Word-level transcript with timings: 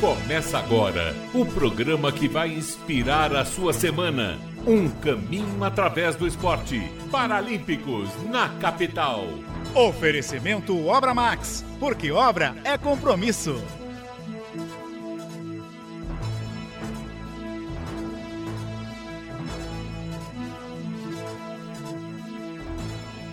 Começa 0.00 0.58
agora 0.58 1.14
o 1.34 1.44
programa 1.44 2.10
que 2.10 2.26
vai 2.26 2.48
inspirar 2.48 3.36
a 3.36 3.44
sua 3.44 3.70
semana. 3.74 4.38
Um 4.66 4.88
caminho 4.88 5.62
através 5.62 6.16
do 6.16 6.26
esporte. 6.26 6.80
Paralímpicos 7.10 8.08
na 8.30 8.48
capital. 8.60 9.26
Oferecimento 9.74 10.86
Obra 10.86 11.12
Max, 11.12 11.62
porque 11.78 12.10
obra 12.10 12.56
é 12.64 12.78
compromisso. 12.78 13.62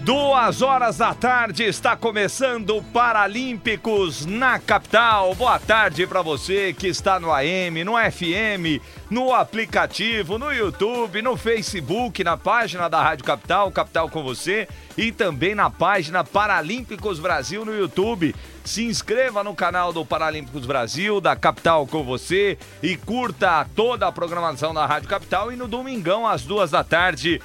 Duas 0.07 0.61
horas 0.61 0.99
da 0.99 1.13
tarde 1.13 1.65
está 1.65 1.93
começando 1.97 2.77
o 2.77 2.81
Paralímpicos 2.81 4.25
na 4.25 4.57
capital. 4.57 5.35
Boa 5.35 5.59
tarde 5.59 6.07
para 6.07 6.21
você 6.21 6.71
que 6.71 6.87
está 6.87 7.19
no 7.19 7.29
AM, 7.29 7.83
no 7.83 7.95
FM, 7.97 8.81
no 9.09 9.33
aplicativo, 9.33 10.39
no 10.39 10.53
YouTube, 10.53 11.21
no 11.21 11.35
Facebook, 11.35 12.23
na 12.23 12.37
página 12.37 12.87
da 12.87 13.03
Rádio 13.03 13.25
Capital, 13.25 13.69
Capital 13.69 14.09
com 14.09 14.23
você 14.23 14.69
e 14.97 15.11
também 15.11 15.53
na 15.53 15.69
página 15.69 16.23
Paralímpicos 16.23 17.19
Brasil 17.19 17.65
no 17.65 17.77
YouTube. 17.77 18.33
Se 18.63 18.85
inscreva 18.85 19.43
no 19.43 19.53
canal 19.53 19.91
do 19.91 20.05
Paralímpicos 20.05 20.65
Brasil, 20.65 21.19
da 21.19 21.35
Capital 21.35 21.85
com 21.85 22.05
você 22.05 22.57
e 22.81 22.95
curta 22.95 23.67
toda 23.75 24.07
a 24.07 24.11
programação 24.13 24.73
da 24.73 24.85
Rádio 24.85 25.09
Capital 25.09 25.51
e 25.51 25.57
no 25.57 25.67
domingão 25.67 26.25
às 26.25 26.43
duas 26.43 26.71
da 26.71 26.81
tarde 26.81 27.41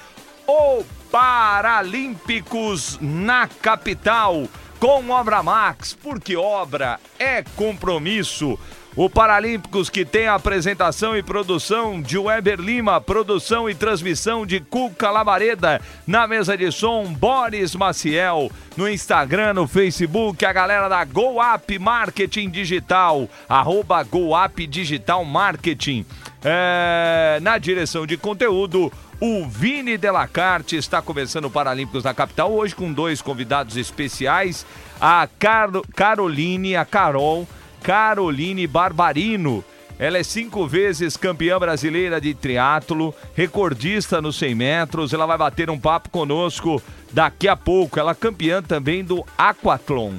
o 0.47 0.83
Paralímpicos 1.13 2.97
na 2.99 3.47
capital 3.47 4.47
com 4.79 5.11
Obra 5.11 5.43
Max, 5.43 5.93
porque 5.93 6.35
obra 6.35 6.99
é 7.19 7.43
compromisso. 7.55 8.57
O 8.95 9.07
Paralímpicos 9.07 9.91
que 9.91 10.05
tem 10.05 10.25
a 10.25 10.33
apresentação 10.33 11.15
e 11.15 11.21
produção 11.21 12.01
de 12.01 12.17
Weber 12.17 12.59
Lima, 12.59 12.99
produção 12.99 13.69
e 13.69 13.75
transmissão 13.75 14.43
de 14.43 14.59
Cuca 14.59 15.11
Labareda, 15.11 15.79
na 16.07 16.25
mesa 16.27 16.57
de 16.57 16.71
som 16.71 17.13
Boris 17.13 17.75
Maciel, 17.75 18.51
no 18.75 18.89
Instagram, 18.89 19.53
no 19.53 19.67
Facebook, 19.67 20.43
a 20.43 20.51
galera 20.51 20.89
da 20.89 21.05
GoUp 21.05 21.77
Marketing 21.77 22.49
Digital, 22.49 23.29
arroba 23.47 24.01
GoUp 24.01 24.65
Digital 24.65 25.23
Marketing. 25.23 26.03
É, 26.43 27.39
na 27.41 27.57
direção 27.57 28.05
de 28.05 28.17
conteúdo, 28.17 28.91
o 29.25 29.47
Vini 29.47 29.97
Delacarte 29.97 30.75
está 30.75 31.01
começando 31.01 31.45
o 31.45 31.49
Paralímpicos 31.49 32.03
na 32.03 32.13
capital 32.13 32.51
hoje 32.51 32.75
com 32.75 32.91
dois 32.91 33.21
convidados 33.21 33.77
especiais, 33.77 34.65
a 34.99 35.25
Car 35.39 35.69
Caroline, 35.95 36.75
a 36.75 36.83
Carol, 36.83 37.47
Caroline 37.81 38.67
Barbarino. 38.67 39.63
Ela 39.97 40.17
é 40.17 40.23
cinco 40.23 40.67
vezes 40.67 41.15
campeã 41.15 41.57
brasileira 41.57 42.19
de 42.19 42.33
triatlo, 42.33 43.15
recordista 43.33 44.21
nos 44.21 44.35
100 44.35 44.55
metros. 44.55 45.13
Ela 45.13 45.25
vai 45.25 45.37
bater 45.37 45.69
um 45.69 45.79
papo 45.79 46.09
conosco 46.09 46.83
daqui 47.09 47.47
a 47.47 47.55
pouco. 47.55 47.97
Ela 47.97 48.11
é 48.11 48.15
campeã 48.15 48.61
também 48.61 49.05
do 49.05 49.25
aquatlon. 49.37 50.15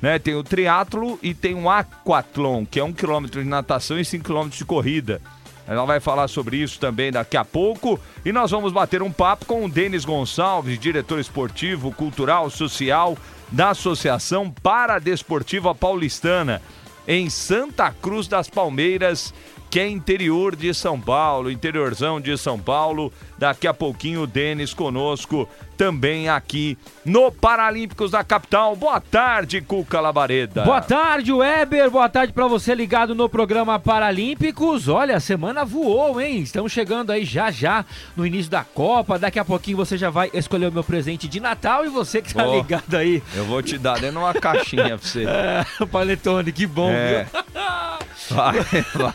Né? 0.00 0.20
Tem 0.20 0.36
o 0.36 0.44
triatlo 0.44 1.18
e 1.20 1.34
tem 1.34 1.56
o 1.56 1.68
aquatlon, 1.68 2.64
que 2.64 2.78
é 2.78 2.84
um 2.84 2.92
quilômetro 2.92 3.42
de 3.42 3.48
natação 3.48 3.98
e 3.98 4.04
cinco 4.04 4.26
quilômetros 4.26 4.58
de 4.58 4.64
corrida. 4.64 5.20
Ela 5.66 5.84
vai 5.84 5.98
falar 5.98 6.28
sobre 6.28 6.58
isso 6.58 6.78
também 6.78 7.10
daqui 7.10 7.36
a 7.36 7.44
pouco. 7.44 7.98
E 8.24 8.32
nós 8.32 8.50
vamos 8.50 8.72
bater 8.72 9.02
um 9.02 9.10
papo 9.10 9.46
com 9.46 9.64
o 9.64 9.68
Denis 9.68 10.04
Gonçalves, 10.04 10.78
diretor 10.78 11.18
esportivo, 11.18 11.90
cultural, 11.92 12.50
social 12.50 13.16
da 13.50 13.70
Associação 13.70 14.50
Paradesportiva 14.50 15.74
Paulistana, 15.74 16.60
em 17.06 17.30
Santa 17.30 17.90
Cruz 17.90 18.26
das 18.26 18.48
Palmeiras, 18.48 19.32
que 19.70 19.80
é 19.80 19.88
interior 19.88 20.54
de 20.54 20.72
São 20.72 21.00
Paulo, 21.00 21.50
interiorzão 21.50 22.20
de 22.20 22.36
São 22.38 22.58
Paulo. 22.58 23.12
Daqui 23.36 23.66
a 23.66 23.74
pouquinho 23.74 24.22
o 24.22 24.26
Denis 24.26 24.72
conosco 24.72 25.48
também 25.76 26.28
aqui 26.28 26.78
no 27.04 27.30
Paralímpicos 27.30 28.12
da 28.12 28.22
capital. 28.22 28.76
Boa 28.76 29.00
tarde, 29.00 29.60
Cuca 29.60 30.00
Labareda. 30.00 30.62
Boa 30.62 30.80
tarde, 30.80 31.32
Weber. 31.32 31.90
Boa 31.90 32.08
tarde 32.08 32.32
para 32.32 32.46
você 32.46 32.74
ligado 32.74 33.14
no 33.14 33.28
programa 33.28 33.78
Paralímpicos. 33.78 34.88
Olha, 34.88 35.16
a 35.16 35.20
semana 35.20 35.64
voou, 35.64 36.20
hein? 36.20 36.40
Estamos 36.40 36.72
chegando 36.72 37.10
aí 37.10 37.24
já 37.24 37.50
já 37.50 37.84
no 38.16 38.26
início 38.26 38.50
da 38.50 38.64
Copa. 38.64 39.18
Daqui 39.18 39.38
a 39.38 39.44
pouquinho 39.44 39.76
você 39.76 39.98
já 39.98 40.10
vai 40.10 40.30
escolher 40.32 40.68
o 40.68 40.72
meu 40.72 40.84
presente 40.84 41.28
de 41.28 41.40
Natal 41.40 41.84
e 41.84 41.88
você 41.88 42.22
que 42.22 42.32
tá 42.32 42.46
ligado 42.46 42.96
aí. 42.96 43.22
Eu 43.34 43.44
vou 43.44 43.62
te 43.62 43.76
dar 43.76 43.94
dentro 43.94 44.12
de 44.12 44.18
uma 44.18 44.34
caixinha 44.34 44.96
pra 44.96 45.08
você. 45.08 45.24
É, 45.44 45.86
Paletone, 45.86 46.52
que 46.52 46.66
bom, 46.66 46.90
é. 46.90 47.24
viu? 47.24 47.42
Vai, 48.30 48.54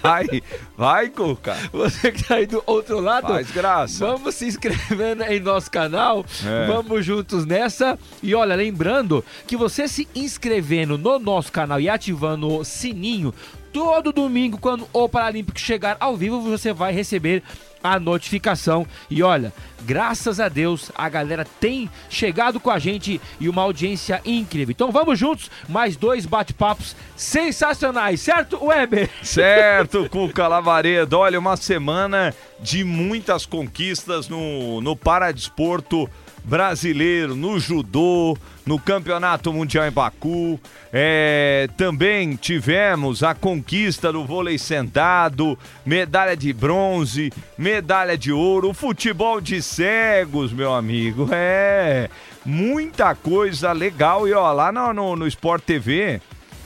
vai, 0.03 0.43
vai, 0.77 1.09
Cuca. 1.09 1.55
Você 1.71 2.11
que 2.11 2.23
tá 2.23 2.35
aí 2.35 2.45
do 2.45 2.63
outro 2.65 2.99
lado, 2.99 3.27
Faz 3.27 3.51
graça. 3.51 4.05
vamos 4.05 4.35
se 4.35 4.45
inscrevendo 4.45 5.23
em 5.23 5.39
nosso 5.39 5.69
canal. 5.69 6.25
É. 6.45 6.67
Vamos 6.67 7.05
juntos 7.05 7.45
nessa. 7.45 7.97
E 8.23 8.33
olha, 8.35 8.55
lembrando 8.55 9.23
que 9.47 9.55
você 9.57 9.87
se 9.87 10.07
inscrevendo 10.15 10.97
no 10.97 11.19
nosso 11.19 11.51
canal 11.51 11.79
e 11.79 11.89
ativando 11.89 12.47
o 12.47 12.63
sininho, 12.63 13.33
todo 13.71 14.11
domingo, 14.11 14.57
quando 14.57 14.87
o 14.91 15.07
Paralímpico 15.07 15.59
chegar 15.59 15.97
ao 15.99 16.15
vivo, 16.15 16.41
você 16.41 16.73
vai 16.73 16.93
receber 16.93 17.43
a 17.83 17.99
notificação. 17.99 18.85
E 19.09 19.23
olha, 19.23 19.53
graças 19.81 20.39
a 20.39 20.49
Deus, 20.49 20.91
a 20.95 21.07
galera 21.09 21.45
tem 21.59 21.89
chegado 22.09 22.59
com 22.59 22.69
a 22.69 22.79
gente 22.79 23.19
e 23.39 23.49
uma 23.49 23.61
audiência 23.61 24.21
incrível. 24.25 24.71
Então 24.71 24.91
vamos 24.91 25.17
juntos, 25.17 25.49
mais 25.67 25.95
dois 25.95 26.25
bate-papos 26.25 26.95
sensacionais, 27.15 28.21
certo, 28.21 28.63
Weber? 28.63 29.09
Certo, 29.23 30.09
Cuca 30.09 30.47
Lavaredo. 30.47 31.17
Olha, 31.17 31.39
uma 31.39 31.57
semana 31.57 32.33
de 32.59 32.83
muitas 32.83 33.45
conquistas 33.45 34.27
no, 34.27 34.81
no 34.81 34.95
paradesporto 34.95 36.09
brasileiro, 36.43 37.35
no 37.35 37.59
judô, 37.59 38.37
no 38.65 38.79
Campeonato 38.79 39.51
Mundial 39.51 39.87
em 39.87 39.91
Baku. 39.91 40.59
É, 40.91 41.67
também 41.77 42.35
tivemos 42.35 43.23
a 43.23 43.33
conquista 43.33 44.11
do 44.11 44.25
vôlei 44.25 44.57
sentado, 44.57 45.57
medalha 45.85 46.35
de 46.35 46.53
bronze, 46.53 47.31
medalha 47.57 48.17
de 48.17 48.31
ouro, 48.31 48.73
futebol 48.73 49.41
de 49.41 49.61
cegos, 49.61 50.51
meu 50.51 50.73
amigo. 50.73 51.27
É, 51.31 52.09
muita 52.45 53.15
coisa 53.15 53.71
legal. 53.71 54.27
E 54.27 54.33
ó, 54.33 54.51
lá 54.51 54.71
no, 54.71 54.93
no, 54.93 55.15
no 55.15 55.27
Sport 55.27 55.63
TV, 55.63 56.21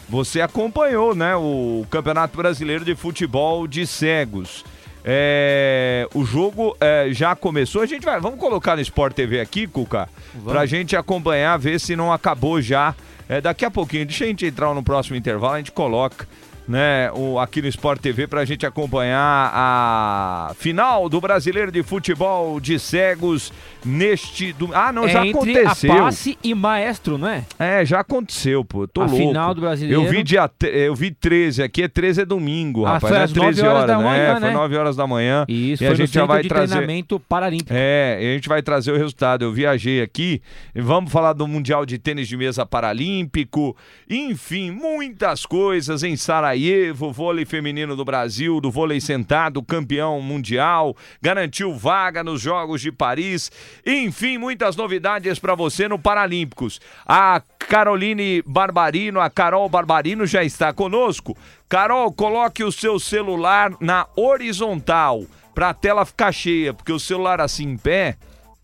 você 0.08 0.42
acompanhou, 0.42 1.16
né, 1.16 1.36
o 1.36 1.86
Campeonato 1.90 2.38
Brasileiro 2.38 2.86
de 2.86 2.96
Futebol 2.96 3.68
de 3.68 3.88
Cegos. 3.88 4.64
É, 5.06 6.08
o 6.14 6.24
jogo 6.24 6.76
é, 6.80 7.10
já 7.12 7.36
começou. 7.36 7.82
A 7.82 7.86
gente 7.86 8.06
vai. 8.06 8.20
Vamos 8.20 8.40
colocar 8.40 8.76
no 8.76 8.82
Sport 8.82 9.14
TV 9.14 9.40
aqui, 9.40 9.68
Cuca, 9.68 10.08
pra 10.46 10.66
gente 10.66 10.96
acompanhar, 10.96 11.58
ver 11.58 11.80
se 11.80 11.96
não 11.96 12.12
acabou 12.12 12.62
já. 12.62 12.96
É, 13.28 13.42
daqui 13.42 13.66
a 13.66 13.72
pouquinho, 13.72 14.06
deixa 14.06 14.24
a 14.24 14.28
gente 14.28 14.46
entrar 14.46 14.74
no 14.74 14.84
próximo 14.84 15.16
intervalo, 15.16 15.56
a 15.56 15.58
gente 15.58 15.72
coloca. 15.72 16.28
Né, 16.66 17.12
o, 17.12 17.38
aqui 17.40 17.62
no 17.62 17.68
Sport 17.68 18.00
TV 18.00 18.26
pra 18.26 18.46
gente 18.46 18.66
acompanhar 18.66 19.52
a 19.54 20.54
final 20.58 21.10
do 21.10 21.20
Brasileiro 21.20 21.70
de 21.70 21.84
Futebol 21.84 22.58
de 22.58 22.80
Cegos 22.80 23.52
neste. 23.86 24.54
Do... 24.54 24.70
Ah, 24.74 24.92
não, 24.92 25.06
É 25.06 25.10
já 25.10 25.26
entre 25.26 25.58
aconteceu. 25.58 25.92
a 25.92 25.96
passe 25.98 26.38
e 26.44 26.54
maestro, 26.56 27.18
não 27.18 27.28
é? 27.28 27.44
É, 27.60 27.86
já 27.86 28.00
aconteceu, 28.00 28.64
pô. 28.64 28.88
Tô 28.88 29.02
A 29.02 29.06
louco. 29.06 29.18
final 29.20 29.54
do 29.54 29.62
Brasileiro. 29.62 30.04
Eu 30.04 30.10
vi 30.10 30.24
dia, 30.24 30.50
eu 30.62 30.96
vi 30.96 31.12
13, 31.12 31.64
aqui 31.64 31.84
é 31.84 31.88
13 31.88 32.22
é 32.22 32.26
domingo, 32.26 32.86
Ah, 32.86 32.94
rapaz. 32.94 33.12
foi 33.12 33.20
é 33.20 33.24
às 33.24 33.34
9 33.34 33.48
13 33.54 33.62
horas 33.62 33.76
horas, 33.76 33.88
da 33.88 33.98
né? 33.98 34.04
manhã, 34.04 34.24
É, 34.24 34.32
Foi 34.40 34.40
né? 34.50 34.52
9 34.54 34.78
horas 34.78 34.96
da 34.96 35.08
manhã. 35.08 35.46
Isso, 35.48 35.84
e 35.84 35.86
foi 35.86 35.88
a 35.88 35.90
no 35.92 35.96
gente 35.98 36.14
já 36.14 36.26
vai 36.26 36.42
de 36.44 36.50
trazer. 36.50 36.76
treinamento 36.76 37.20
paralímpico. 37.20 37.72
É, 37.74 38.20
e 38.22 38.32
a 38.32 38.34
gente 38.36 38.50
vai 38.50 38.62
trazer 38.62 38.92
o 38.92 38.98
resultado. 38.98 39.44
Eu 39.46 39.52
viajei 39.52 40.02
aqui, 40.02 40.42
vamos 40.76 41.12
falar 41.12 41.34
do 41.34 41.48
Mundial 41.48 41.86
de 41.86 41.98
Tênis 41.98 42.28
de 42.28 42.38
Mesa 42.38 42.66
Paralímpico, 42.66 43.76
enfim, 44.10 44.72
muitas 44.72 45.46
coisas 45.46 46.04
em 46.04 46.16
Sarajevo, 46.16 47.12
vôlei 47.12 47.46
feminino 47.46 47.96
do 47.96 48.06
Brasil, 48.06 48.60
do 48.62 48.72
vôlei 48.72 49.00
sentado, 49.02 49.62
campeão 49.64 50.22
mundial, 50.22 50.96
garantiu 51.22 51.74
vaga 51.74 52.24
nos 52.24 52.42
Jogos 52.42 52.82
de 52.82 52.92
Paris, 52.92 53.52
enfim, 53.86 54.38
muitas 54.38 54.76
novidades 54.76 55.40
para 55.40 55.56
você 55.56 55.88
no 55.88 55.98
Paralímpicos. 56.00 56.80
A 57.06 57.42
Caroline 57.60 58.42
Barbarino, 58.46 59.20
a 59.20 59.30
Carol 59.30 59.68
Barbarino 59.70 60.26
já 60.26 60.44
está 60.44 60.72
conosco. 60.74 61.38
Carol, 61.70 62.12
coloque 62.12 62.64
o 62.64 62.72
seu 62.72 63.00
celular 63.00 63.72
na 63.80 64.08
horizontal 64.16 65.24
para 65.56 65.70
a 65.70 65.74
tela 65.74 66.06
ficar 66.06 66.32
cheia, 66.32 66.74
porque 66.74 66.92
o 66.92 67.00
celular 67.00 67.40
assim 67.42 67.70
em 67.70 67.78
pé, 67.78 68.18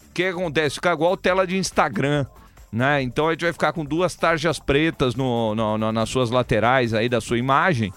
o 0.09 0.13
que 0.13 0.23
acontece? 0.25 0.75
Fica 0.75 0.91
igual 0.93 1.15
tela 1.17 1.45
de 1.47 1.57
Instagram. 1.57 2.25
Né? 2.71 3.01
Então 3.01 3.27
a 3.27 3.31
gente 3.31 3.41
vai 3.45 3.51
ficar 3.53 3.73
com 3.73 3.83
duas 3.83 4.13
tarjas 4.13 4.59
pretas 4.59 5.15
no, 5.15 5.55
no- 5.55 5.75
no- 5.77 5.91
nas 5.91 6.07
suas 6.09 6.29
laterais 6.29 6.93
aí 6.93 7.09
da 7.09 7.19
sua 7.19 7.37
imagem. 7.39 7.91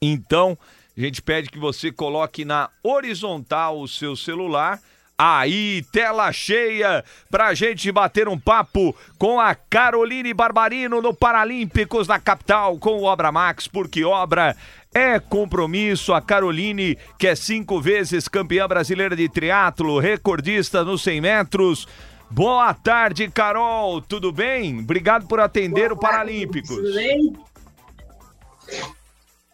Então, 0.00 0.58
a 0.96 1.00
gente 1.00 1.22
pede 1.22 1.48
que 1.48 1.58
você 1.58 1.90
coloque 1.90 2.44
na 2.44 2.68
horizontal 2.82 3.80
o 3.80 3.88
seu 3.88 4.14
celular. 4.16 4.78
Aí, 5.16 5.84
tela 5.92 6.32
cheia, 6.32 7.04
pra 7.30 7.54
gente 7.54 7.90
bater 7.92 8.28
um 8.28 8.38
papo 8.38 8.96
com 9.18 9.40
a 9.40 9.54
Caroline 9.54 10.34
Barbarino 10.34 11.00
no 11.00 11.14
Paralímpicos 11.14 12.08
na 12.08 12.18
capital 12.18 12.78
com 12.78 12.98
o 12.98 13.04
Obra 13.04 13.30
Max, 13.30 13.68
porque 13.68 14.04
obra 14.04 14.56
é 14.94 15.18
compromisso. 15.18 16.12
A 16.12 16.20
Caroline, 16.20 16.96
que 17.18 17.26
é 17.26 17.34
cinco 17.34 17.80
vezes 17.80 18.28
campeã 18.28 18.66
brasileira 18.66 19.16
de 19.16 19.28
triatlo, 19.28 19.98
recordista 19.98 20.84
nos 20.84 21.02
100 21.02 21.20
metros. 21.20 21.88
Boa 22.30 22.72
tarde, 22.72 23.28
Carol. 23.28 24.00
Tudo 24.00 24.32
bem? 24.32 24.80
Obrigado 24.80 25.26
por 25.26 25.38
atender 25.40 25.88
Boa 25.90 25.94
o 25.94 25.96
Paralímpicos. 25.96 26.76
Tudo 26.76 26.94
bem? 26.94 27.32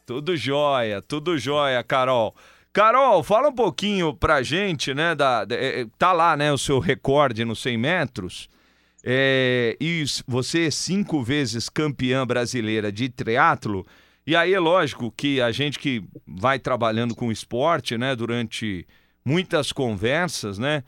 Tudo 0.06 0.36
jóia, 0.36 1.02
tudo 1.02 1.36
jóia, 1.36 1.82
Carol. 1.82 2.34
Carol, 2.72 3.22
fala 3.22 3.48
um 3.48 3.54
pouquinho 3.54 4.14
pra 4.14 4.42
gente, 4.42 4.94
né? 4.94 5.14
Da, 5.14 5.46
é, 5.50 5.80
é, 5.80 5.86
tá 5.98 6.12
lá, 6.12 6.36
né, 6.36 6.52
o 6.52 6.58
seu 6.58 6.78
recorde 6.78 7.44
nos 7.44 7.60
100 7.60 7.78
metros. 7.78 8.48
É, 9.04 9.76
e 9.80 10.04
você 10.26 10.66
é 10.66 10.70
cinco 10.70 11.22
vezes 11.22 11.68
campeã 11.68 12.26
brasileira 12.26 12.92
de 12.92 13.08
triatlo. 13.08 13.86
E 14.26 14.36
aí 14.36 14.52
é 14.52 14.60
lógico 14.60 15.10
que 15.10 15.40
a 15.40 15.50
gente 15.50 15.78
que 15.78 16.04
vai 16.26 16.58
trabalhando 16.58 17.14
com 17.14 17.32
esporte, 17.32 17.96
né, 17.96 18.14
durante 18.14 18.86
muitas 19.24 19.72
conversas, 19.72 20.58
né, 20.58 20.82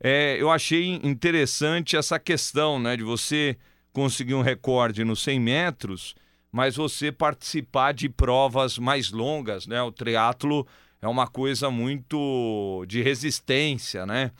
é, 0.00 0.36
eu 0.40 0.50
achei 0.50 1.00
interessante 1.02 1.96
essa 1.96 2.18
questão, 2.18 2.78
né, 2.78 2.96
de 2.96 3.02
você 3.02 3.56
conseguir 3.92 4.34
um 4.34 4.42
recorde 4.42 5.02
nos 5.04 5.22
100 5.22 5.40
metros, 5.40 6.14
mas 6.52 6.76
você 6.76 7.10
participar 7.10 7.92
de 7.92 8.08
provas 8.08 8.78
mais 8.78 9.10
longas, 9.10 9.66
né, 9.66 9.82
o 9.82 9.90
triatlo 9.90 10.66
é 11.04 11.08
uma 11.08 11.26
coisa 11.26 11.70
muito 11.70 12.82
de 12.88 13.02
resistência, 13.02 14.06
né? 14.06 14.30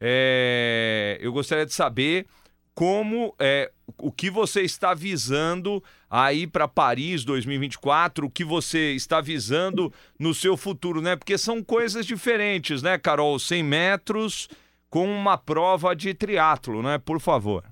É, 0.00 1.16
eu 1.20 1.32
gostaria 1.32 1.64
de 1.64 1.72
saber 1.72 2.26
como 2.74 3.32
é, 3.38 3.70
o 3.96 4.10
que 4.10 4.28
você 4.28 4.62
está 4.62 4.94
visando 4.94 5.82
aí 6.10 6.44
para 6.44 6.66
Paris 6.66 7.24
2024, 7.24 8.26
o 8.26 8.30
que 8.30 8.44
você 8.44 8.94
está 8.94 9.20
visando 9.20 9.92
no 10.18 10.34
seu 10.34 10.56
futuro, 10.56 11.00
né? 11.00 11.14
Porque 11.14 11.38
são 11.38 11.62
coisas 11.62 12.04
diferentes, 12.04 12.82
né, 12.82 12.98
Carol? 12.98 13.38
100 13.38 13.62
metros 13.62 14.48
com 14.90 15.08
uma 15.08 15.38
prova 15.38 15.94
de 15.94 16.12
triatlo, 16.14 16.82
né? 16.82 16.98
Por 16.98 17.20
favor. 17.20 17.64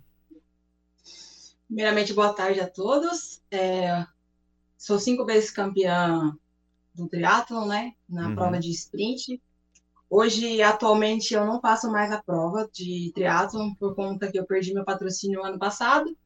Primeiramente, 1.66 2.12
boa 2.12 2.32
tarde 2.32 2.60
a 2.60 2.69
todos. 2.69 3.40
É, 3.50 4.06
sou 4.78 5.00
cinco 5.00 5.25
vezes 5.25 5.50
campeã 5.50 6.32
do 6.96 7.08
triatlon, 7.08 7.66
né? 7.66 7.93
Na 8.08 8.28
uhum. 8.28 8.34
prova 8.34 8.58
de 8.58 8.70
sprint. 8.70 9.40
Hoje, 10.08 10.62
atualmente, 10.62 11.34
eu 11.34 11.44
não 11.44 11.60
faço 11.60 11.90
mais 11.90 12.10
a 12.12 12.22
prova 12.22 12.69
de 12.72 13.12
triatlon 13.14 13.75
por 13.75 13.94
conta 13.94 14.31
que 14.31 14.38
eu 14.38 14.46
perdi 14.46 14.72
meu 14.72 14.84
patrocínio 14.84 15.44
ano 15.44 15.58
passado. 15.58 16.16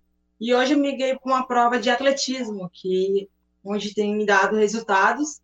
E 0.40 0.54
hoje 0.54 0.74
eu 0.74 0.78
migrei 0.78 1.18
para 1.18 1.32
uma 1.32 1.46
prova 1.46 1.78
de 1.78 1.90
atletismo, 1.90 2.70
que 2.72 3.28
onde 3.64 3.94
tem 3.94 4.16
me 4.16 4.24
dado 4.24 4.56
resultados 4.56 5.40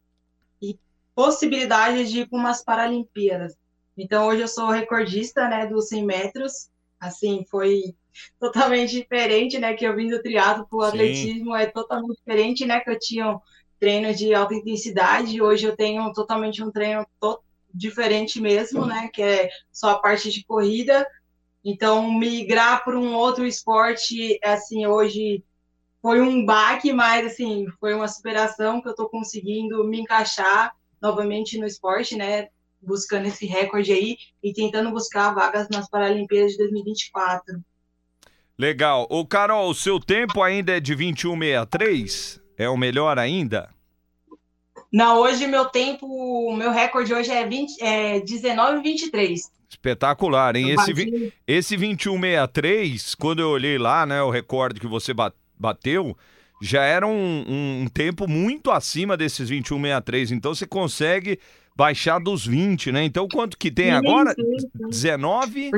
e 0.61 0.79
possibilidade 1.15 2.11
de 2.11 2.21
ir 2.21 2.29
para 2.29 2.39
umas 2.39 2.63
Paralimpíadas. 2.63 3.55
Então, 3.97 4.27
hoje 4.27 4.43
eu 4.43 4.49
sou 4.49 4.69
recordista, 4.71 5.49
né, 5.49 5.67
dos 5.67 5.89
100 5.89 6.05
metros. 6.05 6.69
Assim, 7.01 7.45
foi 7.51 7.95
totalmente 8.39 8.93
diferente, 8.93 9.59
né, 9.59 9.75
que 9.75 9.87
eu 9.87 9.97
vim 9.97 10.09
do 10.09 10.23
triatlo 10.23 10.67
para 10.67 10.79
o 10.79 10.83
atletismo, 10.83 11.55
é 11.55 11.67
totalmente 11.67 12.17
diferente, 12.19 12.67
né, 12.67 12.81
que 12.81 12.91
eu 12.91 12.99
tinha 12.99 13.39
treino 13.79 14.15
de 14.15 14.35
alta 14.35 14.55
intensidade. 14.55 15.41
Hoje 15.41 15.67
eu 15.67 15.77
tenho 15.77 16.13
totalmente 16.13 16.63
um 16.63 16.71
treino 16.71 17.07
diferente 17.73 18.41
mesmo, 18.41 18.87
né? 18.87 19.09
Que 19.13 19.23
é 19.23 19.51
só 19.71 19.91
a 19.91 19.99
parte 19.99 20.31
de 20.31 20.45
corrida. 20.45 21.07
Então, 21.65 22.11
migrar 22.13 22.85
para 22.85 22.99
um 22.99 23.15
outro 23.15 23.45
esporte, 23.45 24.39
assim, 24.43 24.87
hoje 24.87 25.43
foi 26.01 26.21
um 26.21 26.45
baque, 26.45 26.93
mas, 26.93 27.27
assim, 27.27 27.67
foi 27.81 27.93
uma 27.93 28.07
superação 28.07 28.81
que 28.81 28.87
eu 28.87 28.93
estou 28.93 29.09
conseguindo 29.09 29.83
me 29.85 30.01
encaixar 30.01 30.75
novamente 31.03 31.59
no 31.59 31.67
esporte, 31.67 32.17
né? 32.17 32.49
Buscando 32.81 33.27
esse 33.27 33.47
recorde 33.47 33.93
aí 33.93 34.17
e 34.43 34.53
tentando 34.53 34.93
buscar 34.93 35.35
vagas 35.35 35.69
nas 35.69 35.91
Paralimpíadas 35.91 36.53
de 36.53 36.59
2024. 36.59 37.61
Legal. 38.57 39.07
O 39.11 39.27
Carol, 39.27 39.75
seu 39.75 39.99
tempo 39.99 40.43
ainda 40.43 40.77
é 40.77 40.81
de 40.81 40.95
21,63? 40.95 42.46
É 42.59 42.69
o 42.69 42.77
melhor 42.77 43.19
ainda? 43.19 43.69
Não, 44.93 45.19
hoje 45.19 45.47
meu 45.47 45.67
tempo, 45.67 46.55
meu 46.57 46.71
recorde 46.71 47.13
hoje 47.13 47.31
é, 47.31 47.47
20, 47.47 47.83
é 47.83 48.21
19,23. 48.21 49.41
Espetacular, 49.69 50.57
hein? 50.57 50.71
Esse, 50.71 50.93
vi, 50.93 51.33
esse 51.47 51.77
21,63, 51.77 53.15
quando 53.19 53.41
eu 53.41 53.51
olhei 53.51 53.77
lá, 53.79 54.07
né, 54.07 54.23
o 54.23 54.31
recorde 54.31 54.81
que 54.81 54.87
você 54.87 55.13
bateu, 55.59 56.17
já 56.63 56.83
era 56.85 57.07
um, 57.07 57.83
um 57.83 57.89
tempo 57.93 58.29
muito 58.29 58.71
acima 58.71 59.17
desses 59.17 59.51
21,63. 59.51 60.31
Então 60.31 60.55
você 60.55 60.67
consegue 60.67 61.39
baixar 61.77 62.19
dos 62.19 62.47
20, 62.47 62.93
né? 62.93 63.05
Então 63.05 63.29
quanto 63.29 63.59
que 63.59 63.71
tem 63.71 63.91
agora? 63.91 64.35
Sim, 64.35 64.59
sim. 64.61 64.89
19? 64.89 65.71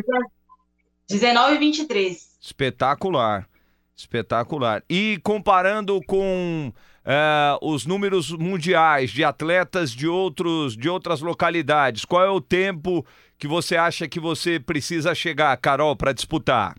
19,23. 1.11 2.17
Espetacular. 2.41 3.49
Espetacular. 3.99 4.85
E 4.89 5.19
comparando 5.25 6.01
com 6.07 6.73
uh, 7.05 7.67
os 7.69 7.85
números 7.85 8.31
mundiais 8.31 9.11
de 9.11 9.25
atletas 9.25 9.91
de, 9.91 10.07
outros, 10.07 10.77
de 10.77 10.89
outras 10.89 11.21
localidades, 11.21 12.05
qual 12.05 12.25
é 12.25 12.31
o 12.31 12.41
tempo 12.41 13.05
que 13.37 13.49
você 13.49 13.77
acha 13.77 14.07
que 14.07 14.21
você 14.21 14.61
precisa 14.61 15.17
chegar, 15.17 15.57
Carol, 15.57 15.97
para 15.97 16.13
disputar? 16.13 16.77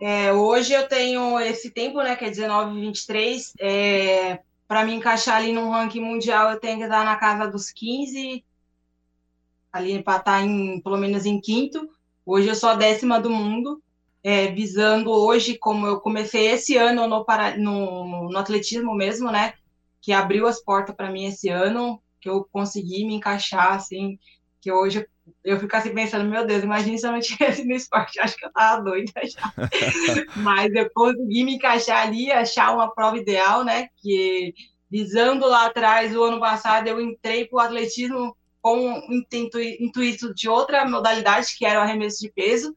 É, 0.00 0.32
hoje 0.32 0.72
eu 0.72 0.88
tenho 0.88 1.38
esse 1.40 1.70
tempo, 1.70 2.02
né, 2.02 2.16
que 2.16 2.24
é 2.24 2.30
19 2.30 2.80
23. 2.80 3.52
É, 3.60 4.38
para 4.66 4.82
me 4.82 4.94
encaixar 4.94 5.36
ali 5.36 5.52
no 5.52 5.70
ranking 5.70 6.00
mundial, 6.00 6.52
eu 6.52 6.58
tenho 6.58 6.78
que 6.78 6.84
estar 6.84 7.04
na 7.04 7.16
casa 7.16 7.50
dos 7.50 7.70
15, 7.70 8.42
ali 9.70 10.02
para 10.02 10.16
estar 10.16 10.42
em, 10.42 10.80
pelo 10.80 10.96
menos 10.96 11.26
em 11.26 11.38
quinto. 11.38 11.86
Hoje 12.24 12.48
eu 12.48 12.54
sou 12.54 12.70
a 12.70 12.74
décima 12.74 13.20
do 13.20 13.28
mundo 13.28 13.82
é, 14.22 14.48
visando 14.48 15.10
hoje, 15.10 15.56
como 15.58 15.86
eu 15.86 16.00
comecei 16.00 16.48
esse 16.48 16.76
ano 16.76 17.06
no, 17.06 17.24
no, 17.58 18.30
no 18.30 18.38
atletismo 18.38 18.94
mesmo, 18.94 19.30
né? 19.30 19.54
Que 20.00 20.12
abriu 20.12 20.46
as 20.46 20.62
portas 20.62 20.94
para 20.94 21.10
mim 21.10 21.24
esse 21.24 21.48
ano, 21.48 22.02
que 22.20 22.28
eu 22.28 22.46
consegui 22.52 23.06
me 23.06 23.14
encaixar, 23.14 23.74
assim, 23.74 24.18
que 24.60 24.70
hoje 24.70 25.06
eu 25.44 25.58
fico 25.58 25.74
assim 25.74 25.94
pensando, 25.94 26.28
meu 26.28 26.46
Deus, 26.46 26.62
imagina 26.62 26.98
se 26.98 27.06
eu 27.06 27.12
não 27.12 27.20
tivesse 27.20 27.64
no 27.64 27.74
esporte, 27.74 28.20
acho 28.20 28.36
que 28.36 28.44
eu 28.44 28.52
tava 28.52 28.82
doida 28.82 29.12
já. 29.24 29.52
Mas 30.36 30.72
eu 30.74 30.90
consegui 30.92 31.44
me 31.44 31.54
encaixar 31.54 32.06
ali, 32.06 32.30
achar 32.30 32.74
uma 32.74 32.92
prova 32.92 33.16
ideal, 33.16 33.64
né? 33.64 33.88
Que 33.96 34.52
visando 34.90 35.46
lá 35.46 35.66
atrás, 35.66 36.14
o 36.14 36.22
ano 36.22 36.40
passado, 36.40 36.88
eu 36.88 37.00
entrei 37.00 37.46
para 37.46 37.56
o 37.56 37.60
atletismo 37.60 38.36
com 38.60 39.00
intuito 39.80 40.34
de 40.34 40.48
outra 40.48 40.86
modalidade, 40.86 41.56
que 41.56 41.64
era 41.64 41.80
o 41.80 41.82
arremesso 41.82 42.18
de 42.18 42.30
peso, 42.30 42.74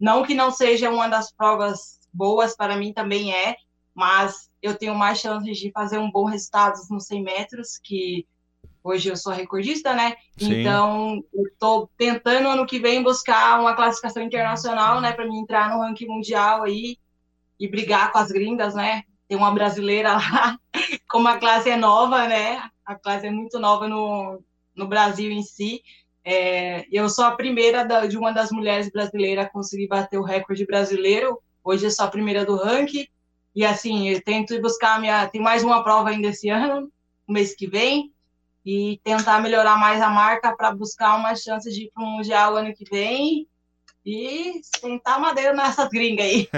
não 0.00 0.22
que 0.22 0.34
não 0.34 0.50
seja 0.50 0.90
uma 0.90 1.08
das 1.08 1.30
provas 1.30 2.00
boas, 2.12 2.56
para 2.56 2.76
mim 2.76 2.92
também 2.92 3.32
é, 3.34 3.56
mas 3.94 4.50
eu 4.62 4.74
tenho 4.74 4.94
mais 4.94 5.18
chances 5.18 5.58
de 5.58 5.70
fazer 5.70 5.98
um 5.98 6.10
bom 6.10 6.24
resultado 6.24 6.78
nos 6.90 7.06
100 7.06 7.22
metros, 7.22 7.78
que 7.82 8.26
hoje 8.82 9.08
eu 9.08 9.16
sou 9.16 9.32
recordista, 9.32 9.94
né? 9.94 10.16
Sim. 10.38 10.60
Então, 10.60 11.22
eu 11.34 11.44
estou 11.44 11.90
tentando 11.96 12.48
ano 12.48 12.66
que 12.66 12.78
vem 12.78 13.02
buscar 13.02 13.60
uma 13.60 13.74
classificação 13.74 14.22
internacional, 14.22 15.00
né, 15.00 15.12
para 15.12 15.26
mim 15.26 15.40
entrar 15.40 15.70
no 15.70 15.82
ranking 15.82 16.06
mundial 16.06 16.62
aí 16.62 16.96
e 17.58 17.68
brigar 17.68 18.10
com 18.10 18.18
as 18.18 18.30
gringas, 18.30 18.74
né? 18.74 19.02
Tem 19.28 19.36
uma 19.36 19.52
brasileira 19.52 20.14
lá, 20.16 20.58
como 21.08 21.28
a 21.28 21.38
classe 21.38 21.68
é 21.68 21.76
nova, 21.76 22.26
né? 22.26 22.62
A 22.84 22.94
classe 22.94 23.26
é 23.26 23.30
muito 23.30 23.58
nova 23.58 23.86
no, 23.86 24.42
no 24.74 24.88
Brasil 24.88 25.30
em 25.30 25.42
si. 25.42 25.82
É, 26.24 26.86
eu 26.90 27.08
sou 27.08 27.24
a 27.24 27.32
primeira 27.32 27.84
da, 27.84 28.06
de 28.06 28.16
uma 28.16 28.32
das 28.32 28.50
mulheres 28.50 28.90
brasileiras 28.90 29.46
a 29.46 29.48
conseguir 29.48 29.88
bater 29.88 30.18
o 30.18 30.24
recorde 30.24 30.66
brasileiro. 30.66 31.40
Hoje 31.64 31.86
eu 31.86 31.90
sou 31.90 32.04
a 32.04 32.10
primeira 32.10 32.44
do 32.44 32.56
ranking. 32.56 33.06
E 33.54 33.64
assim, 33.64 34.08
eu 34.08 34.22
tento 34.22 34.60
buscar 34.60 35.00
minha. 35.00 35.28
Tem 35.28 35.40
mais 35.40 35.62
uma 35.62 35.82
prova 35.82 36.10
ainda 36.10 36.28
esse 36.28 36.48
ano, 36.48 36.90
no 37.26 37.34
mês 37.34 37.54
que 37.54 37.66
vem, 37.66 38.12
e 38.64 39.00
tentar 39.02 39.40
melhorar 39.40 39.78
mais 39.78 40.00
a 40.00 40.10
marca 40.10 40.54
para 40.54 40.72
buscar 40.72 41.16
uma 41.16 41.34
chance 41.34 41.70
de 41.70 41.84
ir 41.84 41.90
para 41.92 42.04
o 42.04 42.06
Mundial 42.06 42.56
ano 42.56 42.74
que 42.74 42.84
vem 42.84 43.48
e 44.04 44.60
sentar 44.62 45.20
madeira 45.20 45.52
nessas 45.52 45.88
gringas 45.88 46.24
aí. 46.24 46.48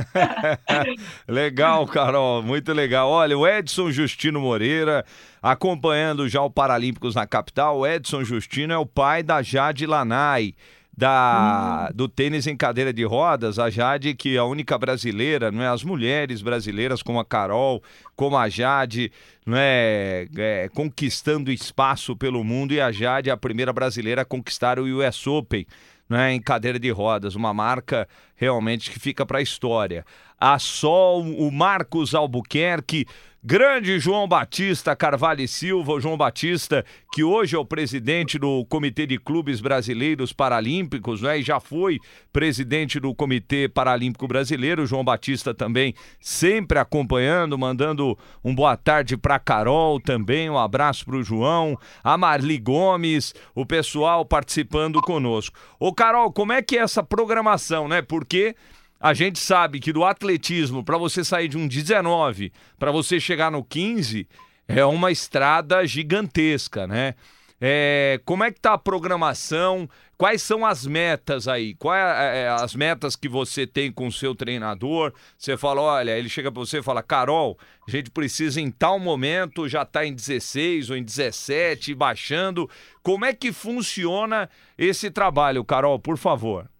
legal, 1.26 1.86
Carol, 1.86 2.42
muito 2.42 2.72
legal. 2.72 3.10
Olha, 3.10 3.36
o 3.36 3.46
Edson 3.46 3.90
Justino 3.90 4.40
Moreira 4.40 5.04
acompanhando 5.42 6.28
já 6.28 6.40
o 6.40 6.50
Paralímpicos 6.50 7.14
na 7.14 7.26
capital. 7.26 7.80
O 7.80 7.86
Edson 7.86 8.22
Justino 8.22 8.72
é 8.72 8.78
o 8.78 8.86
pai 8.86 9.22
da 9.22 9.42
Jade 9.42 9.86
Lanai. 9.86 10.54
Da, 10.94 11.88
hum. 11.88 11.96
do 11.96 12.06
tênis 12.06 12.46
em 12.46 12.54
cadeira 12.54 12.92
de 12.92 13.02
rodas, 13.02 13.58
a 13.58 13.70
Jade, 13.70 14.14
que 14.14 14.36
é 14.36 14.38
a 14.38 14.44
única 14.44 14.76
brasileira, 14.76 15.50
não 15.50 15.62
é? 15.62 15.68
As 15.68 15.82
mulheres 15.82 16.42
brasileiras, 16.42 17.02
como 17.02 17.18
a 17.18 17.24
Carol, 17.24 17.82
como 18.14 18.36
a 18.36 18.46
Jade, 18.50 19.10
não 19.46 19.56
é? 19.56 20.28
é 20.36 20.68
conquistando 20.74 21.50
espaço 21.50 22.14
pelo 22.14 22.44
mundo, 22.44 22.74
e 22.74 22.80
a 22.80 22.92
Jade 22.92 23.30
é 23.30 23.32
a 23.32 23.38
primeira 23.38 23.72
brasileira 23.72 24.20
a 24.20 24.24
conquistar 24.26 24.78
o 24.78 24.84
US 24.84 25.26
Open 25.26 25.66
né, 26.12 26.34
em 26.34 26.40
cadeira 26.40 26.78
de 26.78 26.90
rodas, 26.90 27.34
uma 27.34 27.54
marca 27.54 28.06
realmente 28.36 28.90
que 28.90 29.00
fica 29.00 29.24
para 29.24 29.38
a 29.38 29.42
história. 29.42 30.04
A 30.42 30.58
Sol, 30.58 31.22
o 31.22 31.52
Marcos 31.52 32.16
Albuquerque, 32.16 33.06
Grande 33.44 34.00
João 34.00 34.26
Batista 34.26 34.96
Carvalho 34.96 35.40
e 35.40 35.46
Silva, 35.46 35.92
o 35.92 36.00
João 36.00 36.16
Batista, 36.16 36.84
que 37.12 37.22
hoje 37.22 37.54
é 37.54 37.58
o 37.58 37.64
presidente 37.64 38.40
do 38.40 38.64
Comitê 38.64 39.06
de 39.06 39.18
Clubes 39.18 39.60
Brasileiros 39.60 40.32
Paralímpicos, 40.32 41.22
né? 41.22 41.38
E 41.38 41.42
já 41.42 41.60
foi 41.60 42.00
presidente 42.32 42.98
do 42.98 43.14
Comitê 43.14 43.68
Paralímpico 43.68 44.26
Brasileiro. 44.26 44.82
O 44.82 44.86
João 44.86 45.04
Batista 45.04 45.54
também 45.54 45.94
sempre 46.20 46.76
acompanhando, 46.80 47.56
mandando 47.56 48.18
um 48.42 48.52
boa 48.52 48.76
tarde 48.76 49.16
para 49.16 49.38
Carol 49.38 50.00
também, 50.00 50.50
um 50.50 50.58
abraço 50.58 51.04
para 51.04 51.16
o 51.16 51.22
João, 51.22 51.78
a 52.02 52.18
Marli 52.18 52.58
Gomes, 52.58 53.32
o 53.54 53.64
pessoal 53.64 54.24
participando 54.24 55.00
conosco. 55.00 55.56
Ô 55.78 55.92
Carol, 55.92 56.32
como 56.32 56.52
é 56.52 56.60
que 56.60 56.76
é 56.76 56.80
essa 56.80 57.00
programação, 57.00 57.86
né? 57.86 58.02
Porque 58.02 58.56
a 59.02 59.12
gente 59.12 59.40
sabe 59.40 59.80
que 59.80 59.92
do 59.92 60.04
atletismo, 60.04 60.84
para 60.84 60.96
você 60.96 61.24
sair 61.24 61.48
de 61.48 61.58
um 61.58 61.66
19 61.66 62.52
para 62.78 62.92
você 62.92 63.18
chegar 63.18 63.50
no 63.50 63.64
15, 63.64 64.28
é 64.68 64.84
uma 64.84 65.10
estrada 65.10 65.84
gigantesca, 65.84 66.86
né? 66.86 67.16
É, 67.60 68.20
como 68.24 68.44
é 68.44 68.50
que 68.50 68.60
tá 68.60 68.74
a 68.74 68.78
programação? 68.78 69.88
Quais 70.16 70.40
são 70.42 70.64
as 70.64 70.86
metas 70.86 71.48
aí? 71.48 71.74
Quais 71.74 72.00
é, 72.00 72.42
é, 72.42 72.48
as 72.48 72.74
metas 72.76 73.16
que 73.16 73.28
você 73.28 73.66
tem 73.66 73.90
com 73.90 74.06
o 74.06 74.12
seu 74.12 74.36
treinador? 74.36 75.12
Você 75.36 75.56
fala, 75.56 75.80
olha, 75.80 76.16
ele 76.16 76.28
chega 76.28 76.50
para 76.50 76.60
você 76.60 76.78
e 76.78 76.82
fala, 76.82 77.02
Carol, 77.02 77.58
a 77.86 77.90
gente 77.90 78.10
precisa 78.10 78.60
em 78.60 78.70
tal 78.70 79.00
momento 79.00 79.68
já 79.68 79.84
tá 79.84 80.06
em 80.06 80.12
16 80.12 80.90
ou 80.90 80.96
em 80.96 81.02
17, 81.02 81.92
baixando. 81.94 82.70
Como 83.02 83.24
é 83.24 83.32
que 83.32 83.52
funciona 83.52 84.48
esse 84.78 85.10
trabalho, 85.10 85.64
Carol, 85.64 85.98
por 85.98 86.16
favor? 86.16 86.71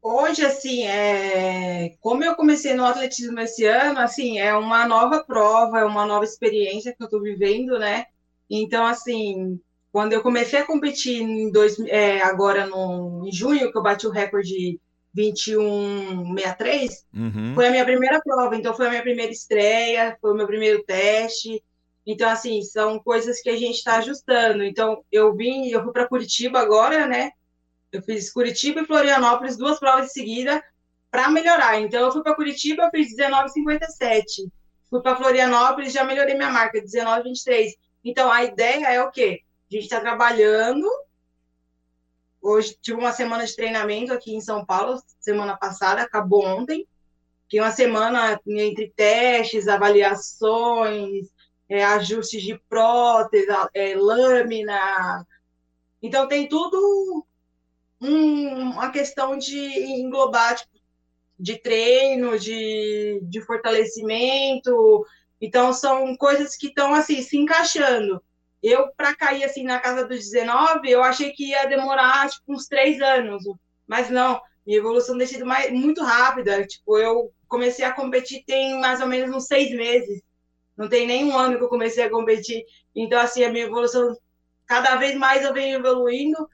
Hoje, 0.00 0.44
assim, 0.44 0.86
é... 0.86 1.96
como 2.00 2.24
eu 2.24 2.34
comecei 2.36 2.74
no 2.74 2.84
atletismo 2.84 3.38
esse 3.40 3.64
ano, 3.64 3.98
assim, 3.98 4.38
é 4.38 4.54
uma 4.54 4.86
nova 4.86 5.24
prova, 5.24 5.80
é 5.80 5.84
uma 5.84 6.06
nova 6.06 6.24
experiência 6.24 6.94
que 6.94 7.02
eu 7.02 7.06
estou 7.06 7.20
vivendo, 7.20 7.78
né? 7.78 8.06
Então, 8.48 8.86
assim, 8.86 9.60
quando 9.92 10.12
eu 10.12 10.22
comecei 10.22 10.60
a 10.60 10.66
competir 10.66 11.20
em 11.20 11.50
dois, 11.50 11.78
é, 11.80 12.22
agora 12.22 12.66
no, 12.66 13.26
em 13.26 13.32
junho, 13.32 13.70
que 13.70 13.76
eu 13.76 13.82
bati 13.82 14.06
o 14.06 14.10
recorde 14.10 14.80
21,63, 15.16 16.88
uhum. 17.14 17.54
foi 17.54 17.66
a 17.66 17.70
minha 17.70 17.84
primeira 17.84 18.20
prova, 18.20 18.54
então 18.54 18.74
foi 18.74 18.86
a 18.86 18.90
minha 18.90 19.02
primeira 19.02 19.32
estreia, 19.32 20.16
foi 20.20 20.32
o 20.32 20.36
meu 20.36 20.46
primeiro 20.46 20.84
teste. 20.84 21.62
Então, 22.06 22.30
assim, 22.30 22.62
são 22.62 22.98
coisas 22.98 23.40
que 23.42 23.50
a 23.50 23.56
gente 23.56 23.76
está 23.76 23.96
ajustando. 23.96 24.62
Então, 24.62 25.04
eu 25.10 25.34
vim, 25.34 25.68
eu 25.68 25.82
fui 25.82 25.92
para 25.92 26.08
Curitiba 26.08 26.58
agora, 26.60 27.06
né? 27.06 27.32
Eu 27.90 28.02
fiz 28.02 28.30
Curitiba 28.32 28.80
e 28.80 28.86
Florianópolis, 28.86 29.56
duas 29.56 29.78
provas 29.78 30.06
de 30.06 30.12
seguida, 30.12 30.62
para 31.10 31.30
melhorar. 31.30 31.80
Então, 31.80 32.00
eu 32.00 32.12
fui 32.12 32.22
para 32.22 32.34
Curitiba, 32.34 32.84
eu 32.84 32.90
fiz 32.90 33.16
19,57. 33.16 34.50
Fui 34.90 35.00
para 35.00 35.16
Florianópolis, 35.16 35.92
já 35.92 36.04
melhorei 36.04 36.34
minha 36.34 36.50
marca, 36.50 36.80
19,23. 36.80 37.72
Então, 38.04 38.30
a 38.30 38.44
ideia 38.44 38.88
é 38.88 39.02
o 39.02 39.10
quê? 39.10 39.42
A 39.70 39.74
gente 39.74 39.84
está 39.84 40.00
trabalhando. 40.00 40.86
Hoje 42.40 42.76
tive 42.80 42.98
uma 42.98 43.12
semana 43.12 43.44
de 43.44 43.56
treinamento 43.56 44.12
aqui 44.12 44.34
em 44.34 44.40
São 44.40 44.64
Paulo, 44.64 45.02
semana 45.18 45.56
passada, 45.56 46.02
acabou 46.02 46.44
ontem. 46.44 46.86
Que 47.48 47.60
uma 47.60 47.70
semana 47.70 48.38
entre 48.46 48.92
testes, 48.94 49.66
avaliações, 49.66 51.28
é, 51.68 51.82
ajustes 51.84 52.42
de 52.42 52.58
prótese, 52.68 53.46
é, 53.74 53.94
lâmina. 53.94 55.26
Então, 56.02 56.28
tem 56.28 56.48
tudo 56.48 57.26
um, 58.00 58.72
uma 58.72 58.90
questão 58.90 59.36
de 59.36 59.58
englobar 59.58 60.56
tipo, 60.56 60.78
de 61.38 61.56
treino, 61.58 62.38
de, 62.38 63.20
de 63.22 63.40
fortalecimento. 63.42 65.06
Então, 65.40 65.72
são 65.72 66.16
coisas 66.16 66.56
que 66.56 66.68
estão 66.68 66.94
assim, 66.94 67.22
se 67.22 67.36
encaixando. 67.36 68.22
Eu, 68.62 68.88
para 68.96 69.14
cair 69.14 69.44
assim 69.44 69.62
na 69.62 69.78
casa 69.78 70.04
dos 70.04 70.18
19, 70.18 70.90
eu 70.90 71.02
achei 71.02 71.30
que 71.30 71.50
ia 71.50 71.66
demorar 71.66 72.28
tipo, 72.28 72.52
uns 72.52 72.66
três 72.66 73.00
anos, 73.00 73.44
mas 73.86 74.10
não, 74.10 74.40
minha 74.66 74.78
evolução 74.78 75.16
tem 75.16 75.26
sido 75.26 75.46
mais, 75.46 75.72
muito 75.72 76.02
rápida. 76.02 76.66
Tipo, 76.66 76.98
eu 76.98 77.32
comecei 77.48 77.84
a 77.84 77.92
competir 77.92 78.44
tem 78.44 78.78
mais 78.80 79.00
ou 79.00 79.06
menos 79.06 79.34
uns 79.34 79.46
seis 79.46 79.70
meses. 79.70 80.20
Não 80.76 80.88
tem 80.88 81.06
nem 81.06 81.24
um 81.24 81.36
ano 81.38 81.56
que 81.56 81.64
eu 81.64 81.68
comecei 81.68 82.04
a 82.04 82.10
competir. 82.10 82.64
Então, 82.94 83.18
assim, 83.20 83.44
a 83.44 83.50
minha 83.50 83.64
evolução, 83.64 84.16
cada 84.66 84.96
vez 84.96 85.16
mais 85.16 85.44
eu 85.44 85.54
venho 85.54 85.78
evoluindo. 85.78 86.48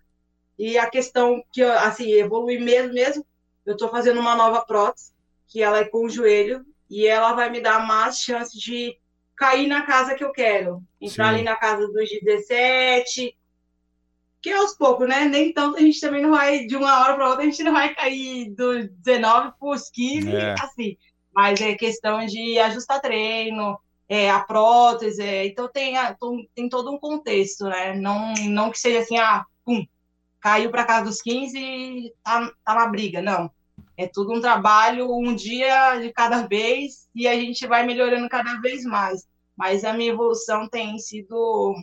E 0.59 0.79
a 0.79 0.89
questão 0.89 1.43
que, 1.53 1.63
assim, 1.63 2.13
evolui 2.13 2.59
mesmo, 2.59 2.93
mesmo, 2.93 3.27
eu 3.67 3.73
estou 3.73 3.89
fazendo 3.89 4.21
uma 4.21 4.37
nova 4.37 4.63
prótese, 4.63 5.13
que 5.49 5.63
ela 5.63 5.79
é 5.79 5.85
com 5.85 6.05
o 6.05 6.11
joelho, 6.11 6.65
e 6.89 7.07
ela 7.07 7.33
vai 7.33 7.51
me 7.51 7.61
dar 7.61 7.87
mais 7.87 8.19
chance 8.19 8.59
de 8.59 8.97
cair 9.37 9.67
na 9.67 9.83
casa 9.83 10.15
que 10.15 10.23
eu 10.23 10.33
quero. 10.33 10.83
Entrar 11.01 11.29
Sim. 11.29 11.35
ali 11.35 11.43
na 11.43 11.57
casa 11.57 11.87
dos 11.89 12.09
17, 12.23 13.37
que 14.41 14.53
aos 14.53 14.77
poucos, 14.77 15.09
né? 15.09 15.25
Nem 15.25 15.53
tanto 15.53 15.79
a 15.79 15.81
gente 15.81 15.99
também 16.01 16.23
não 16.23 16.31
vai, 16.31 16.67
de 16.67 16.77
uma 16.77 17.01
hora 17.01 17.15
para 17.15 17.29
outra, 17.31 17.43
a 17.43 17.47
gente 17.47 17.63
não 17.63 17.73
vai 17.73 17.95
cair 17.95 18.51
do 18.51 18.87
19 18.89 19.53
para 19.59 19.69
os 19.69 19.91
15, 19.91 20.37
é. 20.37 20.55
assim. 20.61 20.97
Mas 21.35 21.61
é 21.61 21.75
questão 21.75 22.25
de 22.27 22.59
ajustar 22.59 23.01
treino, 23.01 23.79
é, 24.09 24.31
a 24.31 24.41
prótese, 24.41 25.23
é, 25.23 25.47
então 25.47 25.69
tem, 25.69 25.95
tem 26.55 26.69
todo 26.69 26.93
um 26.93 26.99
contexto, 26.99 27.65
né? 27.65 27.95
Não, 27.95 28.35
não 28.49 28.71
que 28.71 28.79
seja 28.79 29.01
assim, 29.01 29.17
ah, 29.19 29.45
caiu 30.45 30.71
para 30.71 30.85
casa 30.85 31.07
dos 31.07 31.23
15 31.23 31.59
e 31.59 32.13
tá, 32.23 32.53
tá 32.63 32.75
na 32.75 32.87
briga. 32.87 33.23
Não. 33.23 33.51
É 33.97 34.07
tudo 34.07 34.35
um 34.35 34.43
trabalho, 34.43 35.11
um 35.11 35.35
dia 35.35 35.99
de 35.99 36.13
cada 36.13 36.47
vez, 36.47 37.09
e 37.15 37.27
a 37.27 37.35
gente 37.35 37.67
vai 37.67 37.87
melhorando 37.87 38.29
cada 38.29 38.61
vez 38.61 38.85
mais. 38.85 39.25
Mas 39.57 39.85
a 39.85 39.95
minha 39.95 40.13
evolução 40.13 40.69
tem 40.69 40.99
sido. 40.99 41.75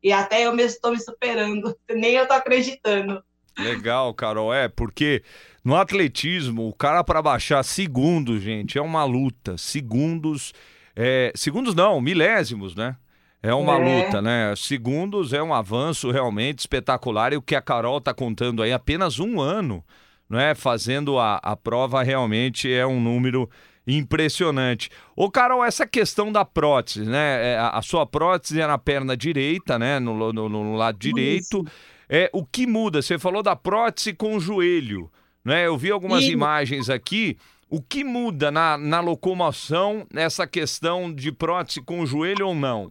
E 0.00 0.12
até 0.12 0.46
eu 0.46 0.54
mesmo 0.54 0.76
estou 0.76 0.92
me 0.92 1.00
superando, 1.00 1.76
nem 1.90 2.12
eu 2.12 2.22
estou 2.22 2.36
acreditando. 2.36 3.20
Legal, 3.58 4.14
Carol. 4.14 4.54
É, 4.54 4.68
porque 4.68 5.24
no 5.64 5.74
atletismo, 5.74 6.68
o 6.68 6.72
cara 6.72 7.02
para 7.02 7.20
baixar 7.20 7.64
segundos, 7.64 8.40
gente, 8.40 8.78
é 8.78 8.82
uma 8.82 9.04
luta. 9.04 9.58
Segundos. 9.58 10.52
É, 10.94 11.32
segundos 11.34 11.74
não, 11.74 12.00
milésimos, 12.00 12.76
né? 12.76 12.96
É 13.42 13.54
uma 13.54 13.76
é. 13.76 14.02
luta, 14.02 14.20
né? 14.20 14.54
Segundos 14.56 15.32
é 15.32 15.42
um 15.42 15.54
avanço 15.54 16.10
realmente 16.10 16.60
espetacular 16.60 17.32
e 17.32 17.36
o 17.36 17.42
que 17.42 17.54
a 17.54 17.62
Carol 17.62 17.98
está 17.98 18.12
contando 18.12 18.62
aí, 18.62 18.72
apenas 18.72 19.20
um 19.20 19.40
ano, 19.40 19.84
né? 20.28 20.54
Fazendo 20.54 21.18
a, 21.18 21.36
a 21.36 21.56
prova 21.56 22.02
realmente 22.02 22.72
é 22.72 22.86
um 22.86 23.00
número 23.00 23.48
impressionante. 23.86 24.90
Ô, 25.16 25.30
Carol, 25.30 25.64
essa 25.64 25.86
questão 25.86 26.32
da 26.32 26.44
prótese, 26.44 27.04
né? 27.04 27.52
É, 27.52 27.58
a, 27.58 27.70
a 27.70 27.82
sua 27.82 28.04
prótese 28.04 28.60
é 28.60 28.66
na 28.66 28.76
perna 28.76 29.16
direita, 29.16 29.78
né? 29.78 29.98
No, 29.98 30.32
no, 30.32 30.48
no 30.48 30.76
lado 30.76 30.98
direito. 30.98 31.64
É, 32.08 32.28
o 32.32 32.44
que 32.44 32.66
muda? 32.66 33.00
Você 33.00 33.18
falou 33.18 33.42
da 33.42 33.54
prótese 33.54 34.12
com 34.12 34.36
o 34.36 34.40
joelho, 34.40 35.10
né? 35.44 35.66
Eu 35.66 35.78
vi 35.78 35.90
algumas 35.90 36.24
imagens 36.24 36.90
aqui. 36.90 37.36
O 37.70 37.82
que 37.82 38.02
muda 38.02 38.50
na, 38.50 38.78
na 38.78 39.00
locomoção 39.00 40.06
nessa 40.12 40.46
questão 40.46 41.12
de 41.12 41.30
prótese 41.30 41.82
com 41.82 42.00
o 42.00 42.06
joelho 42.06 42.48
ou 42.48 42.54
não? 42.54 42.90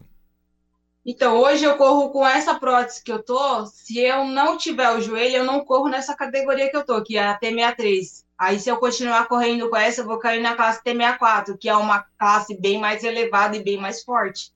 Então, 1.09 1.37
hoje 1.37 1.63
eu 1.63 1.77
corro 1.77 2.09
com 2.09 2.27
essa 2.27 2.59
prótese 2.59 3.01
que 3.01 3.09
eu 3.09 3.23
tô. 3.23 3.65
Se 3.65 3.97
eu 3.97 4.25
não 4.25 4.57
tiver 4.57 4.91
o 4.91 4.99
joelho, 4.99 5.37
eu 5.37 5.45
não 5.45 5.63
corro 5.63 5.87
nessa 5.87 6.13
categoria 6.13 6.69
que 6.69 6.75
eu 6.75 6.85
tô, 6.85 7.01
que 7.01 7.15
é 7.15 7.25
a 7.25 7.39
T63. 7.39 8.25
Aí, 8.37 8.59
se 8.59 8.69
eu 8.69 8.75
continuar 8.75 9.25
correndo 9.29 9.69
com 9.69 9.77
essa, 9.77 10.01
eu 10.01 10.05
vou 10.05 10.19
cair 10.19 10.41
na 10.41 10.53
classe 10.53 10.83
T64, 10.83 11.57
que 11.57 11.69
é 11.69 11.75
uma 11.77 12.05
classe 12.19 12.59
bem 12.59 12.77
mais 12.77 13.05
elevada 13.05 13.55
e 13.55 13.63
bem 13.63 13.77
mais 13.77 14.03
forte. 14.03 14.51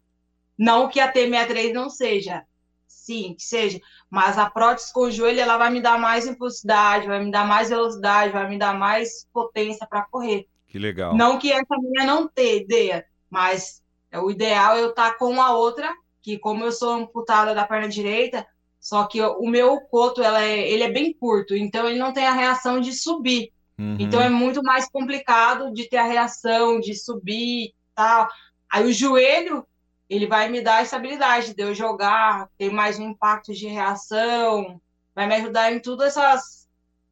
Não 0.57 0.89
que 0.89 0.99
a 0.99 1.09
T63 1.09 1.71
não 1.71 1.89
seja. 1.89 2.43
Sim, 2.85 3.33
que 3.33 3.43
seja. 3.43 3.79
Mas 4.09 4.37
a 4.37 4.49
prótese 4.49 4.91
com 4.91 5.03
o 5.03 5.11
joelho, 5.11 5.39
ela 5.39 5.57
vai 5.57 5.69
me 5.69 5.79
dar 5.79 5.97
mais 5.97 6.27
impulsidade, 6.27 7.07
vai 7.07 7.23
me 7.23 7.31
dar 7.31 7.47
mais 7.47 7.69
velocidade, 7.69 8.33
vai 8.33 8.49
me 8.49 8.59
dar 8.59 8.77
mais 8.77 9.25
potência 9.31 9.87
para 9.87 10.01
correr. 10.01 10.49
Que 10.67 10.77
legal. 10.77 11.15
Não 11.15 11.39
que 11.39 11.49
essa 11.49 11.77
minha 11.79 12.05
não 12.05 12.27
tenha 12.27 12.57
ideia, 12.57 13.05
mas 13.29 13.81
é 14.11 14.19
o 14.19 14.29
ideal 14.29 14.75
é 14.75 14.81
eu 14.81 14.89
estar 14.89 15.11
tá 15.11 15.17
com 15.17 15.41
a 15.41 15.55
outra 15.55 15.95
que 16.21 16.37
como 16.37 16.63
eu 16.63 16.71
sou 16.71 16.91
amputada 16.91 17.53
da 17.53 17.65
perna 17.65 17.87
direita, 17.87 18.45
só 18.79 19.05
que 19.05 19.21
o 19.21 19.47
meu 19.47 19.79
coto 19.81 20.23
ela 20.23 20.43
é, 20.43 20.69
ele 20.69 20.83
é 20.83 20.91
bem 20.91 21.13
curto, 21.13 21.55
então 21.55 21.87
ele 21.87 21.99
não 21.99 22.11
tem 22.11 22.25
a 22.25 22.33
reação 22.33 22.79
de 22.79 22.93
subir. 22.93 23.51
Uhum. 23.77 23.97
Então 23.99 24.21
é 24.21 24.29
muito 24.29 24.61
mais 24.63 24.89
complicado 24.89 25.71
de 25.71 25.87
ter 25.87 25.97
a 25.97 26.05
reação 26.05 26.79
de 26.79 26.95
subir 26.95 27.65
e 27.65 27.73
tal. 27.95 28.27
Aí 28.71 28.85
o 28.85 28.93
joelho, 28.93 29.65
ele 30.09 30.27
vai 30.27 30.49
me 30.49 30.61
dar 30.61 30.77
a 30.77 30.81
estabilidade 30.81 31.53
de 31.53 31.61
eu 31.61 31.75
jogar, 31.75 32.49
ter 32.57 32.71
mais 32.71 32.97
um 32.97 33.09
impacto 33.09 33.53
de 33.53 33.67
reação, 33.67 34.81
vai 35.13 35.27
me 35.27 35.35
ajudar 35.35 35.71
em 35.71 35.79
todas 35.79 36.17
essas, 36.17 36.67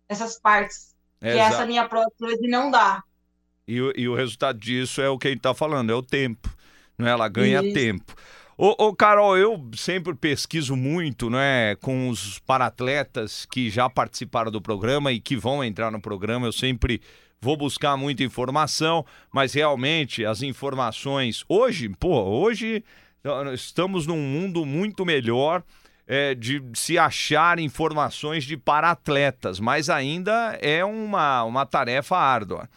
essas 0.07 0.39
partes 0.39 0.95
é, 1.21 1.31
que 1.31 1.37
exato. 1.37 1.53
essa 1.55 1.65
linha 1.65 1.87
prótese 1.87 2.47
não 2.47 2.71
dá. 2.71 3.03
E, 3.67 3.75
e, 3.95 4.07
o 4.07 4.15
resultado 4.15 4.57
disso 4.57 4.99
é 5.01 5.09
o 5.09 5.17
que 5.17 5.27
a 5.27 5.29
gente 5.29 5.39
está 5.39 5.53
falando, 5.53 5.91
é 5.91 5.95
o 5.95 6.01
tempo. 6.01 6.49
Né? 6.97 7.11
Ela 7.11 7.27
ganha 7.27 7.61
Isso. 7.61 7.73
tempo. 7.73 8.15
Ô, 8.61 8.75
ô, 8.77 8.93
Carol, 8.93 9.37
eu 9.37 9.69
sempre 9.73 10.13
pesquiso 10.13 10.75
muito, 10.75 11.29
né, 11.29 11.77
com 11.77 12.09
os 12.09 12.39
paratletas 12.39 13.45
que 13.45 13.69
já 13.69 13.89
participaram 13.89 14.51
do 14.51 14.61
programa 14.61 15.13
e 15.13 15.21
que 15.21 15.37
vão 15.37 15.63
entrar 15.63 15.89
no 15.89 16.01
programa. 16.01 16.45
Eu 16.45 16.51
sempre 16.51 17.01
vou 17.39 17.55
buscar 17.55 17.95
muita 17.95 18.21
informação, 18.21 19.05
mas 19.31 19.53
realmente 19.53 20.25
as 20.25 20.41
informações 20.41 21.45
hoje, 21.47 21.87
pô, 21.87 22.21
hoje 22.21 22.83
estamos 23.53 24.05
num 24.05 24.19
mundo 24.19 24.65
muito 24.65 25.05
melhor 25.05 25.63
é, 26.05 26.35
de 26.35 26.61
se 26.73 26.97
achar 26.97 27.59
informações 27.59 28.43
de 28.43 28.57
para-atletas, 28.57 29.57
mas 29.57 29.89
ainda 29.89 30.59
é 30.61 30.83
uma, 30.83 31.45
uma 31.45 31.65
tarefa 31.65 32.17
árdua. 32.17 32.67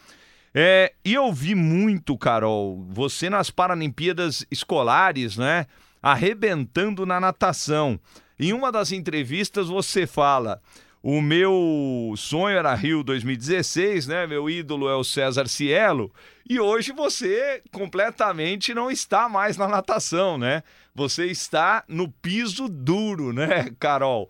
É, 0.55 0.93
e 1.05 1.15
eu 1.15 1.33
vi 1.33 1.55
muito, 1.55 2.17
Carol, 2.19 2.85
você 2.91 3.31
nas 3.31 3.51
Paralimpíadas 3.51 4.45
Escolares, 4.51 5.37
né? 5.37 5.67
Arrebentando 6.03 7.07
na 7.07 7.19
natação. 7.19 7.99
Em 8.39 8.53
uma 8.53 8.71
das 8.71 8.93
entrevistas 8.93 9.69
você 9.69 10.07
fala: 10.07 10.61
o 11.03 11.23
meu 11.23 12.15
sonho 12.17 12.57
era 12.57 12.75
Rio 12.75 13.03
2016, 13.03 14.07
né? 14.07 14.27
Meu 14.27 14.51
ídolo 14.51 14.89
é 14.89 14.95
o 14.95 15.03
César 15.03 15.49
Cielo. 15.49 16.13
E 16.49 16.61
hoje 16.61 16.93
você 16.93 17.63
completamente 17.73 18.75
não 18.75 18.91
está 18.91 19.29
mais 19.29 19.57
na 19.57 19.67
natação, 19.67 20.37
né? 20.37 20.63
Você 20.95 21.27
está 21.27 21.83
no 21.89 22.09
piso 22.09 22.69
duro, 22.69 23.33
né, 23.33 23.71
Carol? 23.81 24.29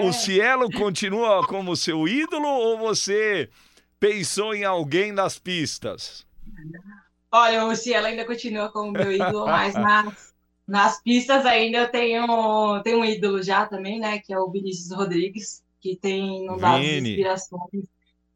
O, 0.00 0.08
o 0.08 0.12
Cielo 0.12 0.70
continua 0.70 1.46
como 1.46 1.76
seu 1.76 2.06
ídolo 2.08 2.48
ou 2.48 2.78
você 2.78 3.48
pensou 4.00 4.54
em 4.54 4.64
alguém 4.64 5.12
nas 5.12 5.38
pistas? 5.38 6.26
Olha, 7.30 7.66
o 7.66 7.76
Cielo 7.76 8.06
ainda 8.06 8.24
continua 8.24 8.72
como 8.72 8.90
meu 8.90 9.12
ídolo, 9.12 9.46
mas 9.46 9.74
nas, 9.74 10.34
nas 10.66 11.02
pistas 11.02 11.46
ainda 11.46 11.78
eu 11.78 11.90
tenho, 11.90 12.82
tenho 12.82 12.98
um 12.98 13.04
ídolo 13.04 13.42
já 13.42 13.66
também, 13.66 14.00
né? 14.00 14.18
Que 14.18 14.32
é 14.32 14.38
o 14.38 14.50
Vinícius 14.50 14.90
Rodrigues 14.90 15.62
que 15.80 15.96
tem 15.96 16.44
não 16.44 16.56
dado 16.56 16.82
inspirações. 16.82 17.84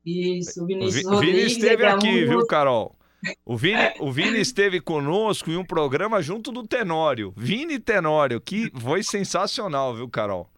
Isso, 0.05 0.63
o 0.63 0.67
Vinícius 0.67 1.05
o 1.05 1.09
Vi, 1.09 1.15
Rodrigues. 1.15 1.37
Vini 1.37 1.53
esteve 1.53 1.83
é 1.83 1.89
aqui, 1.89 2.25
viu, 2.27 2.47
Carol? 2.47 2.97
O 3.45 3.57
Vini, 3.57 3.81
o 4.01 4.13
Vini 4.13 4.39
esteve 4.39 4.81
conosco 4.81 5.51
em 5.51 5.57
um 5.57 5.65
programa 5.65 6.21
junto 6.21 6.53
do 6.53 6.67
Tenório. 6.67 7.33
Vini 7.37 7.79
Tenório, 7.79 8.39
que 8.41 8.71
foi 8.79 9.03
sensacional, 9.03 9.95
viu, 9.95 10.09
Carol? 10.09 10.51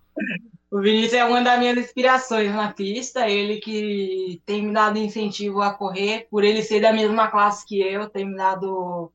O 0.77 0.81
Vinícius 0.83 1.15
é 1.15 1.25
uma 1.25 1.41
das 1.41 1.59
minhas 1.59 1.79
inspirações 1.79 2.55
na 2.55 2.71
pista, 2.71 3.27
ele 3.27 3.61
que 3.61 4.43
tem 4.45 4.67
me 4.67 4.75
dado 4.75 4.99
incentivo 4.99 5.63
a 5.63 5.73
correr, 5.73 6.27
por 6.31 6.45
ele 6.45 6.63
ser 6.63 6.81
da 6.81 6.93
mesma 6.93 7.29
classe 7.29 7.67
que 7.67 7.81
eu, 7.81 8.11
tem 8.11 8.27
me 8.27 8.37
dado 8.37 9.11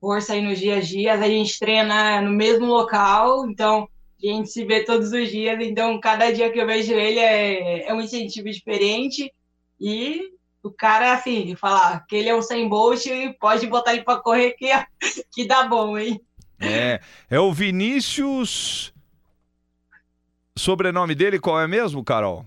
força 0.00 0.34
aí 0.34 0.40
nos 0.40 0.56
dias 0.56 0.84
a 0.84 0.86
dias. 0.86 1.20
A 1.20 1.26
gente 1.26 1.58
treina 1.58 2.22
no 2.22 2.30
mesmo 2.30 2.66
local, 2.66 3.50
então 3.50 3.88
a 4.22 4.24
gente 4.24 4.50
se 4.50 4.64
vê 4.64 4.84
todos 4.84 5.10
os 5.10 5.28
dias, 5.28 5.58
então 5.60 5.98
cada 5.98 6.30
dia 6.30 6.48
que 6.48 6.60
eu 6.60 6.66
vejo 6.68 6.92
ele 6.92 7.18
é, 7.18 7.88
é 7.88 7.92
um 7.92 8.00
incentivo 8.00 8.48
diferente. 8.48 9.32
E 9.80 10.20
o 10.62 10.70
cara, 10.70 11.14
assim, 11.14 11.56
falar 11.56 12.06
que 12.06 12.14
ele 12.14 12.28
é 12.28 12.36
um 12.36 12.40
sem 12.40 12.68
Bolt 12.68 13.04
e 13.06 13.32
pode 13.40 13.66
botar 13.66 13.94
ele 13.94 14.04
para 14.04 14.20
correr 14.20 14.52
que, 14.52 14.68
que 15.34 15.44
dá 15.44 15.64
bom, 15.64 15.98
hein? 15.98 16.20
É, 16.60 17.00
é 17.28 17.40
o 17.40 17.52
Vinícius. 17.52 18.94
Sobrenome 20.60 21.14
dele 21.14 21.38
qual 21.38 21.58
é 21.58 21.66
mesmo, 21.66 22.04
Carol? 22.04 22.44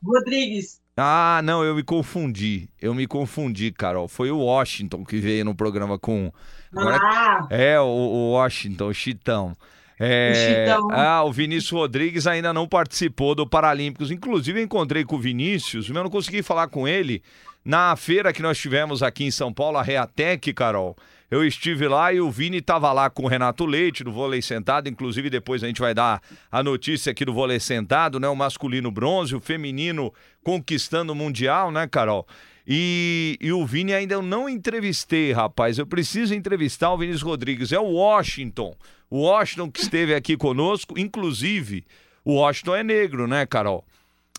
Rodrigues. 0.00 0.80
Ah, 0.96 1.40
não, 1.42 1.64
eu 1.64 1.74
me 1.74 1.82
confundi. 1.82 2.70
Eu 2.80 2.94
me 2.94 3.08
confundi, 3.08 3.72
Carol. 3.72 4.06
Foi 4.06 4.30
o 4.30 4.38
Washington 4.38 5.04
que 5.04 5.16
veio 5.18 5.44
no 5.44 5.52
programa 5.52 5.98
com. 5.98 6.32
Agora... 6.72 6.96
Ah. 7.02 7.48
É, 7.50 7.80
o, 7.80 7.84
o 7.84 8.30
Washington, 8.34 8.86
o 8.86 8.94
Chitão. 8.94 9.56
É, 9.98 10.76
ah, 10.92 11.24
o 11.24 11.32
Vinícius 11.32 11.72
Rodrigues 11.72 12.28
ainda 12.28 12.52
não 12.52 12.68
participou 12.68 13.34
do 13.34 13.44
Paralímpicos. 13.44 14.12
Inclusive, 14.12 14.62
encontrei 14.62 15.04
com 15.04 15.16
o 15.16 15.20
Vinícius, 15.20 15.88
mas 15.88 15.96
eu 15.96 16.04
não 16.04 16.10
consegui 16.10 16.44
falar 16.44 16.68
com 16.68 16.86
ele 16.86 17.20
na 17.64 17.96
feira 17.96 18.32
que 18.32 18.42
nós 18.42 18.56
tivemos 18.56 19.02
aqui 19.02 19.24
em 19.24 19.30
São 19.32 19.52
Paulo, 19.52 19.76
a 19.76 19.82
Reatec, 19.82 20.52
Carol. 20.54 20.96
Eu 21.28 21.44
estive 21.44 21.88
lá 21.88 22.12
e 22.12 22.20
o 22.20 22.30
Vini 22.30 22.58
estava 22.58 22.92
lá 22.92 23.10
com 23.10 23.24
o 23.24 23.26
Renato 23.26 23.66
Leite, 23.66 24.04
do 24.04 24.12
vôlei 24.12 24.40
sentado. 24.40 24.88
Inclusive, 24.88 25.28
depois 25.28 25.64
a 25.64 25.66
gente 25.66 25.80
vai 25.80 25.92
dar 25.92 26.22
a 26.50 26.62
notícia 26.62 27.10
aqui 27.10 27.24
do 27.24 27.32
vôlei 27.32 27.58
sentado, 27.58 28.20
né? 28.20 28.28
O 28.28 28.36
masculino 28.36 28.90
bronze, 28.90 29.34
o 29.34 29.40
feminino 29.40 30.14
conquistando 30.44 31.12
o 31.12 31.16
Mundial, 31.16 31.72
né, 31.72 31.88
Carol? 31.88 32.26
E, 32.66 33.36
e, 33.40 33.52
o 33.52 33.64
Vini 33.64 33.94
ainda 33.94 34.14
eu 34.14 34.22
não 34.22 34.48
entrevistei, 34.48 35.32
rapaz. 35.32 35.78
Eu 35.78 35.86
preciso 35.86 36.34
entrevistar 36.34 36.92
o 36.92 36.98
Vinícius 36.98 37.22
Rodrigues. 37.22 37.72
É 37.72 37.78
o 37.78 37.92
Washington. 37.92 38.76
O 39.10 39.22
Washington 39.22 39.70
que 39.70 39.80
esteve 39.80 40.14
aqui 40.14 40.36
conosco, 40.36 40.98
inclusive, 40.98 41.84
o 42.24 42.34
Washington 42.34 42.76
é 42.76 42.82
negro, 42.82 43.26
né, 43.26 43.46
Carol? 43.46 43.84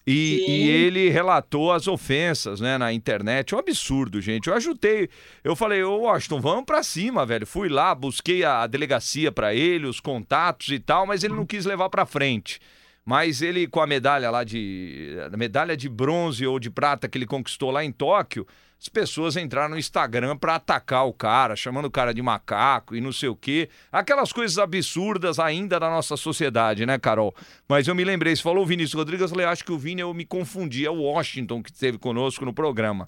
E, 0.10 0.46
e, 0.48 0.70
ele 0.70 1.10
relatou 1.10 1.74
as 1.74 1.86
ofensas, 1.86 2.62
né, 2.62 2.78
na 2.78 2.94
internet. 2.94 3.54
É 3.54 3.58
um 3.58 3.60
absurdo, 3.60 4.22
gente. 4.22 4.48
Eu 4.48 4.54
ajudei. 4.54 5.10
Eu 5.44 5.54
falei, 5.54 5.84
ô 5.84 5.98
Washington, 5.98 6.40
vamos 6.40 6.64
pra 6.64 6.82
cima, 6.82 7.26
velho. 7.26 7.46
Fui 7.46 7.68
lá, 7.68 7.94
busquei 7.94 8.46
a, 8.46 8.62
a 8.62 8.68
delegacia 8.68 9.34
para 9.34 9.54
ele, 9.54 9.86
os 9.86 10.00
contatos 10.00 10.70
e 10.70 10.80
tal, 10.80 11.06
mas 11.06 11.26
ele 11.26 11.34
não 11.34 11.46
quis 11.46 11.66
levar 11.66 11.90
pra 11.90 12.06
frente. 12.06 12.62
Mas 13.08 13.42
ele, 13.42 13.68
com 13.68 13.80
a 13.80 13.88
medalha 13.88 14.30
lá 14.30 14.44
de. 14.44 15.16
A 15.32 15.38
medalha 15.38 15.78
de 15.78 15.88
bronze 15.88 16.46
ou 16.46 16.60
de 16.60 16.70
prata 16.70 17.08
que 17.08 17.18
ele 17.18 17.26
conquistou 17.26 17.72
lá 17.72 17.82
em 17.82 17.90
Tóquio, 17.90 18.46
as 18.78 18.90
pessoas 18.90 19.38
entraram 19.38 19.70
no 19.70 19.80
Instagram 19.80 20.36
para 20.36 20.56
atacar 20.56 21.08
o 21.08 21.14
cara, 21.14 21.56
chamando 21.56 21.86
o 21.86 21.90
cara 21.90 22.14
de 22.14 22.22
macaco 22.22 22.98
e 22.98 23.00
não 23.00 23.14
sei 23.14 23.30
o 23.30 23.36
quê. 23.36 23.70
Aquelas 23.90 24.34
coisas 24.34 24.58
absurdas 24.58 25.40
ainda 25.40 25.80
da 25.80 25.90
nossa 25.90 26.18
sociedade, 26.18 26.86
né, 26.86 27.00
Carol? 27.00 27.34
Mas 27.66 27.88
eu 27.88 27.96
me 27.96 28.04
lembrei, 28.04 28.36
você 28.36 28.42
falou 28.42 28.64
o 28.64 28.68
Vinícius 28.68 28.96
Rodrigues, 28.96 29.22
eu 29.22 29.30
falei, 29.30 29.46
acho 29.46 29.64
que 29.64 29.72
o 29.72 29.80
Vini 29.80 30.02
eu 30.02 30.14
me 30.14 30.26
confundi, 30.26 30.86
é 30.86 30.92
o 30.92 31.04
Washington 31.04 31.64
que 31.64 31.72
esteve 31.72 31.98
conosco 31.98 32.44
no 32.44 32.54
programa. 32.54 33.08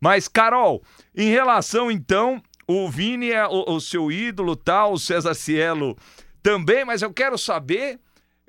Mas, 0.00 0.28
Carol, 0.28 0.82
em 1.14 1.28
relação 1.28 1.90
então, 1.90 2.42
o 2.66 2.88
Vini 2.88 3.32
é 3.32 3.46
o, 3.46 3.74
o 3.74 3.80
seu 3.82 4.10
ídolo, 4.10 4.56
tal, 4.56 4.94
o 4.94 4.98
César 4.98 5.34
Cielo 5.34 5.94
também, 6.42 6.86
mas 6.86 7.02
eu 7.02 7.12
quero 7.12 7.36
saber 7.36 8.00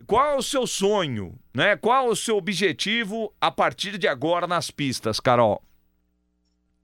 qual 0.06 0.26
é 0.26 0.36
o 0.36 0.42
seu 0.42 0.68
sonho, 0.68 1.38
né? 1.54 1.76
Qual 1.76 2.08
é 2.08 2.10
o 2.10 2.16
seu 2.16 2.38
objetivo 2.38 3.34
a 3.42 3.50
partir 3.50 3.98
de 3.98 4.08
agora 4.08 4.46
nas 4.46 4.70
pistas, 4.70 5.20
Carol? 5.20 5.62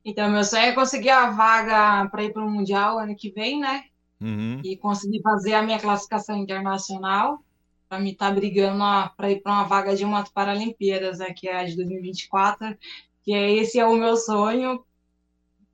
Então, 0.04 0.30
meu 0.30 0.44
sonho 0.44 0.64
é 0.64 0.72
conseguir 0.74 1.12
a 1.12 1.30
vaga 1.30 2.10
para 2.10 2.24
ir 2.24 2.34
para 2.34 2.44
o 2.44 2.50
Mundial 2.50 3.00
ano 3.00 3.16
que 3.16 3.32
vem, 3.32 3.60
né? 3.60 3.86
Uhum. 4.20 4.62
E 4.64 4.76
conseguir 4.78 5.22
fazer 5.22 5.54
a 5.54 5.62
minha 5.62 5.80
classificação 5.80 6.38
internacional 6.38 7.44
para 7.88 8.00
me 8.00 8.12
estar 8.12 8.30
tá 8.30 8.34
brigando 8.34 8.84
para 9.16 9.32
ir 9.32 9.42
para 9.42 9.52
uma 9.52 9.64
vaga 9.64 9.96
de 9.96 10.04
uma 10.04 10.24
Paralimpíadas, 10.24 11.20
né, 11.20 11.34
que 11.36 11.48
é 11.48 11.60
a 11.60 11.64
de 11.64 11.76
2024, 11.76 12.76
que 13.22 13.34
é 13.34 13.52
esse 13.54 13.80
é 13.80 13.86
o 13.86 13.96
meu 13.96 14.18
sonho. 14.18 14.84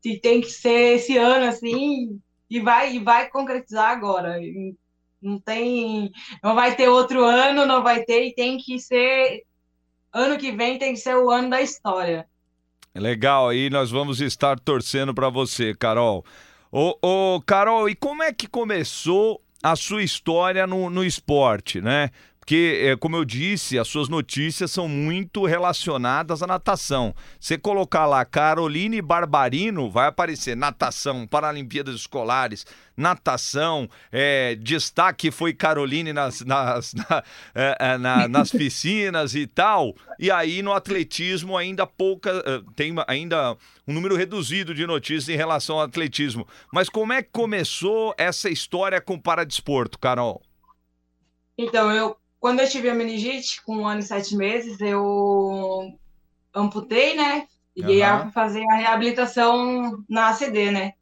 E 0.04 0.18
tem 0.18 0.42
que 0.42 0.50
ser 0.50 0.96
esse 0.96 1.18
ano 1.18 1.46
assim, 1.46 2.22
e 2.50 2.60
vai 2.60 2.96
e 2.96 3.00
vai 3.00 3.30
concretizar 3.30 3.92
agora. 3.92 4.38
Não 5.22 5.40
tem, 5.40 6.12
não 6.42 6.56
vai 6.56 6.76
ter 6.76 6.88
outro 6.88 7.24
ano, 7.24 7.66
não 7.66 7.84
vai 7.84 8.04
ter 8.04 8.28
e 8.28 8.34
tem 8.34 8.58
que 8.58 8.80
ser 8.80 9.44
ano 10.14 10.38
que 10.38 10.52
vem 10.52 10.80
tem 10.80 10.94
que 10.94 11.00
ser 11.00 11.16
o 11.16 11.30
ano 11.30 11.50
da 11.50 11.62
história. 11.62 12.28
Legal, 12.96 13.50
aí 13.50 13.70
nós 13.70 13.92
vamos 13.92 14.20
estar 14.20 14.60
torcendo 14.60 15.14
para 15.14 15.30
você, 15.30 15.76
Carol. 15.76 16.26
Ô, 16.72 16.98
ô, 17.02 17.42
Carol, 17.42 17.90
e 17.90 17.96
como 17.96 18.24
é 18.24 18.34
que 18.34 18.48
começou 18.48 19.42
a 19.62 19.76
sua 19.76 20.04
história 20.04 20.66
no, 20.66 20.90
no 20.90 21.04
esporte, 21.04 21.82
né? 21.82 22.10
Porque, 22.50 22.82
é, 22.84 22.96
como 22.96 23.16
eu 23.16 23.24
disse, 23.24 23.78
as 23.78 23.88
suas 23.88 24.10
notícias 24.10 24.72
são 24.72 24.88
muito 24.88 25.46
relacionadas 25.46 26.42
à 26.42 26.48
natação. 26.48 27.14
Você 27.40 27.60
colocar 27.60 28.08
lá 28.08 28.26
Caroline 28.26 29.04
Barbarino, 29.04 29.88
vai 29.88 30.08
aparecer 30.08 30.58
natação, 30.58 31.28
Paralimpíadas 31.28 31.94
Escolares, 31.94 32.66
natação, 32.98 33.88
é, 34.12 34.56
destaque 34.56 35.30
foi 35.30 35.54
Caroline 35.54 36.12
nas, 36.12 36.42
nas, 36.42 36.96
na, 36.98 37.24
é, 37.54 37.98
na, 38.00 38.28
nas 38.28 38.50
piscinas 38.50 39.36
e 39.36 39.46
tal. 39.46 39.96
E 40.18 40.32
aí 40.32 40.64
no 40.64 40.74
atletismo 40.74 41.56
ainda 41.56 41.86
pouca, 41.86 42.64
tem 42.76 42.96
ainda 43.06 43.56
um 43.88 43.94
número 43.94 44.16
reduzido 44.16 44.74
de 44.74 44.88
notícias 44.88 45.30
em 45.30 45.38
relação 45.38 45.76
ao 45.76 45.84
atletismo. 45.84 46.48
Mas 46.74 46.90
como 46.90 47.14
é 47.14 47.22
que 47.22 47.30
começou 47.32 48.16
essa 48.18 48.50
história 48.50 49.00
com 49.00 49.14
o 49.14 49.22
paradesporto, 49.22 50.00
Carol? 50.00 50.42
Então, 51.56 51.92
eu 51.92 52.16
quando 52.40 52.62
eu 52.62 52.70
tive 52.70 52.90
a 52.90 52.96
meningite, 52.96 53.62
com 53.64 53.78
um 53.78 53.88
ano 53.88 54.00
e 54.00 54.04
sete 54.04 54.36
meses, 54.36 54.80
eu 54.80 55.94
amputei, 56.54 57.16
né? 57.16 57.48
E 57.76 57.84
uhum. 57.84 57.90
ia 57.90 58.30
fazer 58.32 58.64
a 58.70 58.76
reabilitação 58.76 60.04
na 60.08 60.30
ACD, 60.30 60.72
né? 60.72 60.94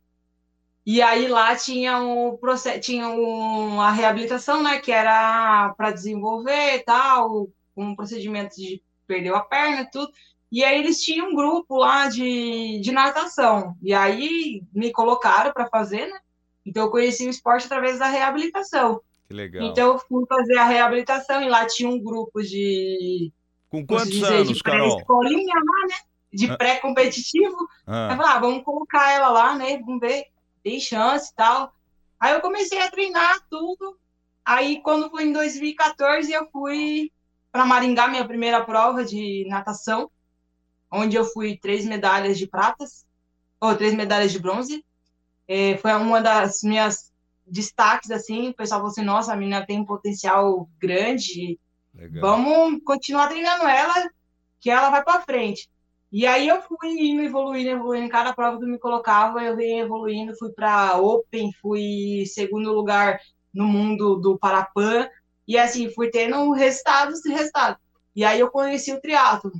E 0.86 1.02
aí 1.02 1.28
lá 1.28 1.56
tinha 1.56 2.00
um 2.00 2.38
processo, 2.38 2.80
tinha 2.80 3.10
um, 3.10 3.82
a 3.82 3.92
reabilitação, 3.92 4.64
né? 4.64 4.80
Que 4.80 4.92
era 4.92 5.74
para 5.78 5.92
desenvolver 5.92 6.76
e 6.76 6.80
tal, 6.80 7.50
um 7.76 7.96
procedimento 7.96 8.56
de 8.56 8.82
perdeu 9.06 9.36
a 9.36 9.42
perna 9.42 9.82
e 9.82 9.92
tudo. 9.92 10.12
E 10.52 10.64
aí 10.64 10.80
eles 10.80 11.02
tinham 11.02 11.30
um 11.30 11.36
grupo 11.36 11.78
lá 11.78 12.08
de, 12.08 12.80
de 12.80 12.92
natação. 12.92 13.76
E 13.82 13.94
aí 13.94 14.64
me 14.74 14.92
colocaram 14.92 15.52
para 15.52 15.68
fazer, 15.68 16.08
né? 16.08 16.20
Então 16.66 16.84
eu 16.84 16.92
conheci 16.92 17.28
o 17.28 17.30
esporte 17.30 17.66
através 17.66 18.00
da 18.00 18.08
reabilitação. 18.08 19.02
Que 19.28 19.34
legal. 19.34 19.68
Então 19.68 19.94
eu 19.94 20.00
fui 20.00 20.26
fazer 20.28 20.58
a 20.58 20.66
reabilitação 20.66 21.42
e 21.42 21.50
lá 21.50 21.66
tinha 21.68 21.90
um 21.90 22.00
grupo 22.02 22.42
de. 22.42 23.32
Com 23.70 23.86
quantos 23.86 24.10
dizer, 24.10 24.34
anos, 24.34 24.48
de 24.50 24.64
Carol? 24.64 24.90
pré-escolinha 24.90 25.56
lá, 25.56 25.88
né? 25.88 25.96
De 26.32 26.50
Ah. 26.50 26.58
pré-competitivo. 26.58 27.68
Ah, 27.86 28.10
eu 28.12 28.18
falei, 28.18 28.32
ah, 28.32 28.40
vamos 28.40 28.64
colocar 28.64 29.12
ela 29.12 29.30
lá, 29.30 29.56
né? 29.56 29.78
Vamos 29.80 30.00
ver, 30.00 30.26
tem 30.64 30.80
chance 30.80 31.32
e 31.32 31.36
tal. 31.36 31.74
Aí 32.20 32.34
eu 32.34 32.42
comecei 32.42 32.80
a 32.82 32.90
treinar 32.90 33.40
tudo. 33.50 33.98
Aí 34.46 34.82
quando 34.82 35.10
foi 35.10 35.26
em 35.26 35.34
2014, 35.34 36.32
eu 36.32 36.48
fui 36.50 37.12
para 37.52 37.66
Maringá, 37.66 38.08
minha 38.08 38.26
primeira 38.26 38.64
prova 38.64 39.04
de 39.04 39.46
natação, 39.50 40.10
onde 40.92 41.18
eu 41.18 41.26
fui 41.26 41.58
três 41.58 41.86
medalhas 41.86 42.38
de 42.38 42.48
pratas, 42.48 43.06
ou 43.60 43.76
três 43.76 43.94
medalhas 43.94 44.32
de 44.32 44.40
bronze. 44.40 44.86
É, 45.48 45.78
foi 45.78 45.92
uma 45.94 46.22
das 46.22 46.62
minhas 46.64 47.07
destaques, 47.48 48.12
assim, 48.12 48.50
o 48.50 48.54
pessoal 48.54 48.80
falou 48.80 48.92
assim, 48.92 49.04
nossa, 49.04 49.34
a 49.34 49.36
menina 49.36 49.66
tem 49.66 49.80
um 49.80 49.86
potencial 49.86 50.70
grande, 50.80 51.60
legal. 51.94 52.22
Vamos 52.22 52.82
continuar 52.84 53.28
treinando 53.28 53.64
ela, 53.66 54.10
que 54.60 54.70
ela 54.70 54.90
vai 54.90 55.04
para 55.04 55.22
frente. 55.22 55.70
E 56.12 56.26
aí 56.26 56.48
eu 56.48 56.62
fui 56.62 56.90
indo, 56.90 57.22
evoluindo, 57.22 57.70
evoluindo. 57.70 58.10
Cada 58.10 58.34
prova 58.34 58.58
que 58.58 58.64
eu 58.64 58.70
me 58.70 58.80
colocava, 58.80 59.44
eu 59.44 59.56
venho 59.56 59.86
evoluindo. 59.86 60.38
Fui 60.38 60.52
para 60.52 60.98
Open, 60.98 61.52
fui 61.62 62.24
segundo 62.28 62.72
lugar 62.72 63.20
no 63.54 63.66
mundo 63.66 64.16
do 64.16 64.38
Parapan. 64.38 65.10
E 65.48 65.58
assim, 65.58 65.90
fui 65.90 66.10
tendo 66.10 66.52
resultados 66.52 67.26
e 67.26 67.34
resultados. 67.34 67.82
E 68.16 68.24
aí 68.24 68.40
eu 68.40 68.50
conheci 68.50 68.94
o 68.94 69.02
triatlo. 69.02 69.52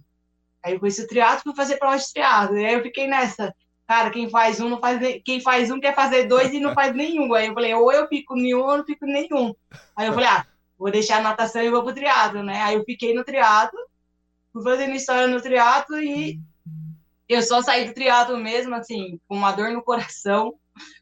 Aí 0.64 0.74
eu 0.74 0.80
conheci 0.80 1.02
o 1.02 1.08
triatlo, 1.08 1.44
fui 1.44 1.56
fazer 1.56 1.78
prova 1.78 1.98
de 1.98 2.12
triatlo. 2.14 2.58
E 2.58 2.66
aí 2.66 2.74
eu 2.74 2.82
fiquei 2.82 3.08
nessa. 3.08 3.54
Cara, 3.88 4.10
quem 4.10 4.30
faz 4.30 4.60
um 4.60 4.70
não 4.70 4.80
faz 4.80 5.00
nem- 5.00 5.22
quem 5.22 5.40
faz 5.40 5.72
um 5.72 5.80
quer 5.80 5.96
fazer 5.96 6.28
dois 6.28 6.54
e 6.54 6.60
não 6.60 6.74
faz 6.74 6.94
nenhum. 6.94 7.34
Aí 7.34 7.48
eu 7.48 7.54
falei, 7.54 7.74
ou 7.74 7.92
eu 7.92 8.08
fico 8.08 8.36
nenhum 8.36 8.60
ou 8.60 8.78
não 8.78 8.86
fico 8.86 9.06
nenhum. 9.06 9.56
Aí 9.96 10.08
eu 10.08 10.14
falei, 10.14 10.28
ah, 10.28 10.46
vou 10.78 10.92
deixar 10.92 11.20
a 11.20 11.22
natação 11.22 11.62
e 11.64 11.70
vou 11.70 11.84
pro 11.84 11.94
triatlo, 11.94 12.44
né? 12.44 12.62
Aí 12.64 12.76
eu 12.76 12.84
fiquei 12.84 13.14
no 13.14 13.24
triatlo, 13.24 13.80
fui 14.52 14.62
fazendo 14.62 14.94
história 14.94 15.28
no 15.28 15.42
triatlo 15.42 15.98
e 15.98 16.40
eu 17.30 17.42
só 17.42 17.62
saí 17.62 17.88
do 17.88 17.94
triatlo 17.94 18.38
mesmo, 18.38 18.76
assim, 18.76 19.20
com 19.28 19.38
uma 19.38 19.54
dor 19.54 19.72
no 19.72 19.82
coração, 19.82 20.54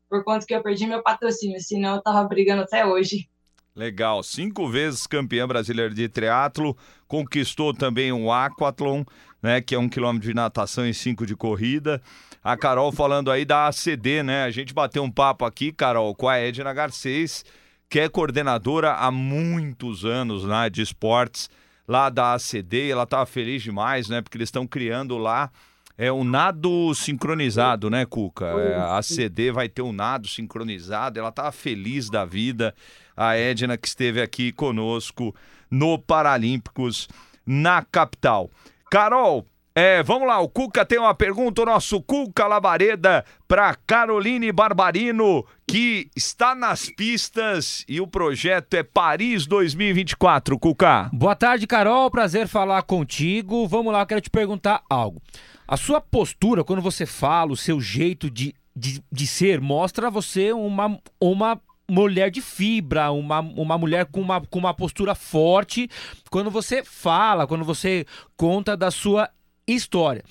por 0.07 0.23
conta 0.23 0.45
que 0.45 0.53
eu 0.53 0.61
perdi 0.61 0.85
meu 0.85 1.01
patrocínio, 1.01 1.59
senão 1.59 1.95
eu 1.95 2.03
tava 2.03 2.23
brigando 2.27 2.61
até 2.61 2.85
hoje. 2.85 3.27
Legal, 3.75 4.23
cinco 4.23 4.69
vezes 4.69 5.05
campeã 5.05 5.45
brasileira 5.47 5.93
de 5.93 6.07
triatlo, 6.07 6.77
conquistou 7.07 7.73
também 7.73 8.11
um 8.13 8.31
aquathlon, 8.31 9.03
né, 9.43 9.59
que 9.59 9.75
é 9.75 9.79
um 9.79 9.89
quilômetro 9.89 10.27
de 10.27 10.33
natação 10.33 10.87
e 10.87 10.93
cinco 10.93 11.25
de 11.25 11.35
corrida. 11.35 12.01
A 12.45 12.55
Carol 12.55 12.91
falando 12.91 13.31
aí 13.31 13.43
da 13.43 13.65
ACD, 13.65 14.21
né? 14.21 14.43
A 14.43 14.51
gente 14.51 14.71
bateu 14.71 15.01
um 15.01 15.09
papo 15.09 15.45
aqui, 15.45 15.71
Carol, 15.71 16.13
com 16.13 16.29
a 16.29 16.37
Edna 16.37 16.71
Garcês, 16.75 17.43
que 17.89 17.99
é 17.99 18.07
coordenadora 18.07 18.93
há 18.93 19.09
muitos 19.09 20.05
anos 20.05 20.45
né, 20.45 20.69
de 20.69 20.83
esportes 20.83 21.49
lá 21.87 22.07
da 22.07 22.35
ACD. 22.35 22.91
Ela 22.91 23.01
estava 23.01 23.25
feliz 23.25 23.63
demais, 23.63 24.09
né? 24.09 24.21
Porque 24.21 24.37
eles 24.37 24.49
estão 24.49 24.67
criando 24.67 25.17
lá 25.17 25.49
é 25.97 26.11
um 26.11 26.23
nado 26.23 26.93
sincronizado, 26.93 27.89
né, 27.89 28.05
Cuca? 28.05 28.45
É, 28.45 28.75
a 28.75 28.97
ACD 28.97 29.51
vai 29.51 29.67
ter 29.67 29.81
um 29.81 29.93
nado 29.93 30.27
sincronizado. 30.27 31.17
Ela 31.17 31.29
estava 31.29 31.51
feliz 31.51 32.11
da 32.11 32.25
vida. 32.25 32.75
A 33.17 33.35
Edna 33.35 33.75
que 33.75 33.87
esteve 33.87 34.21
aqui 34.21 34.51
conosco 34.51 35.33
no 35.71 35.97
Paralímpicos 35.97 37.07
na 37.43 37.81
capital. 37.81 38.51
Carol, 38.91 39.47
é, 39.77 40.01
vamos 40.01 40.25
lá, 40.25 40.39
o 40.39 40.47
Cuca 40.47 40.85
tem 40.85 40.97
uma 40.97 41.13
pergunta, 41.13 41.61
o 41.61 41.65
nosso 41.65 42.01
Cuca 42.01 42.47
Labareda 42.47 43.25
para 43.45 43.75
Caroline 43.75 44.49
Barbarino, 44.49 45.45
que 45.67 46.09
está 46.15 46.55
nas 46.55 46.89
pistas 46.89 47.83
e 47.85 47.99
o 47.99 48.07
projeto 48.07 48.73
é 48.75 48.83
Paris 48.83 49.45
2024, 49.45 50.57
Cuca. 50.57 51.09
Boa 51.11 51.35
tarde, 51.35 51.67
Carol. 51.67 52.09
Prazer 52.09 52.47
falar 52.47 52.83
contigo. 52.83 53.67
Vamos 53.67 53.91
lá, 53.91 53.99
eu 53.99 54.05
quero 54.05 54.21
te 54.21 54.29
perguntar 54.29 54.81
algo. 54.89 55.21
A 55.67 55.75
sua 55.75 55.99
postura, 55.99 56.63
quando 56.63 56.81
você 56.81 57.05
fala, 57.05 57.51
o 57.51 57.57
seu 57.57 57.81
jeito 57.81 58.31
de, 58.31 58.55
de, 58.73 59.03
de 59.11 59.27
ser, 59.27 59.59
mostra 59.59 60.09
você 60.09 60.53
uma, 60.53 60.97
uma 61.19 61.59
mulher 61.89 62.31
de 62.31 62.41
fibra, 62.41 63.11
uma, 63.11 63.39
uma 63.39 63.77
mulher 63.77 64.05
com 64.05 64.21
uma, 64.21 64.39
com 64.39 64.59
uma 64.59 64.73
postura 64.73 65.13
forte. 65.13 65.89
Quando 66.29 66.49
você 66.49 66.83
fala, 66.83 67.45
quando 67.45 67.65
você 67.65 68.05
conta 68.37 68.77
da 68.77 68.89
sua 68.89 69.29
história. 69.67 70.23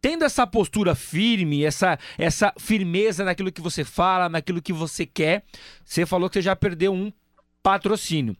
Tendo 0.00 0.24
essa 0.24 0.46
postura 0.46 0.94
firme, 0.94 1.64
essa, 1.64 1.98
essa 2.16 2.52
firmeza 2.58 3.24
naquilo 3.24 3.50
que 3.50 3.60
você 3.60 3.84
fala, 3.84 4.28
naquilo 4.28 4.62
que 4.62 4.72
você 4.72 5.04
quer, 5.04 5.42
você 5.84 6.06
falou 6.06 6.28
que 6.28 6.34
você 6.34 6.42
já 6.42 6.54
perdeu 6.54 6.92
um 6.92 7.12
patrocínio. 7.62 8.36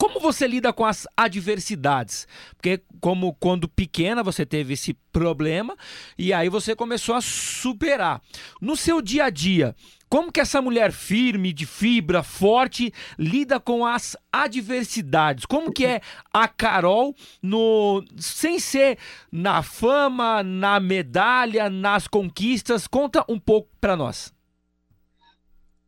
Como 0.00 0.18
você 0.18 0.46
lida 0.46 0.72
com 0.72 0.84
as 0.84 1.06
adversidades? 1.14 2.26
Porque 2.56 2.82
como 3.02 3.34
quando 3.34 3.68
pequena 3.68 4.22
você 4.22 4.46
teve 4.46 4.72
esse 4.72 4.94
problema 5.12 5.76
e 6.16 6.32
aí 6.32 6.48
você 6.48 6.74
começou 6.74 7.14
a 7.14 7.20
superar. 7.20 8.22
No 8.62 8.76
seu 8.76 9.02
dia 9.02 9.24
a 9.24 9.30
dia, 9.30 9.76
como 10.10 10.32
que 10.32 10.40
essa 10.40 10.60
mulher 10.60 10.90
firme, 10.90 11.52
de 11.52 11.64
fibra, 11.64 12.20
forte, 12.24 12.92
lida 13.16 13.60
com 13.60 13.86
as 13.86 14.16
adversidades? 14.32 15.46
Como 15.46 15.72
que 15.72 15.86
é 15.86 16.00
a 16.32 16.48
Carol 16.48 17.14
no 17.40 18.04
sem 18.18 18.58
ser 18.58 18.98
na 19.30 19.62
fama, 19.62 20.42
na 20.42 20.80
medalha, 20.80 21.70
nas 21.70 22.08
conquistas? 22.08 22.88
Conta 22.88 23.24
um 23.28 23.38
pouco 23.38 23.68
para 23.80 23.96
nós. 23.96 24.34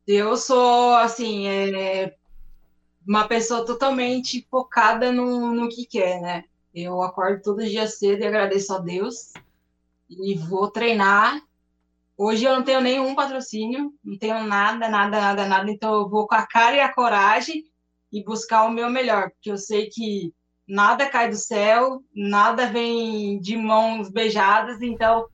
Eu 0.06 0.36
sou, 0.36 0.94
assim, 0.94 1.48
é, 1.48 2.14
uma 3.06 3.26
pessoa 3.26 3.66
totalmente 3.66 4.46
focada 4.48 5.10
no, 5.10 5.52
no 5.52 5.68
que 5.68 5.84
quer, 5.84 6.20
né? 6.20 6.44
Eu 6.72 7.02
acordo 7.02 7.42
todo 7.42 7.64
dia 7.64 7.88
cedo 7.88 8.22
e 8.22 8.26
agradeço 8.26 8.72
a 8.72 8.78
Deus 8.78 9.32
e 10.08 10.34
vou 10.34 10.70
treinar. 10.70 11.42
Hoje 12.24 12.44
eu 12.44 12.54
não 12.54 12.62
tenho 12.62 12.80
nenhum 12.80 13.16
patrocínio, 13.16 13.92
não 14.04 14.16
tenho 14.16 14.44
nada, 14.44 14.88
nada, 14.88 15.20
nada, 15.20 15.44
nada, 15.44 15.68
então 15.68 15.92
eu 15.92 16.08
vou 16.08 16.24
com 16.24 16.36
a 16.36 16.46
cara 16.46 16.76
e 16.76 16.78
a 16.78 16.94
coragem 16.94 17.64
e 18.12 18.22
buscar 18.22 18.62
o 18.62 18.70
meu 18.70 18.88
melhor, 18.88 19.32
porque 19.32 19.50
eu 19.50 19.58
sei 19.58 19.88
que 19.88 20.32
nada 20.64 21.10
cai 21.10 21.28
do 21.28 21.34
céu, 21.34 22.00
nada 22.14 22.66
vem 22.70 23.40
de 23.40 23.56
mãos 23.56 24.08
beijadas, 24.08 24.80
então 24.80 25.26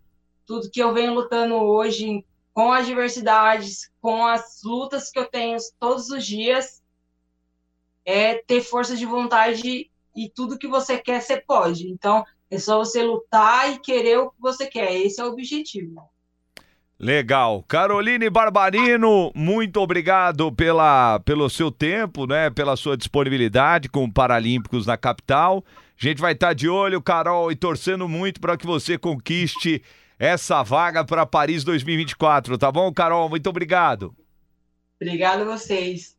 tudo 0.47 0.71
que 0.71 0.83
eu 0.83 0.95
venho 0.95 1.13
lutando 1.13 1.57
hoje 1.57 2.25
com 2.55 2.73
as 2.73 2.87
adversidades, 2.87 3.91
com 4.01 4.25
as 4.25 4.63
lutas 4.65 5.11
que 5.11 5.19
eu 5.19 5.27
tenho 5.27 5.59
todos 5.79 6.09
os 6.09 6.25
dias, 6.25 6.83
é 8.03 8.37
ter 8.37 8.63
força 8.63 8.97
de 8.97 9.05
vontade 9.05 9.91
e 10.17 10.31
tudo 10.31 10.59
que 10.59 10.67
você 10.67 10.97
quer, 10.97 11.21
você 11.21 11.39
pode. 11.39 11.87
Então, 11.87 12.25
é 12.51 12.59
só 12.59 12.79
você 12.79 13.03
lutar 13.03 13.75
e 13.75 13.79
querer 13.79 14.21
o 14.21 14.31
que 14.31 14.41
você 14.41 14.67
quer. 14.67 14.91
Esse 14.95 15.21
é 15.21 15.25
o 15.27 15.29
objetivo. 15.29 16.09
Legal. 17.01 17.65
Caroline 17.69 18.29
Barbarino, 18.29 19.31
muito 19.33 19.81
obrigado 19.81 20.51
pela, 20.51 21.21
pelo 21.21 21.49
seu 21.49 21.71
tempo, 21.71 22.27
né? 22.27 22.51
Pela 22.51 22.77
sua 22.77 22.97
disponibilidade 22.97 23.89
com 23.89 24.03
o 24.03 24.13
Paralímpicos 24.13 24.85
na 24.85 24.97
capital. 24.97 25.65
A 26.01 26.05
gente 26.05 26.21
vai 26.21 26.33
estar 26.33 26.55
de 26.55 26.69
olho, 26.69 27.01
Carol, 27.01 27.53
e 27.53 27.57
torcendo 27.57 28.09
muito 28.09 28.41
para 28.41 28.57
que 28.57 28.67
você 28.67 28.99
conquiste 28.99 29.81
essa 30.19 30.65
vaga 30.65 31.05
para 31.05 31.25
Paris 31.25 31.63
2024, 31.63 32.59
tá 32.59 32.73
bom, 32.73 32.93
Carol? 32.93 33.29
Muito 33.29 33.49
obrigado. 33.49 34.13
Obrigado 35.01 35.43
a 35.43 35.45
vocês. 35.45 36.17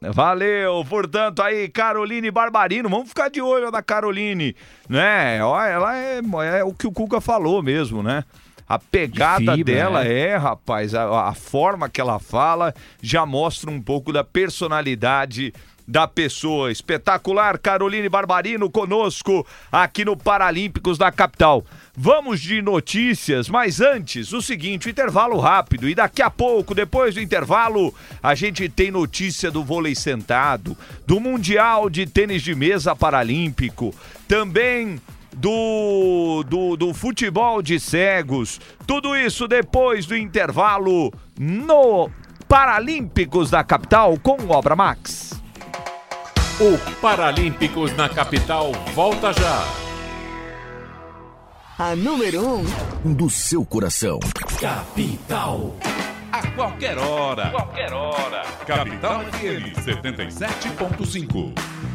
Valeu, 0.00 0.82
portanto, 0.88 1.42
aí, 1.42 1.68
Caroline 1.68 2.30
Barbarino, 2.30 2.88
vamos 2.88 3.08
ficar 3.08 3.28
de 3.28 3.42
olho 3.42 3.70
na 3.70 3.82
Caroline, 3.82 4.56
né? 4.88 5.42
Ó, 5.44 5.60
ela 5.62 5.96
é, 5.96 6.20
é 6.58 6.64
o 6.64 6.72
que 6.72 6.86
o 6.86 6.92
Cuca 6.92 7.20
falou 7.20 7.62
mesmo, 7.62 8.02
né? 8.02 8.24
A 8.68 8.78
pegada 8.78 9.54
fibra, 9.54 9.74
dela 9.74 10.04
né? 10.04 10.12
é, 10.12 10.36
rapaz, 10.36 10.94
a, 10.94 11.28
a 11.28 11.34
forma 11.34 11.88
que 11.88 12.00
ela 12.00 12.18
fala 12.18 12.74
já 13.00 13.24
mostra 13.24 13.70
um 13.70 13.80
pouco 13.80 14.12
da 14.12 14.24
personalidade 14.24 15.52
da 15.86 16.08
pessoa. 16.08 16.72
Espetacular, 16.72 17.58
Caroline 17.58 18.08
Barbarino 18.08 18.68
conosco 18.68 19.46
aqui 19.70 20.04
no 20.04 20.16
Paralímpicos 20.16 20.98
da 20.98 21.12
capital. 21.12 21.64
Vamos 21.94 22.40
de 22.40 22.60
notícias, 22.60 23.48
mas 23.48 23.80
antes, 23.80 24.32
o 24.32 24.42
seguinte, 24.42 24.88
o 24.88 24.90
intervalo 24.90 25.38
rápido. 25.38 25.88
E 25.88 25.94
daqui 25.94 26.20
a 26.20 26.28
pouco, 26.28 26.74
depois 26.74 27.14
do 27.14 27.20
intervalo, 27.20 27.94
a 28.22 28.34
gente 28.34 28.68
tem 28.68 28.90
notícia 28.90 29.50
do 29.50 29.64
vôlei 29.64 29.94
sentado, 29.94 30.76
do 31.06 31.20
Mundial 31.20 31.88
de 31.88 32.04
Tênis 32.04 32.42
de 32.42 32.54
Mesa 32.54 32.94
Paralímpico, 32.96 33.94
também 34.26 35.00
do, 35.36 36.42
do, 36.48 36.76
do 36.76 36.94
futebol 36.94 37.60
de 37.60 37.78
cegos. 37.78 38.58
Tudo 38.86 39.14
isso 39.14 39.46
depois 39.46 40.06
do 40.06 40.16
intervalo 40.16 41.12
no 41.38 42.10
Paralímpicos 42.48 43.50
da 43.50 43.62
capital 43.62 44.18
com 44.18 44.36
Obra 44.48 44.74
Max. 44.74 45.40
O 46.58 46.78
Paralímpicos 47.00 47.94
na 47.96 48.08
capital 48.08 48.72
volta 48.94 49.32
já. 49.32 49.64
A 51.78 51.94
número 51.94 52.40
1 52.40 52.64
um 53.04 53.12
do 53.12 53.28
seu 53.28 53.64
coração. 53.64 54.18
Capital. 54.58 55.76
a 56.32 56.46
qualquer 56.52 56.96
hora. 56.96 57.50
Qualquer 57.50 57.92
hora. 57.92 58.42
Capital 58.66 59.20
FM 59.24 59.76
77.5. 59.84 61.85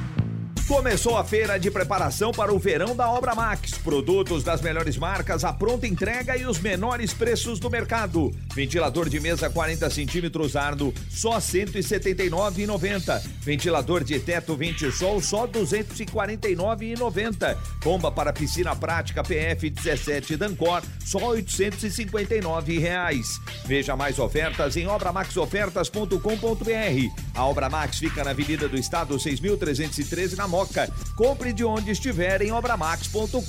Começou 0.71 1.17
a 1.17 1.23
feira 1.25 1.59
de 1.59 1.69
preparação 1.69 2.31
para 2.31 2.53
o 2.53 2.57
verão 2.57 2.95
da 2.95 3.11
Obra 3.11 3.35
Max. 3.35 3.73
Produtos 3.73 4.41
das 4.41 4.61
melhores 4.61 4.95
marcas, 4.95 5.43
a 5.43 5.51
pronta 5.51 5.85
entrega 5.85 6.37
e 6.37 6.45
os 6.45 6.59
menores 6.59 7.13
preços 7.13 7.59
do 7.59 7.69
mercado. 7.69 8.31
Ventilador 8.55 9.09
de 9.09 9.19
mesa 9.19 9.49
40 9.49 9.89
centímetros 9.89 10.55
Arno, 10.55 10.93
só 11.09 11.33
R$ 11.33 11.39
179,90. 11.39 13.21
Ventilador 13.41 14.01
de 14.01 14.17
teto 14.17 14.55
Vente 14.55 14.89
Sol, 14.93 15.21
só 15.21 15.41
R$ 15.41 15.51
249,90. 15.51 17.57
Bomba 17.83 18.09
para 18.09 18.31
piscina 18.31 18.73
prática 18.73 19.23
PF 19.23 19.69
17 19.69 20.37
Dancor, 20.37 20.81
só 21.03 21.31
859 21.31 22.79
reais. 22.79 23.41
Veja 23.65 23.97
mais 23.97 24.17
ofertas 24.17 24.77
em 24.77 24.87
obramaxofertas.com.br. 24.87 27.35
A 27.35 27.45
Obra 27.45 27.69
Max 27.69 27.99
fica 27.99 28.23
na 28.23 28.31
Avenida 28.31 28.69
do 28.69 28.77
Estado 28.77 29.17
6.313 29.17 30.37
na 30.37 30.47
Moca. 30.61 30.87
Compre 31.15 31.51
de 31.51 31.65
onde 31.65 31.91
estiver 31.91 32.41
em 32.41 32.51
obramax.com.br. 32.51 33.39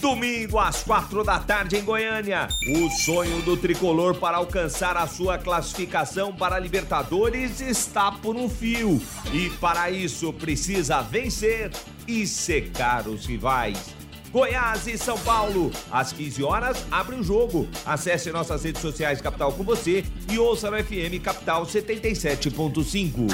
Domingo 0.00 0.58
às 0.58 0.82
quatro 0.82 1.22
da 1.22 1.38
tarde 1.38 1.76
em 1.76 1.84
Goiânia. 1.84 2.48
O 2.74 2.90
sonho 2.90 3.42
do 3.42 3.56
tricolor 3.56 4.14
para 4.16 4.38
alcançar 4.38 4.96
a 4.96 5.06
sua 5.06 5.38
classificação 5.38 6.34
para 6.34 6.56
a 6.56 6.58
Libertadores 6.58 7.60
está 7.60 8.10
por 8.10 8.34
um 8.34 8.48
fio. 8.48 9.00
E 9.32 9.50
para 9.50 9.90
isso 9.90 10.32
precisa 10.32 11.02
vencer 11.02 11.70
e 12.08 12.26
secar 12.26 13.06
os 13.06 13.26
rivais. 13.26 14.01
Goiás 14.32 14.86
e 14.86 14.96
São 14.96 15.18
Paulo. 15.18 15.70
Às 15.90 16.10
15 16.12 16.42
horas, 16.42 16.86
abre 16.90 17.16
o 17.16 17.22
jogo. 17.22 17.68
Acesse 17.84 18.32
nossas 18.32 18.64
redes 18.64 18.80
sociais 18.80 19.20
Capital 19.20 19.52
com 19.52 19.62
você 19.62 20.02
e 20.30 20.38
ouça 20.38 20.70
no 20.70 20.82
FM 20.82 21.22
Capital 21.22 21.66
77.5. 21.66 23.28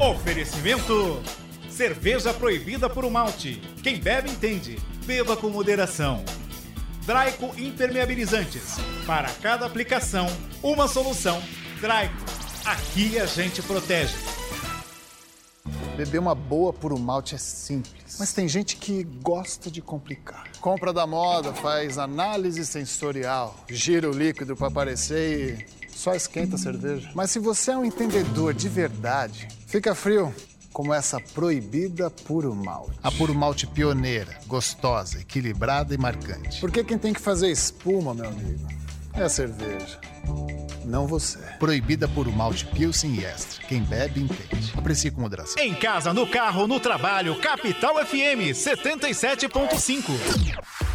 Oferecimento: 0.00 1.20
cerveja 1.68 2.32
proibida 2.32 2.88
por 2.88 3.04
um 3.04 3.10
malte. 3.10 3.60
Quem 3.82 3.98
bebe 3.98 4.30
entende. 4.30 4.78
Beba 5.04 5.36
com 5.36 5.48
moderação. 5.48 6.24
Draico 7.04 7.52
Impermeabilizantes. 7.58 8.76
Para 9.04 9.30
cada 9.42 9.66
aplicação, 9.66 10.28
uma 10.62 10.86
solução. 10.86 11.42
Draico. 11.80 12.14
Aqui 12.64 13.18
a 13.18 13.26
gente 13.26 13.60
protege. 13.62 14.14
Beber 16.00 16.18
uma 16.18 16.34
boa 16.34 16.74
um 16.82 16.98
malte 16.98 17.34
é 17.34 17.38
simples, 17.38 18.16
mas 18.18 18.32
tem 18.32 18.48
gente 18.48 18.78
que 18.78 19.04
gosta 19.04 19.70
de 19.70 19.82
complicar. 19.82 20.50
Compra 20.58 20.94
da 20.94 21.06
moda, 21.06 21.52
faz 21.52 21.98
análise 21.98 22.64
sensorial, 22.64 23.54
gira 23.68 24.08
o 24.08 24.10
líquido 24.10 24.56
para 24.56 24.68
aparecer 24.68 25.60
e 25.60 25.90
só 25.94 26.14
esquenta 26.14 26.56
a 26.56 26.58
cerveja. 26.58 27.10
Mas 27.14 27.30
se 27.30 27.38
você 27.38 27.72
é 27.72 27.76
um 27.76 27.84
entendedor 27.84 28.54
de 28.54 28.66
verdade, 28.66 29.46
fica 29.66 29.94
frio 29.94 30.34
como 30.72 30.94
essa 30.94 31.20
proibida 31.20 32.08
puro 32.08 32.54
malte. 32.54 32.98
A 33.02 33.12
puro 33.12 33.34
malte 33.34 33.66
pioneira, 33.66 34.38
gostosa, 34.46 35.20
equilibrada 35.20 35.94
e 35.94 35.98
marcante. 35.98 36.60
Porque 36.60 36.82
quem 36.82 36.96
tem 36.96 37.12
que 37.12 37.20
fazer 37.20 37.50
espuma, 37.50 38.14
meu 38.14 38.26
amigo, 38.26 38.66
é 39.14 39.22
a 39.22 39.28
cerveja. 39.28 39.98
Não 40.84 41.06
você. 41.06 41.38
Proibida 41.58 42.08
por 42.08 42.26
um 42.26 42.32
malte 42.32 42.64
Pilsen 42.66 43.14
e 43.14 43.24
Extra. 43.24 43.64
Quem 43.66 43.82
bebe, 43.82 44.20
entende. 44.20 44.72
Aprecie 44.76 45.10
com 45.10 45.20
moderação. 45.20 45.62
Em 45.62 45.74
casa, 45.74 46.12
no 46.12 46.26
carro, 46.26 46.66
no 46.66 46.80
trabalho, 46.80 47.38
Capital 47.40 47.94
FM 48.04 48.50
77.5. 48.52 50.02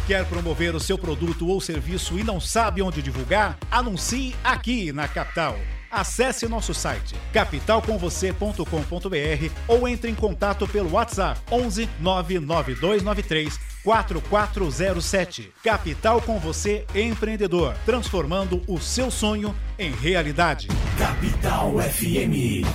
Quer 0.06 0.24
promover 0.26 0.74
o 0.74 0.80
seu 0.80 0.98
produto 0.98 1.48
ou 1.48 1.60
serviço 1.60 2.18
e 2.18 2.24
não 2.24 2.40
sabe 2.40 2.82
onde 2.82 3.02
divulgar? 3.02 3.58
Anuncie 3.70 4.36
aqui 4.44 4.92
na 4.92 5.08
Capital. 5.08 5.56
Acesse 5.90 6.48
nosso 6.48 6.74
site 6.74 7.14
capitalcomvocê.com.br 7.32 9.50
ou 9.66 9.88
entre 9.88 10.10
em 10.10 10.14
contato 10.14 10.68
pelo 10.68 10.92
WhatsApp 10.92 11.40
11 11.50 11.88
99293 12.00 13.75
4407. 13.86 15.52
Capital 15.62 16.20
com 16.20 16.40
você, 16.40 16.84
empreendedor, 16.92 17.72
transformando 17.86 18.60
o 18.66 18.80
seu 18.80 19.12
sonho 19.12 19.54
em 19.78 19.92
realidade. 19.92 20.66
Capital 20.98 21.74
FM. 21.78 22.66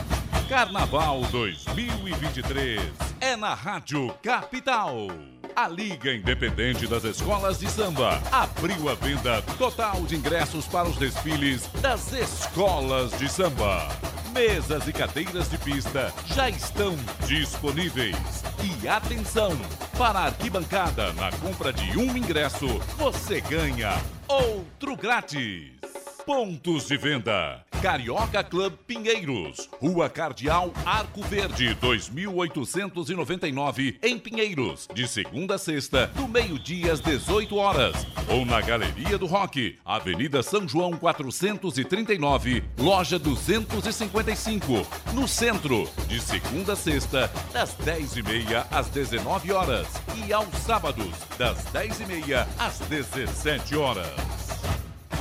Carnaval 0.51 1.21
2023 1.31 2.81
é 3.21 3.37
na 3.37 3.53
Rádio 3.53 4.13
Capital. 4.21 5.07
A 5.55 5.65
Liga 5.69 6.13
Independente 6.13 6.85
das 6.87 7.05
Escolas 7.05 7.57
de 7.57 7.69
Samba 7.69 8.21
abriu 8.29 8.89
a 8.89 8.93
venda 8.93 9.41
total 9.57 10.01
de 10.01 10.17
ingressos 10.17 10.67
para 10.67 10.89
os 10.89 10.97
desfiles 10.97 11.67
das 11.81 12.11
escolas 12.11 13.17
de 13.17 13.31
samba. 13.31 13.87
Mesas 14.33 14.85
e 14.89 14.91
cadeiras 14.91 15.49
de 15.49 15.57
pista 15.57 16.13
já 16.25 16.49
estão 16.49 16.97
disponíveis. 17.25 18.17
E 18.61 18.89
atenção! 18.89 19.57
Para 19.97 20.19
a 20.19 20.25
arquibancada, 20.25 21.13
na 21.13 21.31
compra 21.31 21.71
de 21.71 21.97
um 21.97 22.17
ingresso, 22.17 22.67
você 22.97 23.39
ganha 23.39 23.93
outro 24.27 24.97
grátis. 24.97 25.79
Pontos 26.25 26.87
de 26.87 26.97
venda. 26.97 27.70
Carioca 27.81 28.43
Club 28.43 28.73
Pinheiros, 28.85 29.67
Rua 29.81 30.07
Cardeal 30.07 30.71
Arco 30.85 31.23
Verde, 31.23 31.73
2899, 31.73 33.97
em 34.03 34.19
Pinheiros, 34.19 34.87
de 34.93 35.07
segunda 35.07 35.55
a 35.55 35.57
sexta, 35.57 36.05
do 36.15 36.27
meio-dia 36.27 36.93
às 36.93 37.01
18 37.01 37.55
horas. 37.55 37.95
Ou 38.29 38.45
na 38.45 38.61
Galeria 38.61 39.17
do 39.17 39.25
Rock, 39.25 39.79
Avenida 39.83 40.43
São 40.43 40.67
João 40.67 40.91
439, 40.91 42.63
loja 42.77 43.17
255, 43.17 44.85
no 45.15 45.27
centro, 45.27 45.89
de 46.07 46.21
segunda 46.21 46.73
a 46.73 46.75
sexta, 46.75 47.31
das 47.51 47.75
10h30 47.77 48.63
às 48.69 48.89
19 48.89 49.51
horas. 49.51 49.87
E 50.23 50.31
aos 50.31 50.53
sábados, 50.57 51.09
das 51.35 51.65
10h30 51.73 52.47
às 52.59 52.77
17 52.81 53.75
horas. 53.75 54.30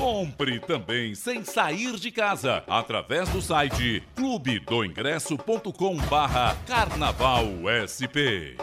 Compre 0.00 0.58
também 0.60 1.14
sem 1.14 1.44
sair 1.44 1.96
de 1.96 2.10
casa 2.10 2.64
através 2.66 3.28
do 3.28 3.42
site 3.42 4.02
clubedoingresso.com 4.16 5.96
barra 6.08 6.56
Carnaval 6.66 7.44
SP. 7.84 8.56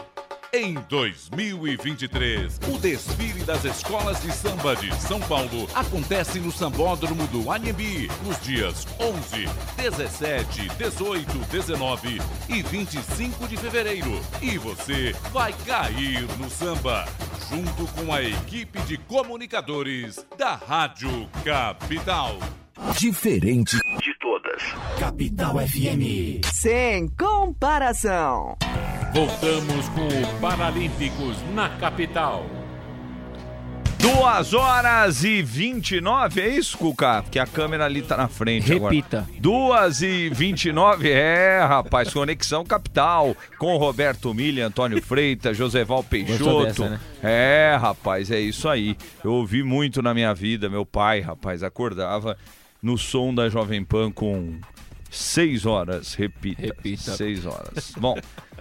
Em 0.52 0.74
2023, 0.88 2.58
o 2.72 2.78
desfile 2.78 3.44
das 3.44 3.66
escolas 3.66 4.22
de 4.22 4.32
samba 4.32 4.74
de 4.74 4.94
São 4.94 5.20
Paulo 5.20 5.68
acontece 5.74 6.40
no 6.40 6.50
Sambódromo 6.50 7.26
do 7.26 7.52
Anhembi 7.52 8.08
nos 8.24 8.40
dias 8.40 8.86
11, 8.98 9.46
17, 9.76 10.68
18, 10.78 11.38
19 11.50 12.22
e 12.48 12.62
25 12.62 13.46
de 13.46 13.58
fevereiro. 13.58 14.20
E 14.40 14.56
você 14.56 15.12
vai 15.32 15.52
cair 15.66 16.22
no 16.38 16.48
samba, 16.48 17.04
junto 17.50 17.86
com 17.92 18.10
a 18.10 18.22
equipe 18.22 18.80
de 18.82 18.96
comunicadores 18.96 20.24
da 20.38 20.54
Rádio 20.54 21.28
Capital. 21.44 22.38
Diferente 22.98 23.76
de 23.76 24.14
todas. 24.20 24.62
Capital 24.98 25.56
FM. 25.58 26.44
Sem 26.52 27.08
comparação. 27.08 28.56
Voltamos 29.12 29.88
com 29.90 30.06
o 30.06 30.40
Paralímpicos 30.40 31.36
na 31.54 31.68
capital. 31.70 32.46
Duas 33.98 34.54
horas 34.54 35.24
e 35.24 35.42
29, 35.42 36.40
é 36.40 36.48
isso, 36.48 36.78
Cuca? 36.78 37.24
Que 37.30 37.38
a 37.38 37.46
câmera 37.46 37.84
ali 37.84 38.00
tá 38.00 38.16
na 38.16 38.28
frente 38.28 38.72
Repita. 38.72 39.18
agora. 39.18 39.40
Duas 39.40 40.02
e 40.02 40.28
29, 40.30 41.10
é, 41.10 41.60
rapaz, 41.66 42.12
Conexão 42.12 42.64
Capital, 42.64 43.36
com 43.58 43.76
Roberto 43.76 44.32
Milha, 44.32 44.68
Antônio 44.68 45.02
Freitas, 45.02 45.56
Joseval 45.56 46.04
Peixoto. 46.04 46.64
dessa, 46.66 46.88
né? 46.90 47.00
É, 47.22 47.76
rapaz, 47.78 48.30
é 48.30 48.38
isso 48.38 48.68
aí. 48.68 48.96
Eu 49.22 49.32
ouvi 49.32 49.64
muito 49.64 50.00
na 50.00 50.14
minha 50.14 50.32
vida, 50.32 50.70
meu 50.70 50.86
pai, 50.86 51.20
rapaz, 51.20 51.64
acordava 51.64 52.36
no 52.82 52.96
som 52.96 53.34
da 53.34 53.48
Jovem 53.48 53.84
Pan 53.84 54.10
com 54.10 54.58
seis 55.10 55.66
horas, 55.66 56.14
repita. 56.14 56.62
Repita. 56.62 57.16
Seis 57.16 57.46
horas. 57.46 57.92
Bom, 57.96 58.16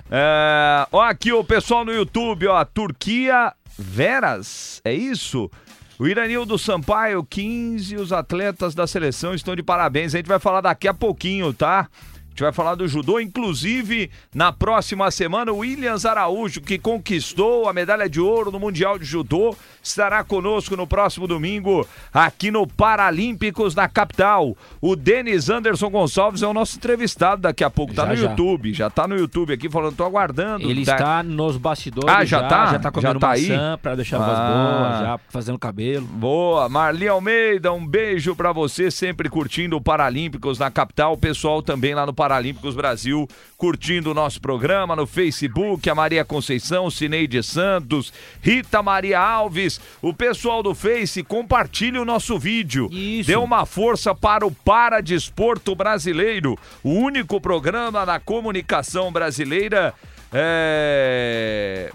é, 0.10 0.88
ó 0.92 1.02
aqui 1.02 1.32
o 1.32 1.44
pessoal 1.44 1.84
no 1.86 1.94
YouTube, 1.94 2.48
ó, 2.48 2.64
Turquia 2.66 3.54
Veras, 3.78 4.82
é 4.84 4.94
isso? 4.94 5.52
O 6.00 6.08
Iranildo 6.08 6.58
Sampaio, 6.60 7.24
15, 7.24 7.96
os 7.96 8.14
atletas 8.14 8.76
da 8.76 8.86
seleção 8.86 9.34
estão 9.34 9.56
de 9.56 9.64
parabéns. 9.64 10.14
A 10.14 10.18
gente 10.18 10.28
vai 10.28 10.40
falar 10.40 10.62
daqui 10.62 10.88
a 10.88 10.94
pouquinho, 10.94 11.52
tá? 11.54 11.90
gente 12.38 12.44
vai 12.44 12.54
falar 12.54 12.76
do 12.76 12.88
judô, 12.88 13.20
inclusive 13.20 14.12
na 14.34 14.52
próxima 14.52 15.10
semana 15.10 15.52
o 15.52 15.58
Williams 15.58 16.06
Araújo, 16.06 16.62
que 16.62 16.78
conquistou 16.78 17.68
a 17.68 17.74
medalha 17.74 18.08
de 18.08 18.22
ouro 18.22 18.52
no 18.52 18.60
Mundial 18.60 19.00
de 19.00 19.06
Judô, 19.06 19.56
estará 19.88 20.24
conosco 20.24 20.76
no 20.76 20.86
próximo 20.88 21.28
domingo 21.28 21.88
aqui 22.14 22.52
no 22.52 22.66
Paralímpicos 22.68 23.76
na 23.76 23.88
capital. 23.88 24.56
O 24.82 24.96
Denis 24.96 25.50
Anderson 25.50 25.90
Gonçalves 25.90 26.42
é 26.42 26.48
o 26.48 26.54
nosso 26.54 26.78
entrevistado 26.78 27.42
daqui 27.44 27.64
a 27.64 27.70
pouco, 27.70 27.94
tá 27.94 28.04
Já, 28.04 28.10
no 28.10 28.16
já. 28.16 28.30
YouTube, 28.30 28.74
já 28.74 28.90
tá 28.90 29.08
no 29.08 29.16
YouTube 29.18 29.54
aqui 29.54 29.70
falando, 29.70 29.96
tô 29.96 30.04
aguardando. 30.04 30.70
Ele 30.70 30.84
tá- 30.86 30.94
está 30.96 31.24
nos 31.24 31.58
bastidores. 31.58 32.14
Ah, 32.14 32.26
já 32.26 32.44
tá? 32.48 32.66
Já 32.74 32.80
tá 32.80 32.92
comendo 32.92 33.14
Já 33.14 33.20
tá 33.20 33.32
aí? 33.32 33.50
maçã 33.50 33.80
pra 33.82 33.96
deixar 33.96 34.18
a 34.18 34.20
voz 34.26 34.38
Ah. 34.38 34.52
boa, 34.52 35.06
já 35.06 35.20
fazendo 35.30 35.60
cabelo. 35.60 36.06
Boa, 36.06 36.68
Marli 36.70 37.08
Almeida, 37.08 37.72
um 37.72 37.86
beijo 37.86 38.36
pra 38.36 38.52
você, 38.52 38.90
sempre 38.92 39.30
curtindo 39.30 39.76
o 39.78 39.82
Paralímpicos 39.82 40.60
na 40.60 40.70
capital. 40.72 41.14
O 41.14 41.18
pessoal 41.18 41.62
também 41.62 41.94
lá 41.94 42.06
no 42.06 42.14
Paralímpicos 42.14 42.76
Brasil, 42.76 43.28
curtindo 43.58 44.12
o 44.12 44.14
nosso 44.14 44.42
programa 44.42 44.96
no 44.96 45.06
Facebook. 45.08 45.90
A 45.90 45.96
Maria 45.96 46.26
Conceição, 46.26 46.90
Cineide 46.90 47.42
Santos, 47.44 48.12
Rita 48.42 48.82
Maria 48.84 49.20
Alves. 49.20 49.77
O 50.02 50.14
pessoal 50.14 50.62
do 50.64 50.74
Face, 50.76 51.24
compartilhe 51.24 51.98
o 52.00 52.06
nosso 52.06 52.38
vídeo. 52.38 52.88
Isso. 52.92 53.28
Dê 53.28 53.36
uma 53.36 53.66
força 53.66 54.14
para 54.16 54.46
o 54.46 54.52
Paradesporto 54.52 55.76
Brasileiro, 55.76 56.58
o 56.84 56.92
único 56.92 57.40
programa 57.42 58.06
da 58.06 58.20
comunicação 58.20 59.12
brasileira. 59.12 59.94
É 60.34 61.92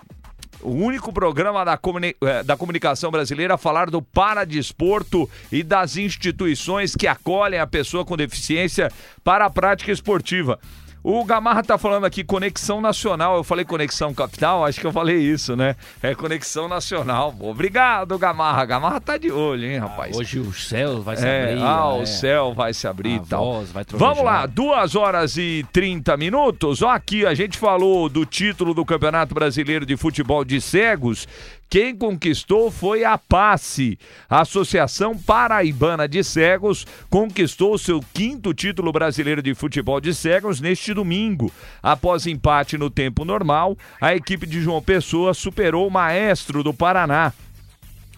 o 0.65 0.71
único 0.71 1.13
programa 1.13 1.65
da, 1.65 1.77
comuni- 1.77 2.15
eh, 2.23 2.45
da 2.45 2.57
comunicação 2.57 3.11
brasileira 3.11 3.55
a 3.55 3.59
falar 3.59 3.91
do 3.91 4.01
paradesporto 4.01 5.29
e 5.51 5.61
das 5.65 5.97
instituições 5.97 6.95
que 6.95 7.09
acolhem 7.09 7.59
a 7.59 7.67
pessoa 7.67 8.05
com 8.05 8.17
deficiência 8.17 8.89
para 9.25 9.45
a 9.47 9.51
prática 9.51 9.91
esportiva. 9.91 10.61
O 11.05 11.25
Gamarra 11.25 11.65
tá 11.65 11.77
falando 11.77 12.05
aqui 12.05 12.23
conexão 12.23 12.81
nacional. 12.81 13.37
Eu 13.37 13.43
falei 13.43 13.65
conexão 13.65 14.15
capital, 14.15 14.65
acho 14.65 14.81
que 14.81 14.87
eu 14.87 14.93
falei 14.93 15.17
isso, 15.19 15.57
né? 15.57 15.75
É 16.01 16.15
conexão 16.15 16.69
nacional. 16.69 17.35
Obrigado, 17.41 18.17
Gamarra. 18.17 18.65
Gamarra 18.65 19.01
tá 19.01 19.17
de 19.17 19.31
olho, 19.31 19.65
hein, 19.65 19.79
rapaz? 19.79 20.17
Hoje 20.17 20.39
o 20.39 20.53
céu 20.53 21.03
vai 21.03 21.17
se 21.17 21.27
É, 21.27 21.51
abrir. 21.55 21.63
ah, 21.63 21.93
né? 21.97 22.03
o 22.03 22.07
céu 22.07 22.55
vai 22.55 22.73
se 22.73 22.87
abrir 22.87 23.17
e 23.17 23.21
tal. 23.27 23.45
voz 23.45 23.73
vai. 23.73 23.85
Vamos 23.91 24.23
lá, 24.23 24.47
duas 24.47 24.95
horas 24.95 25.37
e 25.37 25.67
30 25.73 26.17
minutos. 26.17 26.83
Ó, 26.83 26.89
aqui 26.91 27.27
a 27.27 27.35
gente 27.35 27.59
falou 27.59 28.09
do 28.09 28.25
título 28.25 28.73
do 28.73 28.85
Campeonato 28.85 29.35
Brasileiro 29.35 29.85
de 29.85 29.97
Futebol 29.97 30.45
de 30.45 30.61
Cegos. 30.61 31.27
Quem 31.73 31.97
conquistou 31.97 32.71
foi 32.71 33.03
a 33.03 33.17
PASSE. 33.17 33.99
A 34.29 34.43
Associação 34.43 35.17
Paraibana 35.17 36.07
de 36.07 36.23
Cegos 36.23 36.87
conquistou 37.09 37.79
seu 37.79 38.05
quinto 38.13 38.53
título 38.53 38.93
brasileiro 38.93 39.41
de 39.41 39.55
futebol 39.55 39.99
de 39.99 40.15
cegos 40.15 40.61
neste 40.61 40.93
domingo. 40.93 41.51
Após 41.83 42.27
empate 42.27 42.77
no 42.77 42.91
tempo 42.91 43.25
normal, 43.25 43.75
a 43.99 44.15
equipe 44.15 44.47
de 44.47 44.61
João 44.61 44.83
Pessoa 44.83 45.33
superou 45.33 45.89
o 45.89 45.91
Maestro 45.91 46.63
do 46.63 46.75
Paraná 46.75 47.33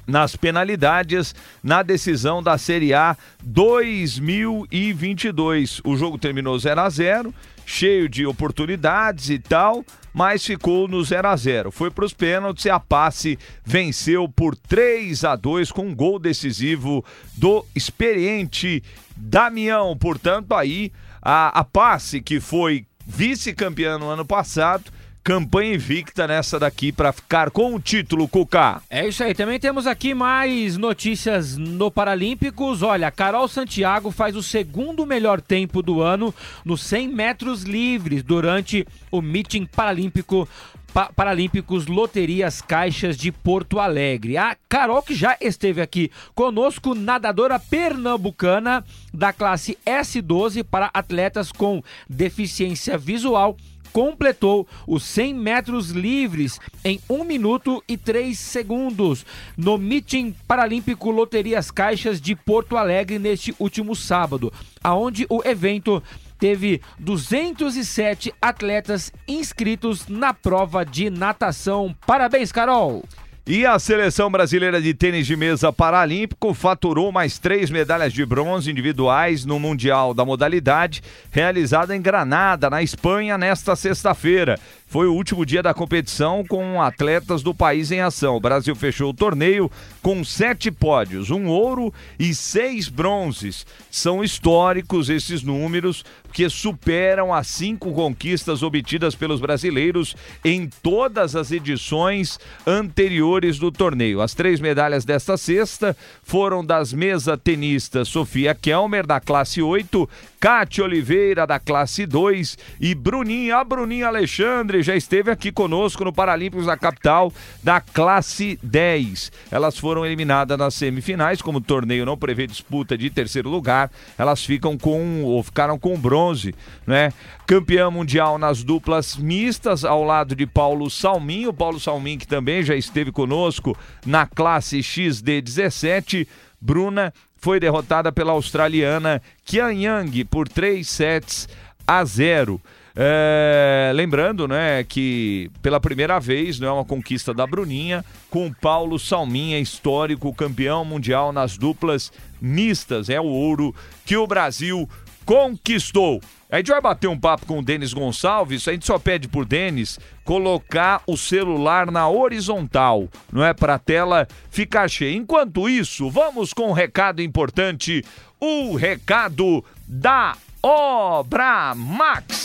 nas 0.04 0.34
penalidades 0.34 1.32
na 1.62 1.84
decisão 1.84 2.42
da 2.42 2.58
Série 2.58 2.92
A 2.92 3.16
2022. 3.40 5.80
O 5.84 5.96
jogo 5.96 6.18
terminou 6.18 6.58
0 6.58 6.80
a 6.80 6.90
0, 6.90 7.32
cheio 7.66 8.08
de 8.08 8.26
oportunidades 8.26 9.30
e 9.30 9.38
tal, 9.38 9.84
mas 10.12 10.44
ficou 10.44 10.86
no 10.86 11.02
0 11.02 11.28
a 11.28 11.36
0. 11.36 11.70
Foi 11.70 11.90
para 11.90 12.04
os 12.04 12.12
pênaltis 12.12 12.64
e 12.64 12.70
a 12.70 12.78
passe 12.78 13.38
venceu 13.64 14.28
por 14.28 14.56
3 14.56 15.24
a 15.24 15.36
2 15.36 15.72
com 15.72 15.88
um 15.88 15.94
gol 15.94 16.18
decisivo 16.18 17.04
do 17.36 17.64
experiente 17.74 18.82
Damião. 19.16 19.96
Portanto, 19.96 20.54
aí 20.54 20.92
a, 21.20 21.60
a 21.60 21.64
passe 21.64 22.20
que 22.20 22.40
foi 22.40 22.86
vice-campeã 23.06 23.98
no 23.98 24.08
ano 24.08 24.24
passado 24.24 24.90
campanha 25.24 25.74
invicta 25.74 26.28
nessa 26.28 26.58
daqui 26.60 26.92
para 26.92 27.10
ficar 27.10 27.50
com 27.50 27.74
o 27.74 27.80
título, 27.80 28.28
Cuca. 28.28 28.82
É 28.90 29.08
isso 29.08 29.24
aí, 29.24 29.34
também 29.34 29.58
temos 29.58 29.86
aqui 29.86 30.12
mais 30.12 30.76
notícias 30.76 31.56
no 31.56 31.90
Paralímpicos. 31.90 32.82
Olha, 32.82 33.10
Carol 33.10 33.48
Santiago 33.48 34.10
faz 34.10 34.36
o 34.36 34.42
segundo 34.42 35.06
melhor 35.06 35.40
tempo 35.40 35.80
do 35.82 36.02
ano 36.02 36.32
nos 36.62 36.82
100 36.82 37.08
metros 37.08 37.62
livres 37.62 38.22
durante 38.22 38.86
o 39.10 39.22
meeting 39.22 39.64
paralímpico 39.64 40.46
Pa- 40.92 41.10
Paralímpicos 41.16 41.86
Loterias 41.86 42.60
Caixas 42.62 43.16
de 43.16 43.32
Porto 43.32 43.80
Alegre. 43.80 44.36
A 44.36 44.56
Carol, 44.68 45.02
que 45.02 45.14
já 45.14 45.36
esteve 45.40 45.80
aqui 45.80 46.08
conosco, 46.36 46.94
nadadora 46.94 47.58
pernambucana 47.58 48.84
da 49.12 49.32
classe 49.32 49.76
S12 49.84 50.62
para 50.62 50.90
atletas 50.94 51.50
com 51.50 51.82
deficiência 52.08 52.96
visual, 52.96 53.56
completou 53.94 54.66
os 54.88 55.04
100 55.04 55.34
metros 55.34 55.90
livres 55.90 56.58
em 56.84 57.00
1 57.08 57.22
minuto 57.22 57.80
e 57.86 57.96
3 57.96 58.36
segundos 58.36 59.24
no 59.56 59.78
Meeting 59.78 60.34
Paralímpico 60.48 61.12
Loterias 61.12 61.70
Caixas 61.70 62.20
de 62.20 62.34
Porto 62.34 62.76
Alegre 62.76 63.20
neste 63.20 63.54
último 63.56 63.94
sábado, 63.94 64.52
aonde 64.82 65.26
o 65.30 65.40
evento 65.44 66.02
teve 66.40 66.82
207 66.98 68.34
atletas 68.42 69.12
inscritos 69.28 70.08
na 70.08 70.34
prova 70.34 70.84
de 70.84 71.08
natação. 71.08 71.94
Parabéns, 72.04 72.50
Carol! 72.50 73.04
E 73.46 73.66
a 73.66 73.78
seleção 73.78 74.30
brasileira 74.30 74.80
de 74.80 74.94
tênis 74.94 75.26
de 75.26 75.36
mesa 75.36 75.70
paralímpico 75.70 76.54
faturou 76.54 77.12
mais 77.12 77.38
três 77.38 77.68
medalhas 77.68 78.10
de 78.10 78.24
bronze 78.24 78.70
individuais 78.70 79.44
no 79.44 79.60
Mundial 79.60 80.14
da 80.14 80.24
modalidade, 80.24 81.02
realizado 81.30 81.90
em 81.90 82.00
Granada, 82.00 82.70
na 82.70 82.82
Espanha, 82.82 83.36
nesta 83.36 83.76
sexta-feira. 83.76 84.58
Foi 84.94 85.08
o 85.08 85.12
último 85.12 85.44
dia 85.44 85.60
da 85.60 85.74
competição 85.74 86.44
com 86.46 86.80
atletas 86.80 87.42
do 87.42 87.52
país 87.52 87.90
em 87.90 88.00
ação. 88.00 88.36
O 88.36 88.40
Brasil 88.40 88.76
fechou 88.76 89.10
o 89.10 89.12
torneio 89.12 89.68
com 90.00 90.22
sete 90.22 90.70
pódios, 90.70 91.32
um 91.32 91.48
ouro 91.48 91.92
e 92.16 92.32
seis 92.32 92.88
bronzes. 92.88 93.66
São 93.90 94.22
históricos 94.22 95.10
esses 95.10 95.42
números, 95.42 96.04
que 96.32 96.48
superam 96.48 97.34
as 97.34 97.48
cinco 97.48 97.92
conquistas 97.92 98.62
obtidas 98.62 99.16
pelos 99.16 99.40
brasileiros 99.40 100.14
em 100.44 100.68
todas 100.80 101.34
as 101.34 101.50
edições 101.50 102.38
anteriores 102.64 103.58
do 103.58 103.72
torneio. 103.72 104.20
As 104.20 104.32
três 104.32 104.60
medalhas 104.60 105.04
desta 105.04 105.36
sexta 105.36 105.96
foram 106.22 106.64
das 106.64 106.92
mesa 106.92 107.36
tenistas 107.36 108.08
Sofia 108.08 108.54
Kelmer, 108.54 109.04
da 109.04 109.18
classe 109.18 109.60
8, 109.60 110.08
Cátia 110.44 110.84
Oliveira, 110.84 111.46
da 111.46 111.58
classe 111.58 112.04
2 112.04 112.58
e 112.78 112.94
Bruninha, 112.94 113.56
a 113.56 113.64
Bruninha 113.64 114.08
Alexandre, 114.08 114.82
já 114.82 114.94
esteve 114.94 115.30
aqui 115.30 115.50
conosco 115.50 116.04
no 116.04 116.12
Paralímpicos 116.12 116.66
da 116.66 116.76
capital, 116.76 117.32
da 117.62 117.80
classe 117.80 118.58
10. 118.62 119.32
Elas 119.50 119.78
foram 119.78 120.04
eliminadas 120.04 120.58
nas 120.58 120.74
semifinais, 120.74 121.40
como 121.40 121.56
o 121.56 121.62
torneio 121.62 122.04
não 122.04 122.18
prevê 122.18 122.46
disputa 122.46 122.94
de 122.94 123.08
terceiro 123.08 123.48
lugar, 123.48 123.90
elas 124.18 124.44
ficam 124.44 124.76
com, 124.76 125.22
ou 125.22 125.42
ficaram 125.42 125.78
com 125.78 125.98
bronze, 125.98 126.54
né? 126.86 127.10
Campeã 127.46 127.90
mundial 127.90 128.36
nas 128.36 128.62
duplas 128.62 129.16
mistas, 129.16 129.82
ao 129.82 130.04
lado 130.04 130.36
de 130.36 130.46
Paulo 130.46 130.90
Salminho, 130.90 131.54
Paulo 131.54 131.80
Salminho 131.80 132.18
que 132.18 132.28
também 132.28 132.62
já 132.62 132.76
esteve 132.76 133.10
conosco 133.10 133.74
na 134.04 134.26
classe 134.26 134.80
XD17, 134.80 136.28
Bruna 136.60 137.14
foi 137.44 137.60
derrotada 137.60 138.10
pela 138.10 138.32
australiana 138.32 139.20
Kian 139.44 139.70
Yang 139.70 140.24
por 140.24 140.48
3 140.48 140.88
sets 140.88 141.46
a 141.86 142.02
0. 142.02 142.58
É, 142.96 143.92
lembrando, 143.94 144.48
né, 144.48 144.82
que 144.82 145.50
pela 145.60 145.78
primeira 145.78 146.18
vez, 146.18 146.58
não 146.58 146.68
é 146.68 146.72
uma 146.72 146.86
conquista 146.86 147.34
da 147.34 147.46
Bruninha, 147.46 148.02
com 148.30 148.50
Paulo 148.50 148.98
Salminha, 148.98 149.58
histórico 149.58 150.32
campeão 150.32 150.86
mundial 150.86 151.34
nas 151.34 151.58
duplas 151.58 152.10
mistas, 152.40 153.10
é 153.10 153.20
o 153.20 153.26
ouro 153.26 153.74
que 154.06 154.16
o 154.16 154.26
Brasil 154.26 154.88
conquistou. 155.24 156.20
A 156.50 156.58
gente 156.58 156.70
vai 156.70 156.80
bater 156.80 157.08
um 157.08 157.18
papo 157.18 157.46
com 157.46 157.58
o 157.58 157.64
Denis 157.64 157.92
Gonçalves, 157.92 158.68
a 158.68 158.72
gente 158.72 158.86
só 158.86 158.98
pede 158.98 159.26
por 159.26 159.44
Denis 159.44 159.98
colocar 160.24 161.02
o 161.06 161.16
celular 161.16 161.90
na 161.90 162.08
horizontal, 162.08 163.08
não 163.32 163.44
é 163.44 163.52
para 163.52 163.74
a 163.74 163.78
tela 163.78 164.28
ficar 164.50 164.88
cheia. 164.88 165.16
Enquanto 165.16 165.68
isso, 165.68 166.08
vamos 166.08 166.52
com 166.52 166.70
um 166.70 166.72
recado 166.72 167.20
importante, 167.20 168.04
o 168.40 168.76
recado 168.76 169.64
da 169.86 170.36
Obra 170.62 171.74
Max. 171.74 172.43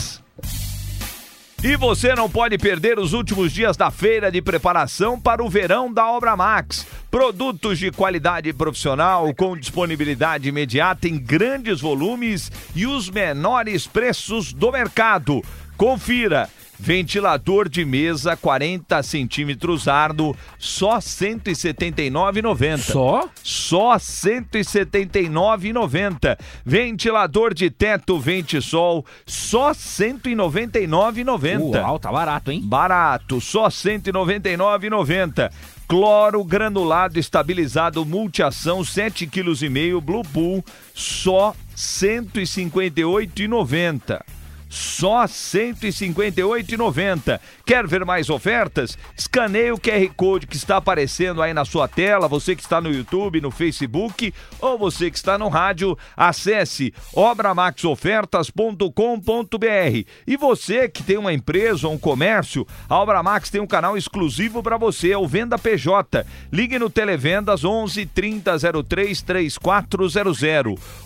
E 1.62 1.76
você 1.76 2.14
não 2.14 2.28
pode 2.28 2.56
perder 2.56 2.98
os 2.98 3.12
últimos 3.12 3.52
dias 3.52 3.76
da 3.76 3.90
feira 3.90 4.32
de 4.32 4.40
preparação 4.40 5.20
para 5.20 5.44
o 5.44 5.48
verão 5.48 5.92
da 5.92 6.10
Obra 6.10 6.34
Max. 6.34 6.86
Produtos 7.10 7.78
de 7.78 7.90
qualidade 7.90 8.50
profissional 8.54 9.34
com 9.34 9.54
disponibilidade 9.54 10.48
imediata 10.48 11.06
em 11.06 11.18
grandes 11.18 11.78
volumes 11.78 12.50
e 12.74 12.86
os 12.86 13.10
menores 13.10 13.86
preços 13.86 14.54
do 14.54 14.72
mercado. 14.72 15.42
Confira! 15.76 16.48
Ventilador 16.82 17.68
de 17.68 17.84
mesa 17.84 18.34
40 18.34 19.02
centímetros 19.02 19.86
Arno, 19.86 20.34
só 20.58 20.94
R$ 20.94 21.00
179,90. 21.00 22.78
Só? 22.78 23.28
Só 23.42 23.92
R$ 23.92 23.98
179,90. 23.98 26.38
Ventilador 26.64 27.52
de 27.52 27.68
teto 27.68 28.18
Ventisol, 28.18 29.04
só 29.26 29.68
R$ 29.68 29.74
199,90. 29.74 31.82
Uau, 31.82 31.98
tá 31.98 32.10
barato, 32.10 32.50
hein? 32.50 32.62
Barato, 32.64 33.42
só 33.42 33.64
R$ 33.64 33.70
199,90. 33.70 35.52
Cloro 35.86 36.42
granulado 36.42 37.18
estabilizado 37.18 38.06
multiação 38.06 38.80
7,5 38.80 39.28
kg 39.28 40.00
Blue 40.00 40.22
Bull, 40.22 40.64
só 40.94 41.50
R$ 41.50 41.56
158,90 41.76 44.39
só 44.70 45.22
R$ 45.22 45.26
158,90. 45.26 47.40
Quer 47.70 47.86
ver 47.86 48.04
mais 48.04 48.28
ofertas? 48.28 48.98
Escaneie 49.16 49.70
o 49.70 49.78
QR 49.78 50.12
Code 50.16 50.48
que 50.48 50.56
está 50.56 50.78
aparecendo 50.78 51.40
aí 51.40 51.54
na 51.54 51.64
sua 51.64 51.86
tela, 51.86 52.26
você 52.26 52.56
que 52.56 52.62
está 52.62 52.80
no 52.80 52.92
YouTube, 52.92 53.40
no 53.40 53.52
Facebook 53.52 54.34
ou 54.58 54.76
você 54.76 55.08
que 55.08 55.16
está 55.16 55.38
no 55.38 55.46
rádio, 55.46 55.96
acesse 56.16 56.92
obramaxofertas.com.br. 57.12 60.08
E 60.26 60.36
você 60.36 60.88
que 60.88 61.04
tem 61.04 61.16
uma 61.16 61.32
empresa 61.32 61.86
ou 61.86 61.94
um 61.94 61.98
comércio, 61.98 62.66
a 62.88 62.98
Obra 62.98 63.22
Max 63.22 63.50
tem 63.50 63.60
um 63.60 63.68
canal 63.68 63.96
exclusivo 63.96 64.64
para 64.64 64.76
você, 64.76 65.12
é 65.12 65.16
o 65.16 65.28
Venda 65.28 65.56
PJ. 65.56 66.26
Ligue 66.50 66.76
no 66.76 66.90
Televendas 66.90 67.62
11 67.62 68.04
30 68.04 68.82
03 68.82 69.22
3400 69.22 70.40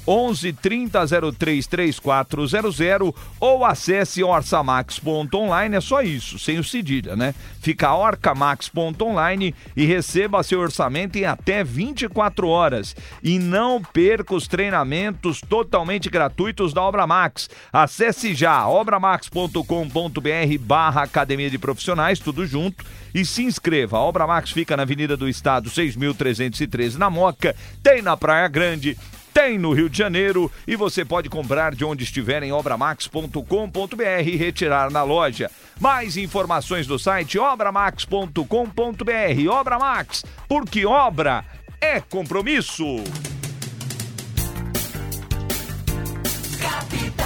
11 0.06 0.52
30 0.54 1.06
03 1.38 1.66
3400 1.66 2.80
ou 3.38 3.38
ou 3.38 3.66
acesse 3.66 4.24
orçamax.online, 4.24 5.76
é 5.76 5.80
só 5.82 6.00
isso, 6.00 6.38
sem 6.38 6.53
o 6.58 6.64
cedilha, 6.64 7.16
né? 7.16 7.34
Fica 7.60 7.94
orcamax.online 7.94 9.54
e 9.76 9.84
receba 9.84 10.42
seu 10.42 10.60
orçamento 10.60 11.16
em 11.16 11.24
até 11.24 11.62
24 11.62 12.48
horas. 12.48 12.94
E 13.22 13.38
não 13.38 13.82
perca 13.82 14.34
os 14.34 14.46
treinamentos 14.46 15.40
totalmente 15.40 16.08
gratuitos 16.08 16.72
da 16.72 16.82
Obra 16.82 17.06
Max. 17.06 17.48
Acesse 17.72 18.34
já 18.34 18.66
obramax.com.br 18.68 20.58
barra 20.60 21.02
Academia 21.02 21.50
de 21.50 21.58
Profissionais, 21.58 22.18
tudo 22.18 22.46
junto, 22.46 22.84
e 23.14 23.24
se 23.24 23.42
inscreva. 23.42 23.96
A 23.96 24.00
Obra 24.00 24.26
Max 24.26 24.50
fica 24.50 24.76
na 24.76 24.82
Avenida 24.82 25.16
do 25.16 25.28
Estado, 25.28 25.70
6.313, 25.70 26.96
na 26.96 27.08
Moca, 27.08 27.54
tem 27.82 28.02
na 28.02 28.16
Praia 28.16 28.48
Grande, 28.48 28.96
tem 29.34 29.58
no 29.58 29.72
Rio 29.72 29.90
de 29.90 29.98
Janeiro 29.98 30.50
e 30.64 30.76
você 30.76 31.04
pode 31.04 31.28
comprar 31.28 31.74
de 31.74 31.84
onde 31.84 32.04
estiver 32.04 32.44
em 32.44 32.52
obramax.com.br 32.52 34.04
e 34.24 34.36
retirar 34.36 34.92
na 34.92 35.02
loja. 35.02 35.50
Mais 35.80 36.16
informações 36.16 36.86
do 36.86 37.00
site 37.00 37.36
obramax.com.br. 37.36 39.50
Obra 39.50 39.78
Max, 39.78 40.24
porque 40.48 40.86
obra 40.86 41.44
é 41.80 42.00
compromisso. 42.00 42.84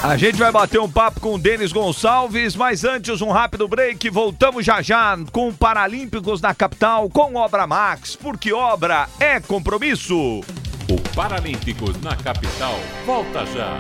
A 0.02 0.16
gente 0.16 0.38
vai 0.38 0.50
bater 0.50 0.80
um 0.80 0.90
papo 0.90 1.20
com 1.20 1.34
o 1.34 1.38
Denis 1.38 1.72
Gonçalves, 1.72 2.56
mas 2.56 2.84
antes 2.84 3.20
um 3.20 3.30
rápido 3.30 3.68
break. 3.68 4.09
Voltamos 4.09 4.64
já 4.64 4.80
já 4.80 5.14
com 5.30 5.52
Paralímpicos 5.52 6.40
na 6.40 6.54
capital 6.54 7.11
com 7.11 7.34
Obra 7.34 7.66
Max, 7.66 8.16
porque 8.16 8.52
obra 8.52 9.09
é 9.20 9.40
compromisso. 9.40 10.40
O 10.91 10.99
Paralímpicos 11.14 12.01
na 12.01 12.16
capital 12.16 12.74
volta 13.05 13.45
já. 13.45 13.78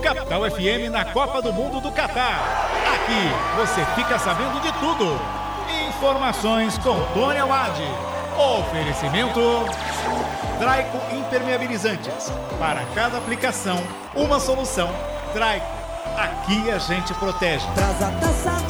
Capital 0.00 0.48
FM 0.48 0.92
na 0.92 1.04
Copa 1.06 1.42
do 1.42 1.52
Mundo 1.52 1.80
do 1.80 1.90
Catar. 1.90 2.68
Aqui 2.94 3.56
você 3.56 3.84
fica 3.96 4.16
sabendo 4.18 4.60
de 4.60 4.72
tudo. 4.74 5.20
Informações 5.88 6.78
com 6.78 6.94
Tony 7.14 7.38
Awad. 7.38 7.80
Oferecimento 8.60 9.40
Draico 10.60 10.98
Impermeabilizantes. 11.12 12.30
Para 12.60 12.84
cada 12.94 13.18
aplicação, 13.18 13.82
uma 14.14 14.38
solução. 14.38 14.88
Draico. 15.34 15.66
Aqui 16.16 16.70
a 16.70 16.78
gente 16.78 17.12
protege. 17.14 17.66
Traz 17.74 18.02
a 18.02 18.10
taça 18.12 18.61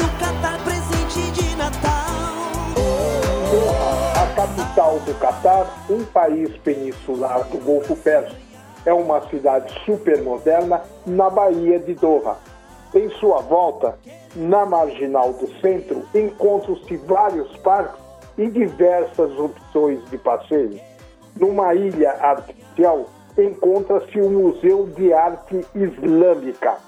capital 4.43 4.99
do 4.99 5.15
Catar, 5.21 5.73
um 5.89 6.05
país 6.05 6.51
peninsular 6.65 7.45
do 7.45 7.59
Golfo 7.59 7.95
Pérsico, 7.95 8.41
é 8.85 8.93
uma 8.93 9.21
cidade 9.29 9.73
super 9.85 10.21
moderna 10.21 10.83
na 11.07 11.31
Baía 11.31 11.79
de 11.79 11.95
Doha. 11.95 12.37
Em 12.93 13.09
sua 13.21 13.41
volta, 13.41 13.97
na 14.35 14.67
marginal 14.67 15.33
do 15.35 15.47
centro, 15.61 16.03
encontram-se 16.13 16.97
vários 16.97 17.57
parques 17.59 18.01
e 18.37 18.49
diversas 18.49 19.31
opções 19.39 20.05
de 20.11 20.19
passeio. 20.19 20.81
Numa 21.37 21.73
ilha 21.77 22.11
artificial, 22.11 23.07
encontra-se 23.39 24.21
o 24.21 24.29
Museu 24.29 24.89
de 24.89 25.13
Arte 25.13 25.65
Islâmica. 25.73 26.79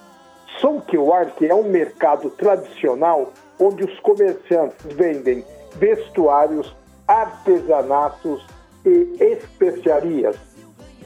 Soukewart 0.60 1.40
é 1.40 1.54
um 1.54 1.68
mercado 1.68 2.30
tradicional 2.30 3.28
onde 3.60 3.84
os 3.84 4.00
comerciantes 4.00 4.92
vendem 4.92 5.44
vestuários, 5.76 6.74
artesanatos 7.06 8.46
e 8.84 9.16
especiarias. 9.20 10.36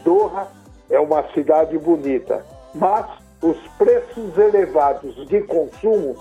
Doha 0.05 0.49
é 0.91 0.99
uma 0.99 1.23
cidade 1.33 1.79
bonita, 1.79 2.45
mas 2.75 3.07
os 3.43 3.57
preços 3.77 4.37
elevados 4.37 5.27
de 5.29 5.43
consumo 5.43 6.17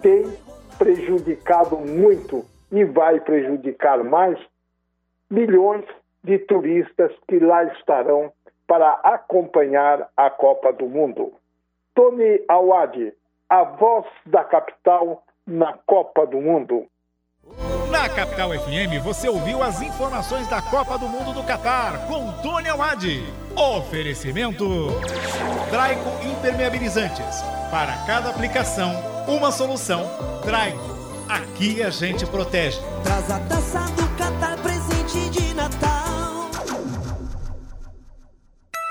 têm 0.00 0.24
prejudicado 0.78 1.76
muito 1.76 2.44
e 2.70 2.84
vai 2.84 3.20
prejudicar 3.20 4.02
mais 4.02 4.38
milhões 5.30 5.84
de 6.24 6.38
turistas 6.38 7.12
que 7.28 7.38
lá 7.38 7.64
estarão 7.64 8.32
para 8.66 8.92
acompanhar 9.02 10.08
a 10.16 10.30
Copa 10.30 10.72
do 10.72 10.86
Mundo. 10.86 11.32
Tony 11.94 12.42
Awad, 12.48 13.12
a 13.48 13.64
voz 13.64 14.06
da 14.26 14.44
capital 14.44 15.22
na 15.46 15.74
Copa 15.86 16.26
do 16.26 16.40
Mundo. 16.40 16.86
Na 17.90 18.08
Capital 18.08 18.50
FM 18.50 19.02
você 19.02 19.28
ouviu 19.28 19.62
as 19.62 19.80
informações 19.80 20.46
da 20.48 20.60
Copa 20.62 20.98
do 20.98 21.08
Mundo 21.08 21.32
do 21.32 21.42
Catar 21.42 22.06
com 22.06 22.32
Tony 22.42 22.68
Awad. 22.68 23.22
Oferecimento 23.54 24.88
Draico 25.70 26.10
Impermeabilizantes. 26.24 27.42
Para 27.70 27.92
cada 28.06 28.30
aplicação, 28.30 28.92
uma 29.26 29.50
solução. 29.50 30.04
Draico. 30.44 30.92
Aqui 31.28 31.82
a 31.82 31.90
gente 31.90 32.26
protege. 32.26 32.80
Traz 33.04 33.30
a 33.30 33.38
taça 33.40 33.80
do 33.92 34.08
Catar, 34.16 34.56
presente 34.58 35.30
de 35.30 35.54
Natal. 35.54 36.50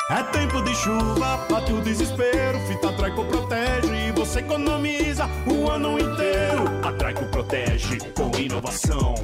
É 0.09 0.23
tempo 0.23 0.61
de 0.63 0.75
chuva, 0.75 1.45
bate 1.49 1.73
o 1.73 1.81
desespero. 1.81 2.59
Fita 2.67 2.91
Traico 2.93 3.23
protege 3.25 4.00
você 4.21 4.39
economiza 4.39 5.27
o 5.47 5.67
ano 5.67 5.97
inteiro. 5.97 6.63
A 6.83 6.91
Traico 6.91 7.25
protege 7.25 7.97
com 8.15 8.29
inovação. 8.37 9.15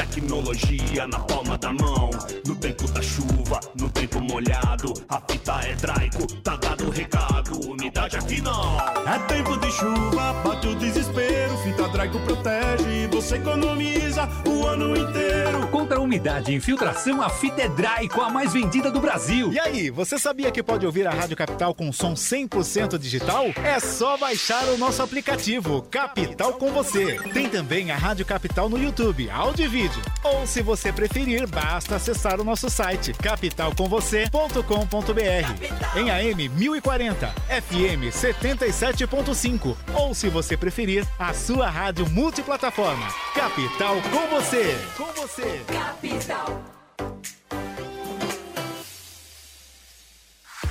Tecnologia 0.00 1.06
na 1.06 1.18
palma 1.18 1.58
da 1.58 1.74
mão. 1.74 2.08
No 2.46 2.56
tempo 2.56 2.90
da 2.90 3.02
chuva, 3.02 3.60
no 3.78 3.90
tempo 3.90 4.18
molhado. 4.18 4.94
A 5.06 5.20
fita 5.20 5.60
é 5.62 5.74
Traico, 5.74 6.26
tá 6.42 6.56
dado 6.56 6.86
o 6.86 6.90
recado. 6.90 7.70
Unidade 7.70 8.16
aqui 8.16 8.40
não. 8.40 8.78
É 9.06 9.18
tempo 9.28 9.58
de 9.58 9.70
chuva, 9.70 10.32
bate 10.42 10.68
o 10.68 10.74
desespero. 10.74 11.54
Fita 11.58 11.86
Traico 11.90 12.18
protege 12.20 13.04
e 13.04 13.06
você 13.08 13.36
economiza 13.36 14.26
o 14.48 14.66
ano 14.66 14.96
inteiro. 14.96 15.68
Contra 15.68 15.98
a 15.98 16.00
umidade 16.00 16.50
e 16.50 16.54
infiltração, 16.54 17.20
a 17.20 17.28
fita 17.28 17.60
é 17.60 17.68
Draico, 17.68 18.22
a 18.22 18.30
mais 18.30 18.54
vendida 18.54 18.90
do 18.90 19.00
Brasil. 19.00 19.52
E 19.52 19.60
aí, 19.60 19.90
você 19.90 20.18
sabia 20.18 20.50
que 20.50 20.62
pode 20.62 20.86
ouvir 20.86 21.06
a 21.06 21.10
Rádio 21.10 21.36
Capital 21.36 21.74
com 21.74 21.92
som 21.92 22.14
100% 22.14 22.96
digital? 22.98 23.46
É 23.62 23.78
só 23.78 24.16
baixar 24.16 24.64
o 24.68 24.78
nosso 24.78 25.02
aplicativo 25.02 25.82
Capital 25.90 26.54
com 26.54 26.72
você. 26.72 27.20
Tem 27.34 27.48
também 27.50 27.90
a 27.90 27.96
Rádio 27.96 28.24
Capital 28.24 28.68
no 28.68 28.78
YouTube, 28.78 29.28
áudio 29.30 29.66
e 29.66 29.68
vídeo. 29.68 29.89
Ou 30.22 30.46
se 30.46 30.62
você 30.62 30.92
preferir, 30.92 31.48
basta 31.48 31.96
acessar 31.96 32.40
o 32.40 32.44
nosso 32.44 32.70
site 32.70 33.12
capitalcomvocê.com.br. 33.12 35.98
Em 35.98 36.10
AM 36.10 36.48
1040, 36.48 37.28
FM 37.28 38.12
77.5. 38.12 39.76
Ou 39.94 40.14
se 40.14 40.28
você 40.28 40.56
preferir, 40.56 41.04
a 41.18 41.34
sua 41.34 41.68
rádio 41.68 42.08
multiplataforma. 42.10 43.08
Capital 43.34 43.96
com 44.02 44.28
você. 44.28 44.78
Com 44.96 45.06
você. 45.12 45.62
Capital. 45.72 46.62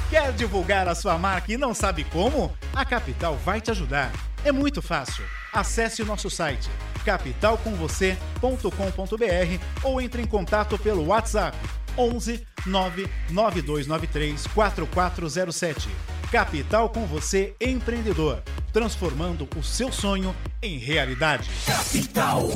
Quer 0.09 0.33
divulgar 0.33 0.87
a 0.87 0.95
sua 0.95 1.19
marca 1.19 1.53
e 1.53 1.57
não 1.57 1.73
sabe 1.73 2.03
como? 2.03 2.51
A 2.73 2.83
Capital 2.83 3.37
vai 3.37 3.61
te 3.61 3.69
ajudar. 3.69 4.11
É 4.43 4.51
muito 4.51 4.81
fácil. 4.81 5.23
Acesse 5.53 6.01
o 6.01 6.05
nosso 6.05 6.29
site 6.29 6.69
capitalcomvocê.com.br 7.09 9.63
ou 9.83 9.99
entre 9.99 10.21
em 10.21 10.27
contato 10.27 10.77
pelo 10.77 11.07
WhatsApp 11.07 11.57
11 11.97 12.45
99293 12.67 14.45
4407. 14.47 15.89
Capital 16.31 16.89
com 16.89 17.07
você 17.07 17.55
empreendedor. 17.59 18.43
transformando 18.71 19.49
o 19.57 19.63
seu 19.63 19.91
sonho 19.91 20.35
em 20.61 20.77
realidade. 20.77 21.49
Capital 21.65 22.47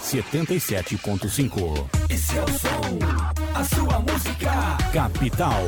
77.5. 0.00 1.88
Esse 2.10 2.36
é 2.36 2.42
o 2.42 2.48
som, 2.48 2.98
a 3.54 3.62
sua 3.62 4.00
música. 4.00 4.50
Capital. 4.92 5.64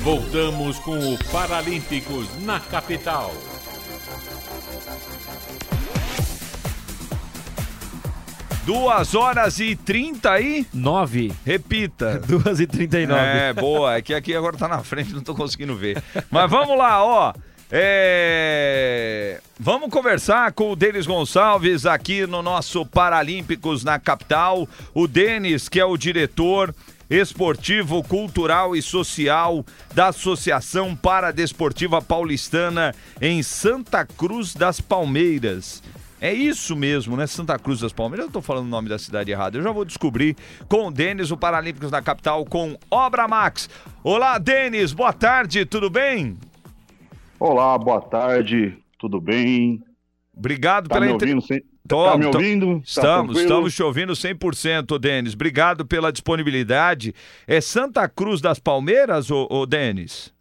Voltamos 0.00 0.78
com 0.78 0.98
o 0.98 1.18
Paralímpicos 1.30 2.26
na 2.42 2.58
capital. 2.58 3.30
Duas 8.64 9.14
horas 9.14 9.60
e 9.60 9.76
trinta 9.76 10.30
aí? 10.30 10.66
Nove. 10.72 11.30
Repita. 11.44 12.18
Duas 12.26 12.60
e 12.60 12.66
trinta 12.66 12.98
e 12.98 13.06
nove. 13.06 13.20
É, 13.20 13.52
boa. 13.52 13.94
É 13.94 14.00
que 14.00 14.14
aqui 14.14 14.34
agora 14.34 14.56
tá 14.56 14.66
na 14.66 14.82
frente, 14.82 15.12
não 15.12 15.20
tô 15.20 15.34
conseguindo 15.34 15.76
ver. 15.76 16.02
Mas 16.30 16.50
vamos 16.50 16.78
lá, 16.78 17.04
ó. 17.04 17.34
É... 17.70 19.38
Vamos 19.60 19.90
conversar 19.90 20.52
com 20.52 20.70
o 20.70 20.76
Denis 20.76 21.06
Gonçalves 21.06 21.84
aqui 21.84 22.26
no 22.26 22.40
nosso 22.40 22.86
Paralímpicos 22.86 23.84
na 23.84 23.98
capital. 23.98 24.66
O 24.94 25.06
Denis, 25.06 25.68
que 25.68 25.78
é 25.78 25.84
o 25.84 25.96
diretor 25.98 26.74
esportivo, 27.10 28.02
cultural 28.02 28.74
e 28.74 28.80
social 28.80 29.64
da 29.94 30.08
Associação 30.08 30.96
Paradesportiva 30.96 32.00
Paulistana 32.00 32.94
em 33.20 33.42
Santa 33.42 34.06
Cruz 34.06 34.54
das 34.54 34.80
Palmeiras. 34.80 35.82
É 36.24 36.32
isso 36.32 36.74
mesmo, 36.74 37.18
né? 37.18 37.26
Santa 37.26 37.58
Cruz 37.58 37.80
das 37.80 37.92
Palmeiras. 37.92 38.24
Eu 38.24 38.32
tô 38.32 38.40
falando 38.40 38.64
o 38.64 38.70
nome 38.70 38.88
da 38.88 38.98
cidade 38.98 39.30
errado. 39.30 39.56
Eu 39.56 39.62
já 39.62 39.70
vou 39.70 39.84
descobrir 39.84 40.34
com 40.70 40.86
o 40.88 40.90
Denis, 40.90 41.30
o 41.30 41.36
Paralímpicos 41.36 41.90
na 41.90 42.00
capital, 42.00 42.46
com 42.46 42.78
Obra 42.90 43.28
Max. 43.28 43.68
Olá, 44.02 44.38
Denis. 44.38 44.94
Boa 44.94 45.12
tarde. 45.12 45.66
Tudo 45.66 45.90
bem? 45.90 46.34
Olá, 47.38 47.76
boa 47.76 48.00
tarde. 48.00 48.74
Tudo 48.98 49.20
bem? 49.20 49.82
Obrigado 50.34 50.88
Tá 50.88 50.94
pela 50.94 51.06
me 51.08 51.12
entre- 51.12 51.28
ouvindo? 51.34 51.46
Sem... 51.46 51.62
Tô, 51.86 52.06
tá 52.10 52.16
me 52.16 52.24
ouvindo? 52.24 52.76
Tá 52.76 52.82
Estamos, 52.86 53.34
tranquilo? 53.34 53.40
estamos 53.40 53.74
te 53.74 53.82
ouvindo 53.82 54.12
100%, 54.14 54.98
Denis. 54.98 55.34
Obrigado 55.34 55.84
pela 55.84 56.10
disponibilidade. 56.10 57.14
É 57.46 57.60
Santa 57.60 58.08
Cruz 58.08 58.40
das 58.40 58.58
Palmeiras, 58.58 59.30
ô, 59.30 59.46
ô 59.50 59.66
Denis? 59.66 60.32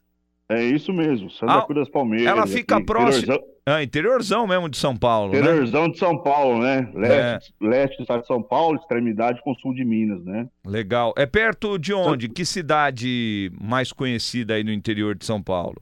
É 0.49 0.61
isso 0.63 0.91
mesmo, 0.93 1.29
Santa 1.31 1.53
Ah, 1.53 1.61
Cruz 1.61 1.79
das 1.79 1.89
Palmeiras. 1.89 2.27
Ela 2.27 2.45
fica 2.45 2.75
aqui, 2.77 2.85
próxima. 2.85 3.17
Interiorzão, 3.23 3.47
Ah, 3.65 3.81
interiorzão 3.83 4.47
mesmo 4.47 4.69
de 4.69 4.77
São 4.77 4.95
Paulo, 4.95 5.31
né? 5.33 5.39
interiorzão 5.39 5.89
de 5.89 5.97
São 5.97 6.21
Paulo, 6.21 6.61
né? 6.61 6.89
Leste, 6.93 7.53
É. 7.61 7.65
leste 7.67 7.97
do 7.97 8.01
estado 8.03 8.21
de 8.21 8.27
São 8.27 8.43
Paulo, 8.43 8.75
extremidade 8.77 9.41
com 9.41 9.55
sul 9.55 9.73
de 9.73 9.85
Minas, 9.85 10.23
né? 10.25 10.47
Legal. 10.65 11.13
É 11.17 11.25
perto 11.25 11.79
de 11.79 11.93
onde? 11.93 12.27
Que 12.27 12.45
cidade 12.45 13.51
mais 13.59 13.93
conhecida 13.93 14.55
aí 14.55 14.63
no 14.63 14.71
interior 14.71 15.15
de 15.15 15.25
São 15.25 15.41
Paulo? 15.41 15.81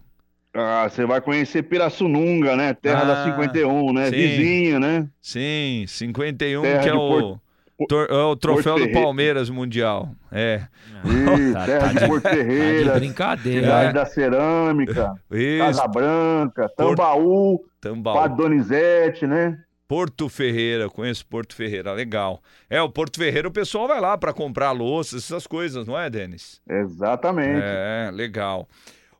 Ah, 0.53 0.87
você 0.87 1.05
vai 1.05 1.19
conhecer 1.21 1.63
Pirassununga, 1.63 2.55
né? 2.55 2.73
Terra 2.73 3.03
da 3.05 3.21
Ah, 3.21 3.25
51, 3.25 3.93
né? 3.93 4.05
sim. 4.09 4.15
Vizinha, 4.15 4.79
né? 4.79 5.07
Sim, 5.21 5.85
51, 5.87 6.61
Terra 6.61 6.83
que 6.83 6.89
é 6.89 6.93
o, 6.93 6.97
Porto- 6.97 7.41
tor- 7.87 8.07
é 8.09 8.13
o 8.23 8.35
troféu 8.35 8.73
do 8.75 8.79
Ferreira. 8.81 9.01
Palmeiras 9.01 9.49
Mundial. 9.49 10.09
É. 10.31 10.61
Isso, 11.05 11.53
Tá- 11.53 11.65
terra 11.65 11.79
tá 11.79 11.93
de 11.93 11.99
de- 11.99 12.07
Porto 12.07 12.23
tá 12.23 12.29
de 12.29 12.35
Ferreira, 12.37 12.93
brincadeira. 12.93 13.61
cidade 13.61 13.89
É. 13.89 13.93
da 13.93 14.05
cerâmica, 14.05 15.13
Isso, 15.31 15.65
Casa 15.65 15.87
Branca, 15.87 16.69
Tambaú, 16.75 17.63
Tambaú. 17.79 18.13
Padre 18.15 18.37
Donizete, 18.37 19.25
né? 19.27 19.57
Porto 19.87 20.29
Ferreira, 20.29 20.89
conheço 20.89 21.25
Porto 21.25 21.53
Ferreira, 21.53 21.91
legal. 21.91 22.41
É, 22.69 22.81
o 22.81 22.89
Porto 22.89 23.17
Ferreira 23.19 23.47
o 23.47 23.51
pessoal 23.51 23.87
vai 23.89 23.99
lá 23.99 24.17
para 24.17 24.31
comprar 24.31 24.71
louças, 24.71 25.23
essas 25.25 25.45
coisas, 25.45 25.85
não 25.85 25.99
é, 25.99 26.09
Denis? 26.09 26.61
Exatamente. 26.69 27.59
É, 27.61 28.09
legal. 28.13 28.69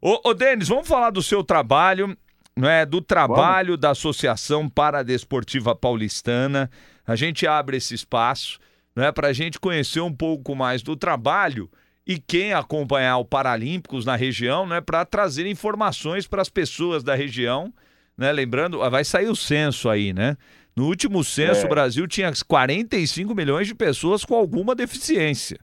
Ô, 0.01 0.30
ô 0.30 0.34
Denis, 0.34 0.70
vamos 0.70 0.88
falar 0.88 1.09
do 1.09 1.22
seu 1.22 1.43
trabalho, 1.43 2.16
não 2.55 2.70
é? 2.70 2.86
Do 2.86 3.01
trabalho 3.01 3.76
da 3.76 3.89
Associação 3.89 4.70
Paradesportiva 4.70 5.76
Paulistana. 5.76 6.70
A 7.12 7.16
gente 7.16 7.45
abre 7.45 7.78
esse 7.78 7.93
espaço, 7.93 8.59
não 8.95 9.03
é? 9.03 9.12
Para 9.12 9.28
a 9.30 9.34
gente 9.34 9.59
conhecer 9.59 9.99
um 10.01 10.14
pouco 10.14 10.55
mais 10.55 10.82
do 10.82 10.95
trabalho 10.95 11.70
e 12.07 12.18
quem 12.20 12.53
acompanhar 12.53 13.18
o 13.18 13.26
Paralímpicos 13.26 14.05
na 14.05 14.16
região, 14.16 14.66
não 14.66 14.76
é? 14.76 14.82
Para 14.82 15.05
trazer 15.05 15.45
informações 15.45 16.28
para 16.28 16.41
as 16.41 16.49
pessoas 16.49 17.03
da 17.03 17.14
região, 17.16 17.74
né? 18.18 18.32
Lembrando, 18.32 18.82
ah, 18.82 18.89
vai 18.89 19.03
sair 19.03 19.28
o 19.28 19.36
censo 19.36 19.89
aí, 19.89 20.14
né? 20.14 20.38
No 20.76 20.86
último 20.86 21.24
censo, 21.24 21.62
É. 21.62 21.66
o 21.66 21.70
Brasil 21.70 22.07
tinha 22.07 22.32
45 22.47 23.36
milhões 23.36 23.68
de 23.68 23.76
pessoas 23.76 24.24
com 24.24 24.36
alguma 24.36 24.74
deficiência. 24.74 25.59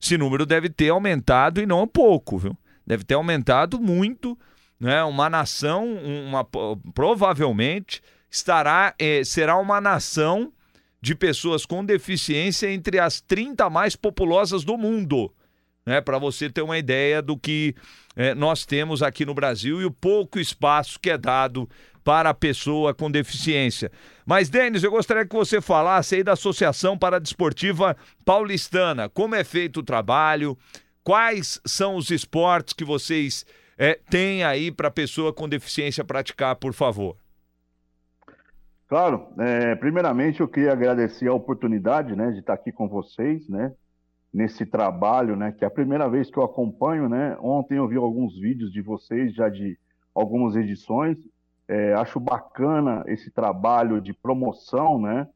Esse 0.00 0.16
número 0.16 0.46
deve 0.46 0.68
ter 0.68 0.90
aumentado 0.90 1.60
e 1.60 1.66
não 1.66 1.86
pouco, 1.86 2.38
viu? 2.38 2.56
Deve 2.86 3.04
ter 3.04 3.14
aumentado 3.14 3.80
muito, 3.80 4.38
né? 4.78 5.02
Uma 5.04 5.28
nação, 5.28 5.94
uma, 5.94 6.44
provavelmente 6.94 8.00
estará, 8.30 8.94
eh, 8.98 9.22
será 9.24 9.56
uma 9.58 9.80
nação 9.80 10.52
de 11.02 11.16
pessoas 11.16 11.66
com 11.66 11.84
deficiência 11.84 12.70
entre 12.72 13.00
as 13.00 13.20
30 13.20 13.68
mais 13.68 13.96
populosas 13.96 14.62
do 14.62 14.78
mundo, 14.78 15.34
né? 15.84 16.00
Para 16.00 16.16
você 16.16 16.48
ter 16.48 16.62
uma 16.62 16.78
ideia 16.78 17.20
do 17.20 17.36
que 17.36 17.74
eh, 18.14 18.36
nós 18.36 18.64
temos 18.64 19.02
aqui 19.02 19.26
no 19.26 19.34
Brasil 19.34 19.82
e 19.82 19.84
o 19.84 19.90
pouco 19.90 20.38
espaço 20.38 21.00
que 21.00 21.10
é 21.10 21.18
dado 21.18 21.68
para 22.04 22.30
a 22.30 22.34
pessoa 22.34 22.94
com 22.94 23.10
deficiência. 23.10 23.90
Mas, 24.24 24.48
Denis, 24.48 24.84
eu 24.84 24.92
gostaria 24.92 25.26
que 25.26 25.34
você 25.34 25.60
falasse 25.60 26.14
aí 26.14 26.22
da 26.22 26.32
Associação 26.32 26.96
Paradesportiva 26.96 27.96
Paulistana. 28.24 29.08
Como 29.08 29.34
é 29.34 29.42
feito 29.42 29.80
o 29.80 29.84
trabalho? 29.84 30.56
Quais 31.02 31.60
são 31.66 31.96
os 31.96 32.10
esportes 32.10 32.72
que 32.72 32.84
vocês 32.84 33.44
eh, 33.76 33.98
têm 34.08 34.44
aí 34.44 34.70
para 34.70 34.86
a 34.86 34.92
pessoa 34.92 35.32
com 35.32 35.48
deficiência 35.48 36.04
praticar, 36.04 36.54
por 36.54 36.72
favor? 36.72 37.16
Claro, 38.92 39.28
é, 39.38 39.74
primeiramente 39.74 40.42
eu 40.42 40.46
queria 40.46 40.72
agradecer 40.72 41.26
a 41.26 41.32
oportunidade, 41.32 42.14
né, 42.14 42.30
de 42.30 42.40
estar 42.40 42.52
aqui 42.52 42.70
com 42.70 42.86
vocês, 42.86 43.48
né, 43.48 43.72
nesse 44.30 44.66
trabalho, 44.66 45.34
né, 45.34 45.50
que 45.50 45.64
é 45.64 45.66
a 45.66 45.70
primeira 45.70 46.10
vez 46.10 46.30
que 46.30 46.36
eu 46.36 46.42
acompanho, 46.42 47.08
né, 47.08 47.34
ontem 47.40 47.78
eu 47.78 47.88
vi 47.88 47.96
alguns 47.96 48.38
vídeos 48.38 48.70
de 48.70 48.82
vocês, 48.82 49.34
já 49.34 49.48
de 49.48 49.78
algumas 50.14 50.56
edições, 50.56 51.16
é, 51.66 51.94
acho 51.94 52.20
bacana 52.20 53.02
esse 53.06 53.30
trabalho 53.30 53.98
de 53.98 54.12
promoção, 54.12 55.00
né, 55.00 55.26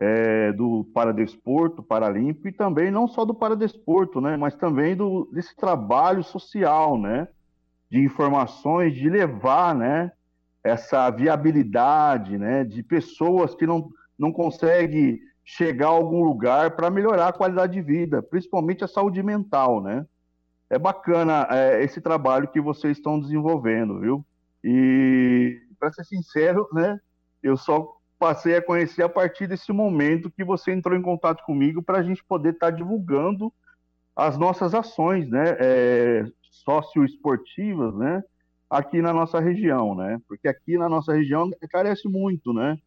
é, 0.00 0.52
do 0.52 0.84
paradesporto, 0.92 1.84
paralímpico, 1.84 2.48
e 2.48 2.52
também 2.52 2.90
não 2.90 3.06
só 3.06 3.24
do 3.24 3.32
paradesporto, 3.32 4.20
né, 4.20 4.36
mas 4.36 4.56
também 4.56 4.96
do, 4.96 5.30
desse 5.32 5.54
trabalho 5.54 6.24
social, 6.24 6.98
né, 6.98 7.28
de 7.88 8.00
informações, 8.00 8.92
de 8.92 9.08
levar, 9.08 9.72
né, 9.72 10.10
essa 10.68 11.10
viabilidade, 11.10 12.36
né, 12.38 12.64
de 12.64 12.82
pessoas 12.82 13.54
que 13.54 13.66
não, 13.66 13.90
não 14.18 14.32
conseguem 14.32 15.18
chegar 15.44 15.86
a 15.86 15.90
algum 15.90 16.22
lugar 16.22 16.72
para 16.72 16.90
melhorar 16.90 17.28
a 17.28 17.32
qualidade 17.32 17.72
de 17.72 17.80
vida, 17.80 18.22
principalmente 18.22 18.84
a 18.84 18.88
saúde 18.88 19.22
mental, 19.22 19.82
né? 19.82 20.06
É 20.68 20.78
bacana 20.78 21.48
é, 21.50 21.82
esse 21.82 22.02
trabalho 22.02 22.48
que 22.48 22.60
vocês 22.60 22.98
estão 22.98 23.18
desenvolvendo, 23.18 23.98
viu? 23.98 24.26
E, 24.62 25.58
para 25.80 25.90
ser 25.90 26.04
sincero, 26.04 26.68
né, 26.72 27.00
eu 27.42 27.56
só 27.56 27.96
passei 28.18 28.56
a 28.56 28.62
conhecer 28.62 29.02
a 29.02 29.08
partir 29.08 29.46
desse 29.46 29.72
momento 29.72 30.30
que 30.30 30.44
você 30.44 30.72
entrou 30.72 30.94
em 30.94 31.00
contato 31.00 31.42
comigo 31.44 31.82
para 31.82 31.98
a 31.98 32.02
gente 32.02 32.22
poder 32.24 32.52
estar 32.52 32.70
divulgando 32.70 33.50
as 34.14 34.36
nossas 34.36 34.74
ações, 34.74 35.30
né, 35.30 35.56
é, 35.58 36.24
socioesportivas, 36.50 37.94
né, 37.94 38.22
aqui 38.68 39.00
na 39.00 39.12
nossa 39.12 39.40
região, 39.40 39.94
né? 39.94 40.20
Porque 40.28 40.48
aqui 40.48 40.76
na 40.76 40.88
nossa 40.88 41.12
região 41.14 41.50
carece 41.70 42.08
muito, 42.08 42.52
né? 42.52 42.78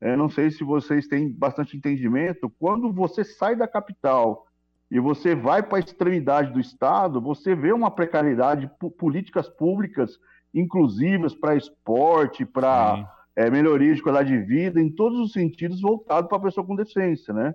É, 0.00 0.16
não 0.16 0.30
sei 0.30 0.50
se 0.50 0.64
vocês 0.64 1.06
têm 1.06 1.30
bastante 1.30 1.76
entendimento. 1.76 2.50
Quando 2.58 2.92
você 2.92 3.22
sai 3.22 3.54
da 3.54 3.68
capital 3.68 4.46
e 4.90 4.98
você 4.98 5.34
vai 5.34 5.62
para 5.62 5.76
a 5.76 5.80
extremidade 5.80 6.52
do 6.52 6.58
estado, 6.60 7.20
você 7.20 7.54
vê 7.54 7.72
uma 7.72 7.90
precariedade, 7.90 8.70
políticas 8.98 9.48
públicas 9.48 10.18
inclusivas 10.54 11.34
para 11.34 11.54
esporte, 11.54 12.44
para 12.44 13.08
é, 13.36 13.48
melhoria 13.50 13.94
de 13.94 14.02
qualidade 14.02 14.30
de 14.30 14.42
vida, 14.44 14.80
em 14.80 14.90
todos 14.90 15.20
os 15.20 15.32
sentidos 15.32 15.80
voltado 15.80 16.28
para 16.28 16.38
a 16.38 16.42
pessoa 16.42 16.66
com 16.66 16.74
deficiência, 16.74 17.32
né? 17.32 17.54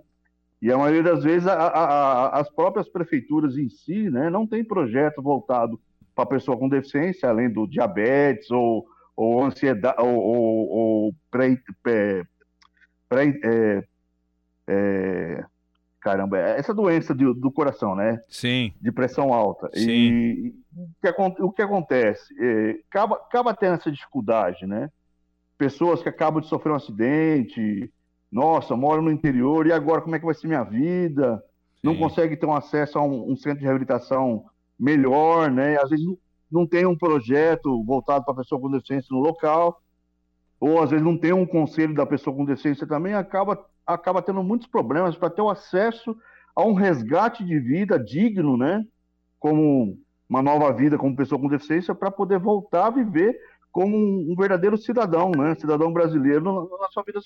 E 0.62 0.72
a 0.72 0.78
maioria 0.78 1.02
das 1.02 1.22
vezes 1.22 1.46
a- 1.46 1.52
a- 1.54 1.84
a- 2.28 2.40
as 2.40 2.48
próprias 2.50 2.88
prefeituras 2.88 3.58
em 3.58 3.68
si, 3.68 4.08
né, 4.08 4.30
não 4.30 4.46
tem 4.46 4.64
projeto 4.64 5.20
voltado 5.20 5.78
para 6.16 6.24
a 6.24 6.28
pessoa 6.28 6.56
com 6.56 6.66
deficiência, 6.68 7.28
além 7.28 7.50
do 7.50 7.66
diabetes 7.66 8.50
ou, 8.50 8.86
ou 9.14 9.44
ansiedade 9.44 10.00
ou, 10.00 10.08
ou, 10.16 10.68
ou 10.70 11.14
pré, 11.30 11.58
pré, 11.82 12.24
pré- 13.06 13.38
é, 13.44 13.84
é, 14.66 15.44
caramba, 16.00 16.38
essa 16.38 16.72
doença 16.72 17.14
do, 17.14 17.34
do 17.34 17.52
coração, 17.52 17.94
né? 17.94 18.18
Sim. 18.28 18.72
De 18.80 18.90
pressão 18.90 19.32
alta. 19.32 19.68
Sim. 19.74 19.90
E 19.90 20.54
o 20.74 20.88
que, 21.02 21.08
acon- 21.08 21.36
o 21.38 21.52
que 21.52 21.60
acontece? 21.60 22.34
É, 22.40 22.78
acaba, 22.88 23.16
acaba 23.16 23.54
tendo 23.54 23.74
essa 23.74 23.92
dificuldade, 23.92 24.66
né? 24.66 24.90
Pessoas 25.58 26.02
que 26.02 26.08
acabam 26.08 26.40
de 26.40 26.48
sofrer 26.48 26.72
um 26.72 26.76
acidente, 26.76 27.92
nossa, 28.32 28.74
moro 28.74 29.02
no 29.02 29.10
interior, 29.10 29.66
e 29.66 29.72
agora 29.72 30.00
como 30.00 30.16
é 30.16 30.18
que 30.18 30.24
vai 30.24 30.34
ser 30.34 30.48
minha 30.48 30.64
vida? 30.64 31.42
Não 31.82 31.94
consegue 31.96 32.36
ter 32.36 32.46
um 32.46 32.54
acesso 32.54 32.98
a 32.98 33.02
um, 33.02 33.30
um 33.32 33.36
centro 33.36 33.58
de 33.60 33.64
reabilitação 33.64 34.46
melhor, 34.78 35.50
né? 35.50 35.76
Às 35.80 35.90
vezes 35.90 36.06
não, 36.50 36.66
tem 36.66 36.86
um 36.86 36.96
projeto 36.96 37.82
voltado 37.84 38.24
para 38.24 38.34
a 38.34 38.36
pessoa 38.36 38.60
com 38.60 38.70
deficiência 38.70 39.08
no 39.10 39.20
local, 39.20 39.80
ou 40.60 40.80
às 40.80 40.90
vezes 40.90 41.04
não 41.04 41.16
tem 41.16 41.32
um 41.32 41.46
conselho 41.46 41.94
da 41.94 42.06
pessoa 42.06 42.34
com 42.34 42.44
deficiência 42.44 42.86
também, 42.86 43.14
acaba, 43.14 43.64
acaba 43.86 44.22
tendo 44.22 44.42
muitos 44.42 44.66
problemas 44.66 45.16
para 45.16 45.30
ter 45.30 45.42
o 45.42 45.50
acesso 45.50 46.16
a 46.54 46.64
um 46.64 46.72
resgate 46.72 47.44
de 47.44 47.58
vida 47.58 47.98
digno, 47.98 48.56
né? 48.56 48.84
Como 49.38 49.98
uma 50.28 50.42
nova 50.42 50.72
vida 50.72 50.98
como 50.98 51.16
pessoa 51.16 51.40
com 51.40 51.48
deficiência, 51.48 51.94
para 51.94 52.10
poder 52.10 52.38
voltar 52.38 52.86
a 52.86 52.90
viver 52.90 53.38
como 53.70 53.94
um, 53.94 54.34
verdadeiro 54.34 54.78
cidadão, 54.78 55.30
né? 55.30 55.54
Cidadão 55.54 55.92
brasileiro 55.92 56.42
na, 56.42 56.88
sua 56.90 57.02
vida 57.02 57.20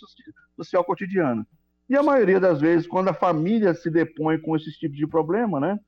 social 0.57 0.85
cotidiana. 0.85 1.47
E 1.89 1.97
a 1.97 2.03
maioria 2.03 2.41
das 2.41 2.61
vezes, 2.61 2.87
quando 2.89 3.09
a 3.09 3.15
família 3.15 3.73
se 3.73 3.89
depõe 3.89 4.41
com 4.41 4.57
esses 4.57 4.77
tipos 4.77 4.97
de 4.97 5.07
problema, 5.07 5.61
né? 5.61 5.79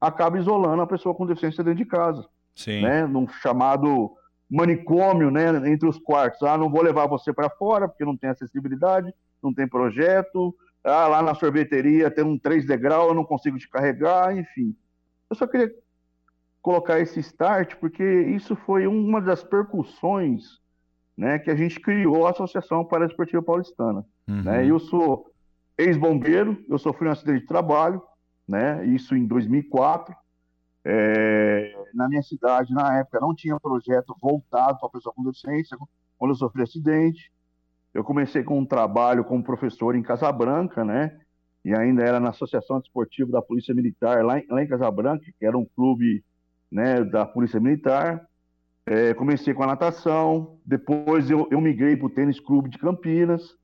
Acaba 0.00 0.38
isolando 0.38 0.82
a 0.82 0.86
pessoa 0.86 1.14
com 1.14 1.26
deficiência 1.26 1.62
dentro 1.62 1.78
de 1.78 1.84
casa. 1.84 2.26
Sim. 2.54 2.82
Né? 2.82 3.06
Num 3.06 3.28
chamado 3.28 4.12
manicômio, 4.50 5.30
né? 5.30 5.70
Entre 5.70 5.88
os 5.88 5.98
quartos. 5.98 6.42
Ah, 6.42 6.58
não 6.58 6.70
vou 6.70 6.82
levar 6.82 7.06
você 7.06 7.32
para 7.32 7.50
fora 7.50 7.88
porque 7.88 8.04
não 8.04 8.16
tem 8.16 8.30
acessibilidade, 8.30 9.14
não 9.42 9.54
tem 9.54 9.68
projeto. 9.68 10.54
Ah, 10.82 11.06
lá 11.06 11.22
na 11.22 11.34
sorveteria 11.34 12.10
tem 12.10 12.24
um 12.24 12.38
três 12.38 12.66
degrau, 12.66 13.08
eu 13.08 13.14
não 13.14 13.24
consigo 13.24 13.58
te 13.58 13.68
carregar, 13.68 14.36
enfim. 14.36 14.74
Eu 15.28 15.36
só 15.36 15.46
queria 15.46 15.72
colocar 16.62 16.98
esse 16.98 17.20
start, 17.20 17.76
porque 17.76 18.02
isso 18.02 18.56
foi 18.56 18.86
uma 18.86 19.20
das 19.20 19.42
percussões 19.42 20.58
né, 21.16 21.38
que 21.38 21.50
a 21.50 21.54
gente 21.54 21.78
criou 21.78 22.26
a 22.26 22.30
Associação 22.30 22.84
Paradesportiva 22.84 23.42
Paulistana. 23.42 24.04
Uhum. 24.26 24.42
Né? 24.42 24.66
Eu 24.66 24.78
sou 24.78 25.30
ex-bombeiro, 25.76 26.62
eu 26.68 26.78
sofri 26.78 27.08
um 27.08 27.12
acidente 27.12 27.40
de 27.40 27.46
trabalho, 27.46 28.02
né, 28.50 28.84
isso 28.84 29.14
em 29.14 29.24
2004. 29.24 30.14
É, 30.84 31.72
na 31.94 32.08
minha 32.08 32.22
cidade, 32.22 32.74
na 32.74 32.98
época, 32.98 33.20
não 33.20 33.32
tinha 33.32 33.60
projeto 33.60 34.16
voltado 34.20 34.78
para 34.78 34.88
a 34.88 34.90
pessoa 34.90 35.14
com 35.14 35.22
deficiência. 35.22 35.78
Quando 36.18 36.32
eu 36.32 36.36
sofri 36.36 36.62
acidente, 36.62 37.30
eu 37.94 38.02
comecei 38.02 38.42
com 38.42 38.58
um 38.58 38.66
trabalho 38.66 39.24
como 39.24 39.44
professor 39.44 39.94
em 39.94 40.02
Casabranca, 40.02 40.84
né? 40.84 41.16
E 41.64 41.72
ainda 41.74 42.02
era 42.02 42.18
na 42.18 42.30
Associação 42.30 42.80
Desportiva 42.80 43.30
da 43.30 43.42
Polícia 43.42 43.74
Militar, 43.74 44.24
lá 44.24 44.38
em, 44.38 44.46
lá 44.50 44.62
em 44.62 44.66
Casabranca, 44.66 45.24
que 45.38 45.46
era 45.46 45.56
um 45.56 45.64
clube 45.64 46.24
né, 46.70 47.04
da 47.04 47.24
Polícia 47.24 47.60
Militar. 47.60 48.26
É, 48.84 49.14
comecei 49.14 49.54
com 49.54 49.62
a 49.62 49.66
natação, 49.66 50.58
depois 50.64 51.30
eu, 51.30 51.46
eu 51.50 51.60
migrei 51.60 51.96
para 51.96 52.06
o 52.06 52.10
Tênis 52.10 52.40
Clube 52.40 52.68
de 52.68 52.78
Campinas. 52.78 53.54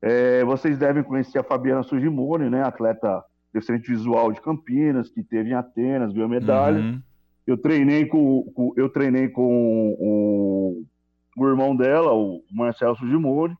É, 0.00 0.42
vocês 0.44 0.78
devem 0.78 1.04
conhecer 1.04 1.38
a 1.38 1.44
Fabiana 1.44 1.82
Sugimone, 1.84 2.50
né, 2.50 2.62
atleta 2.62 3.22
deficiente 3.52 3.90
visual 3.90 4.32
de 4.32 4.40
Campinas, 4.40 5.10
que 5.10 5.22
teve 5.22 5.50
em 5.50 5.54
Atenas, 5.54 6.12
ganhou 6.12 6.28
medalha. 6.28 6.80
Uhum. 6.80 7.00
Eu 7.46 7.58
treinei 7.58 8.06
com, 8.06 8.44
com, 8.54 8.72
eu 8.76 8.88
treinei 8.88 9.28
com 9.28 9.96
o, 9.98 10.84
o 11.36 11.48
irmão 11.48 11.76
dela, 11.76 12.12
o 12.12 12.42
Marcelo 12.50 12.96
Sugimone. 12.96 13.56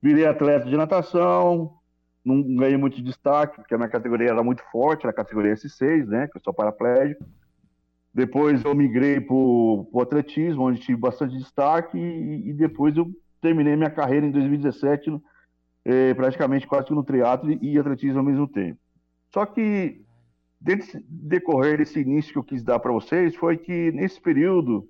Virei 0.00 0.26
atleta 0.26 0.68
de 0.68 0.76
natação, 0.76 1.72
não 2.24 2.42
ganhei 2.56 2.76
muito 2.76 3.02
destaque, 3.02 3.56
porque 3.56 3.74
a 3.74 3.78
minha 3.78 3.88
categoria 3.88 4.30
era 4.30 4.42
muito 4.42 4.62
forte, 4.70 5.02
era 5.02 5.10
a 5.10 5.14
categoria 5.14 5.54
S6, 5.54 6.06
né, 6.06 6.28
que 6.28 6.36
eu 6.36 6.42
sou 6.42 6.52
paraplégico. 6.52 7.24
Depois 8.12 8.64
eu 8.64 8.74
migrei 8.74 9.20
para 9.20 9.34
o 9.34 10.00
atletismo, 10.00 10.64
onde 10.64 10.80
tive 10.80 10.98
bastante 10.98 11.36
destaque, 11.36 11.98
e, 11.98 12.50
e, 12.50 12.52
depois 12.52 12.96
eu 12.96 13.10
terminei 13.40 13.76
minha 13.76 13.90
carreira 13.90 14.26
em 14.26 14.30
2017, 14.30 15.20
eh, 15.84 16.14
praticamente 16.14 16.66
quase 16.66 16.86
que 16.86 16.94
no 16.94 17.04
triatlo 17.04 17.50
e 17.62 17.78
atletismo 17.78 18.18
ao 18.18 18.24
mesmo 18.24 18.48
tempo. 18.48 18.78
Só 19.32 19.44
que, 19.46 20.02
desse 20.60 21.04
decorrer 21.08 21.78
desse 21.78 22.00
início 22.00 22.32
que 22.32 22.38
eu 22.38 22.44
quis 22.44 22.62
dar 22.62 22.78
para 22.78 22.92
vocês, 22.92 23.34
foi 23.36 23.56
que 23.56 23.92
nesse 23.92 24.20
período, 24.20 24.88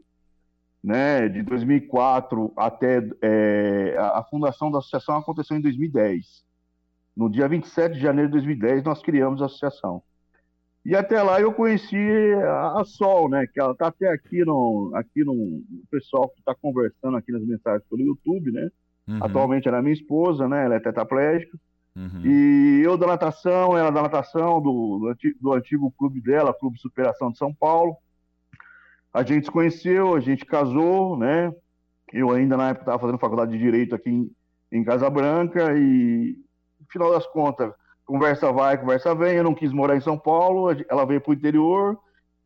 né, 0.82 1.28
de 1.28 1.42
2004 1.42 2.52
até 2.56 3.02
é, 3.20 3.96
a, 3.98 4.20
a 4.20 4.24
fundação 4.24 4.70
da 4.70 4.78
associação 4.78 5.16
aconteceu 5.16 5.56
em 5.56 5.60
2010. 5.60 6.44
No 7.16 7.28
dia 7.28 7.48
27 7.48 7.94
de 7.94 8.00
janeiro 8.00 8.28
de 8.28 8.34
2010, 8.34 8.84
nós 8.84 9.02
criamos 9.02 9.42
a 9.42 9.46
associação. 9.46 10.02
E 10.84 10.94
até 10.94 11.22
lá 11.22 11.40
eu 11.40 11.52
conheci 11.52 11.96
a, 12.46 12.80
a 12.80 12.84
Sol, 12.84 13.28
né? 13.28 13.46
Que 13.46 13.60
ela 13.60 13.72
está 13.72 13.88
até 13.88 14.08
aqui 14.08 14.44
no, 14.44 14.92
aqui 14.94 15.24
no, 15.24 15.34
no 15.34 15.86
pessoal 15.90 16.28
que 16.30 16.38
está 16.38 16.54
conversando 16.54 17.16
aqui 17.16 17.32
nas 17.32 17.42
mensagens 17.42 17.82
pelo 17.90 18.02
YouTube, 18.02 18.52
né? 18.52 18.70
Uhum. 19.06 19.18
Atualmente 19.22 19.68
ela 19.68 19.78
é 19.78 19.82
minha 19.82 19.92
esposa, 19.92 20.48
né? 20.48 20.64
Ela 20.64 20.76
é 20.76 20.80
tetraplégica. 20.80 21.58
Uhum. 21.98 22.20
E 22.24 22.82
eu 22.84 22.96
da 22.96 23.08
natação, 23.08 23.76
ela 23.76 23.90
da 23.90 24.02
natação, 24.02 24.62
do, 24.62 25.00
do, 25.00 25.08
antigo, 25.08 25.38
do 25.40 25.52
antigo 25.52 25.90
clube 25.98 26.20
dela, 26.20 26.54
Clube 26.54 26.78
Superação 26.78 27.32
de 27.32 27.38
São 27.38 27.52
Paulo. 27.52 27.96
A 29.12 29.24
gente 29.24 29.46
se 29.46 29.50
conheceu, 29.50 30.14
a 30.14 30.20
gente 30.20 30.46
casou, 30.46 31.16
né? 31.16 31.52
Eu 32.12 32.30
ainda 32.30 32.56
na 32.56 32.68
época 32.68 32.82
estava 32.82 33.00
fazendo 33.00 33.18
faculdade 33.18 33.50
de 33.50 33.58
Direito 33.58 33.96
aqui 33.96 34.10
em, 34.10 34.30
em 34.70 34.84
Casa 34.84 35.10
Branca 35.10 35.76
e, 35.76 36.38
no 36.78 36.86
final 36.88 37.10
das 37.10 37.26
contas, 37.26 37.72
conversa 38.06 38.52
vai, 38.52 38.78
conversa 38.78 39.12
vem. 39.12 39.34
Eu 39.34 39.44
não 39.44 39.54
quis 39.54 39.72
morar 39.72 39.96
em 39.96 40.00
São 40.00 40.16
Paulo, 40.16 40.70
ela 40.88 41.04
veio 41.04 41.20
para 41.20 41.32
o 41.32 41.34
interior. 41.34 41.98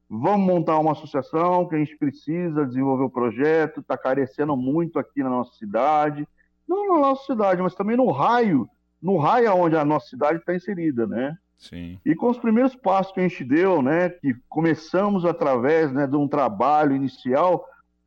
Vamos 0.08 0.46
montar 0.46 0.78
uma 0.78 0.92
associação 0.92 1.68
que 1.68 1.74
a 1.74 1.78
gente 1.78 1.96
precisa 1.98 2.66
desenvolver 2.66 3.04
o 3.04 3.10
projeto, 3.10 3.80
está 3.80 3.98
carecendo 3.98 4.56
muito 4.56 4.98
aqui 4.98 5.22
na 5.22 5.28
nossa 5.28 5.52
cidade. 5.56 6.26
Não 6.66 6.94
na 6.94 7.00
nossa 7.00 7.24
cidade, 7.26 7.60
mas 7.60 7.74
também 7.74 7.98
no 7.98 8.10
raio 8.10 8.66
no 9.02 9.16
raio 9.16 9.54
onde 9.54 9.76
a 9.76 9.84
nossa 9.84 10.06
cidade 10.06 10.38
está 10.38 10.54
inserida, 10.54 11.06
né? 11.06 11.36
Sim. 11.58 11.98
E 12.04 12.14
com 12.14 12.28
os 12.28 12.38
primeiros 12.38 12.74
passos 12.74 13.12
que 13.12 13.20
a 13.20 13.22
gente 13.28 13.44
deu, 13.44 13.82
né, 13.82 14.08
que 14.08 14.34
começamos 14.48 15.24
através 15.24 15.92
né, 15.92 16.08
de 16.08 16.16
um 16.16 16.26
trabalho 16.26 16.94
inicial, 16.94 17.64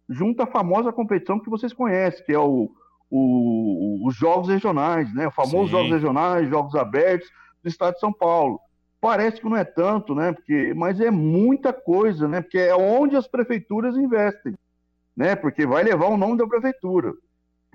junto 0.09 0.43
à 0.43 0.47
famosa 0.47 0.91
competição 0.91 1.39
que 1.39 1.49
vocês 1.49 1.71
conhecem, 1.71 2.25
que 2.25 2.33
é 2.33 2.39
o, 2.39 2.69
o, 3.09 4.07
os 4.07 4.15
Jogos 4.15 4.49
Regionais, 4.49 5.13
né? 5.13 5.27
O 5.27 5.31
famoso 5.31 5.65
Sim. 5.65 5.71
Jogos 5.71 5.91
Regionais, 5.91 6.49
Jogos 6.49 6.75
Abertos 6.75 7.29
do 7.63 7.69
Estado 7.69 7.93
de 7.93 7.99
São 7.99 8.11
Paulo. 8.11 8.59
Parece 8.99 9.39
que 9.39 9.47
não 9.47 9.55
é 9.55 9.63
tanto, 9.63 10.13
né? 10.13 10.33
Porque, 10.33 10.73
mas 10.75 10.99
é 10.99 11.09
muita 11.09 11.71
coisa, 11.71 12.27
né? 12.27 12.41
Porque 12.41 12.57
é 12.57 12.75
onde 12.75 13.15
as 13.15 13.27
prefeituras 13.27 13.95
investem, 13.95 14.53
né? 15.15 15.35
Porque 15.35 15.65
vai 15.65 15.83
levar 15.83 16.07
o 16.07 16.17
nome 16.17 16.37
da 16.37 16.47
prefeitura. 16.47 17.13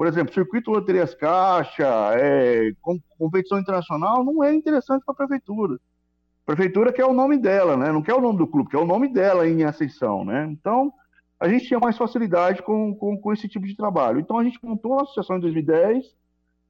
Por 0.01 0.07
exemplo, 0.07 0.33
circuito 0.33 0.71
loterias 0.71 1.15
caixa, 1.15 1.87
é, 2.15 2.73
com, 2.81 2.99
competição 3.19 3.59
internacional, 3.59 4.25
não 4.25 4.43
é 4.43 4.51
interessante 4.51 5.05
para 5.05 5.13
a 5.13 5.15
prefeitura. 5.15 5.75
A 5.75 6.47
prefeitura 6.47 6.91
quer 6.91 7.05
o 7.05 7.13
nome 7.13 7.37
dela, 7.37 7.77
né? 7.77 7.93
Não 7.93 8.01
quer 8.01 8.15
o 8.15 8.21
nome 8.23 8.39
do 8.39 8.47
clube, 8.47 8.71
quer 8.71 8.79
o 8.79 8.87
nome 8.87 9.13
dela 9.13 9.47
em 9.47 9.63
ascensão, 9.63 10.25
né? 10.25 10.49
Então, 10.51 10.91
a 11.39 11.47
gente 11.51 11.67
tinha 11.67 11.79
mais 11.79 11.99
facilidade 11.99 12.63
com, 12.63 12.95
com, 12.95 13.15
com 13.19 13.31
esse 13.31 13.47
tipo 13.47 13.67
de 13.67 13.77
trabalho. 13.77 14.19
Então, 14.21 14.39
a 14.39 14.43
gente 14.43 14.59
montou 14.63 14.99
a 14.99 15.03
associação 15.03 15.37
em 15.37 15.41
2010, 15.41 16.15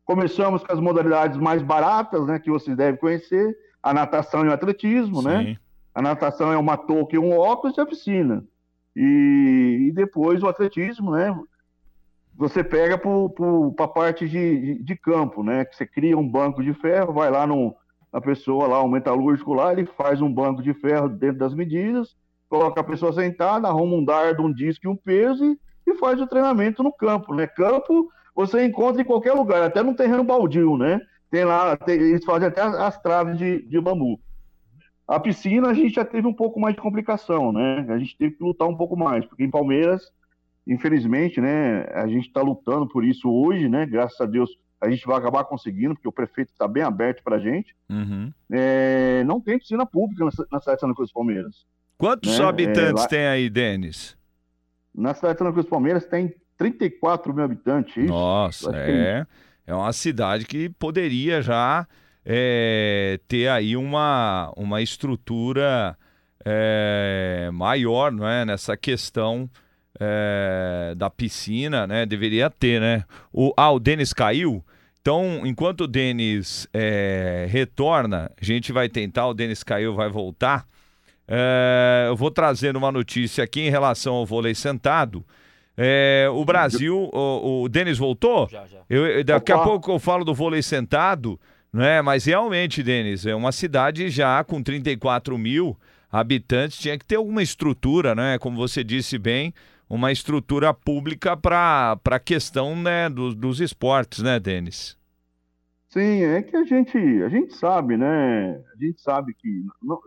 começamos 0.04 0.64
com 0.64 0.72
as 0.72 0.80
modalidades 0.80 1.38
mais 1.38 1.62
baratas, 1.62 2.26
né? 2.26 2.40
Que 2.40 2.50
vocês 2.50 2.76
devem 2.76 2.98
conhecer, 2.98 3.56
a 3.80 3.94
natação 3.94 4.44
e 4.44 4.48
o 4.48 4.52
atletismo, 4.52 5.22
né? 5.22 5.44
Sim. 5.44 5.56
A 5.94 6.02
natação 6.02 6.52
é 6.52 6.58
uma 6.58 6.76
touca 6.76 7.14
e 7.14 7.18
um 7.20 7.38
óculos 7.38 7.78
e 7.78 7.80
a 7.80 7.86
piscina. 7.86 8.44
E, 8.96 9.86
e 9.86 9.92
depois 9.92 10.42
o 10.42 10.48
atletismo, 10.48 11.12
né? 11.12 11.32
Você 12.40 12.64
pega 12.64 12.96
para 12.96 13.84
a 13.84 13.88
parte 13.88 14.26
de, 14.26 14.76
de, 14.78 14.82
de 14.82 14.96
campo, 14.96 15.42
né? 15.42 15.62
Que 15.66 15.76
você 15.76 15.86
cria 15.86 16.16
um 16.16 16.26
banco 16.26 16.62
de 16.62 16.72
ferro, 16.72 17.12
vai 17.12 17.30
lá 17.30 17.46
no, 17.46 17.76
na 18.10 18.18
pessoa, 18.18 18.66
lá, 18.66 18.82
um 18.82 18.88
metalúrgico 18.88 19.52
lá, 19.52 19.72
ele 19.72 19.84
faz 19.84 20.22
um 20.22 20.32
banco 20.32 20.62
de 20.62 20.72
ferro 20.72 21.06
dentro 21.06 21.36
das 21.38 21.52
medidas, 21.54 22.16
coloca 22.48 22.80
a 22.80 22.84
pessoa 22.84 23.12
sentada, 23.12 23.68
arruma 23.68 23.94
um 23.94 24.04
dardo, 24.04 24.42
um 24.42 24.50
disco 24.52 24.86
e 24.86 24.88
um 24.88 24.96
peso 24.96 25.44
e, 25.44 25.58
e 25.86 25.94
faz 25.96 26.18
o 26.18 26.26
treinamento 26.26 26.82
no 26.82 26.90
campo, 26.90 27.34
né? 27.34 27.46
Campo 27.46 28.08
você 28.34 28.64
encontra 28.64 29.02
em 29.02 29.04
qualquer 29.04 29.34
lugar, 29.34 29.62
até 29.62 29.82
no 29.82 29.94
terreno 29.94 30.24
baldio, 30.24 30.78
né? 30.78 30.98
Tem 31.30 31.44
lá, 31.44 31.76
tem- 31.76 32.00
eles 32.00 32.24
fazem 32.24 32.48
até 32.48 32.62
as, 32.62 32.74
as 32.74 33.02
traves 33.02 33.36
de, 33.36 33.60
de 33.68 33.78
bambu. 33.78 34.18
A 35.06 35.20
piscina 35.20 35.68
a 35.68 35.74
gente 35.74 35.94
já 35.94 36.06
teve 36.06 36.26
um 36.26 36.32
pouco 36.32 36.58
mais 36.58 36.74
de 36.74 36.80
complicação, 36.80 37.52
né? 37.52 37.84
A 37.90 37.98
gente 37.98 38.16
teve 38.16 38.36
que 38.36 38.42
lutar 38.42 38.66
um 38.66 38.76
pouco 38.76 38.96
mais, 38.96 39.26
porque 39.26 39.44
em 39.44 39.50
Palmeiras, 39.50 40.10
infelizmente, 40.66 41.40
né? 41.40 41.84
A 41.94 42.06
gente 42.06 42.26
está 42.28 42.40
lutando 42.42 42.86
por 42.88 43.04
isso 43.04 43.30
hoje, 43.30 43.68
né? 43.68 43.86
Graças 43.86 44.20
a 44.20 44.26
Deus 44.26 44.50
a 44.80 44.88
gente 44.90 45.04
vai 45.06 45.18
acabar 45.18 45.44
conseguindo, 45.44 45.94
porque 45.94 46.08
o 46.08 46.12
prefeito 46.12 46.52
está 46.52 46.66
bem 46.66 46.82
aberto 46.82 47.22
para 47.22 47.36
a 47.36 47.38
gente. 47.38 47.74
Uhum. 47.90 48.32
É, 48.50 49.22
não 49.24 49.38
tem 49.38 49.58
piscina 49.58 49.84
pública 49.84 50.24
na, 50.24 50.30
na 50.50 50.58
cidade 50.58 50.76
de 50.76 50.80
Santa 50.80 50.94
Cruz 50.94 51.08
dos 51.08 51.12
Palmeiras. 51.12 51.66
Quantos 51.98 52.38
Né? 52.38 52.44
habitantes 52.46 53.00
É, 53.00 53.02
lá- 53.02 53.06
tem 53.08 53.26
aí, 53.26 53.50
Denis? 53.50 54.16
Na 54.94 55.12
cidade 55.12 55.34
de 55.34 55.38
Santa 55.40 55.52
Cruz 55.52 55.64
dos 55.66 55.70
Palmeiras 55.70 56.06
tem 56.06 56.34
34 56.56 57.34
mil 57.34 57.44
habitantes. 57.44 57.94
isso? 57.94 58.06
Nossa, 58.06 58.70
é. 58.74 59.26
É 59.66 59.74
uma 59.74 59.92
cidade 59.92 60.46
que 60.46 60.70
poderia 60.70 61.42
já 61.42 61.86
é, 62.24 63.20
ter 63.28 63.48
aí 63.48 63.76
uma, 63.76 64.50
uma 64.56 64.80
estrutura 64.80 65.94
é, 66.44 67.50
maior, 67.52 68.10
não 68.10 68.26
é? 68.26 68.44
Nessa 68.46 68.76
questão 68.78 69.48
é, 70.00 70.94
da 70.96 71.10
piscina, 71.10 71.86
né? 71.86 72.06
Deveria 72.06 72.48
ter, 72.48 72.80
né? 72.80 73.04
O, 73.32 73.52
ah, 73.56 73.70
o 73.70 73.78
Denis 73.78 74.12
caiu. 74.14 74.64
Então, 75.02 75.42
enquanto 75.44 75.82
o 75.82 75.86
Denis 75.86 76.66
é, 76.72 77.46
retorna, 77.50 78.30
a 78.40 78.44
gente 78.44 78.72
vai 78.72 78.88
tentar, 78.88 79.26
o 79.28 79.34
Denis 79.34 79.62
caiu, 79.62 79.94
vai 79.94 80.08
voltar. 80.08 80.66
É, 81.28 82.06
eu 82.08 82.16
vou 82.16 82.30
trazer 82.30 82.76
uma 82.76 82.90
notícia 82.90 83.44
aqui 83.44 83.60
em 83.60 83.70
relação 83.70 84.14
ao 84.14 84.26
vôlei 84.26 84.54
sentado. 84.54 85.24
É, 85.76 86.28
o 86.32 86.44
Brasil, 86.44 87.08
o, 87.12 87.62
o 87.62 87.68
Denis 87.68 87.96
voltou? 87.96 88.48
Já, 88.50 88.66
já. 88.66 88.78
Eu, 88.90 89.06
eu- 89.06 89.24
daqui 89.24 89.52
a 89.52 89.56
Opa. 89.56 89.64
pouco 89.64 89.92
eu 89.92 89.98
falo 89.98 90.24
do 90.24 90.34
vôlei 90.34 90.60
sentado, 90.60 91.40
né? 91.72 92.02
Mas 92.02 92.24
realmente, 92.24 92.82
Denis, 92.82 93.24
é 93.24 93.34
uma 93.34 93.52
cidade 93.52 94.08
já 94.10 94.42
com 94.44 94.62
34 94.62 95.38
mil 95.38 95.78
habitantes, 96.12 96.78
tinha 96.78 96.98
que 96.98 97.04
ter 97.04 97.16
alguma 97.16 97.42
estrutura, 97.42 98.14
né? 98.14 98.36
Como 98.38 98.56
você 98.56 98.82
disse 98.82 99.16
bem, 99.16 99.54
uma 99.90 100.12
estrutura 100.12 100.72
pública 100.72 101.36
para 101.36 101.98
a 102.08 102.18
questão 102.20 102.76
né, 102.76 103.10
dos, 103.10 103.34
dos 103.34 103.60
esportes, 103.60 104.22
né, 104.22 104.38
Denis? 104.38 104.96
Sim, 105.88 106.22
é 106.22 106.40
que 106.40 106.56
a 106.56 106.62
gente, 106.64 106.96
a 106.96 107.28
gente 107.28 107.52
sabe, 107.54 107.96
né? 107.96 108.52
A 108.72 108.84
gente 108.84 109.02
sabe 109.02 109.34
que. 109.34 109.48
não- 109.82 109.98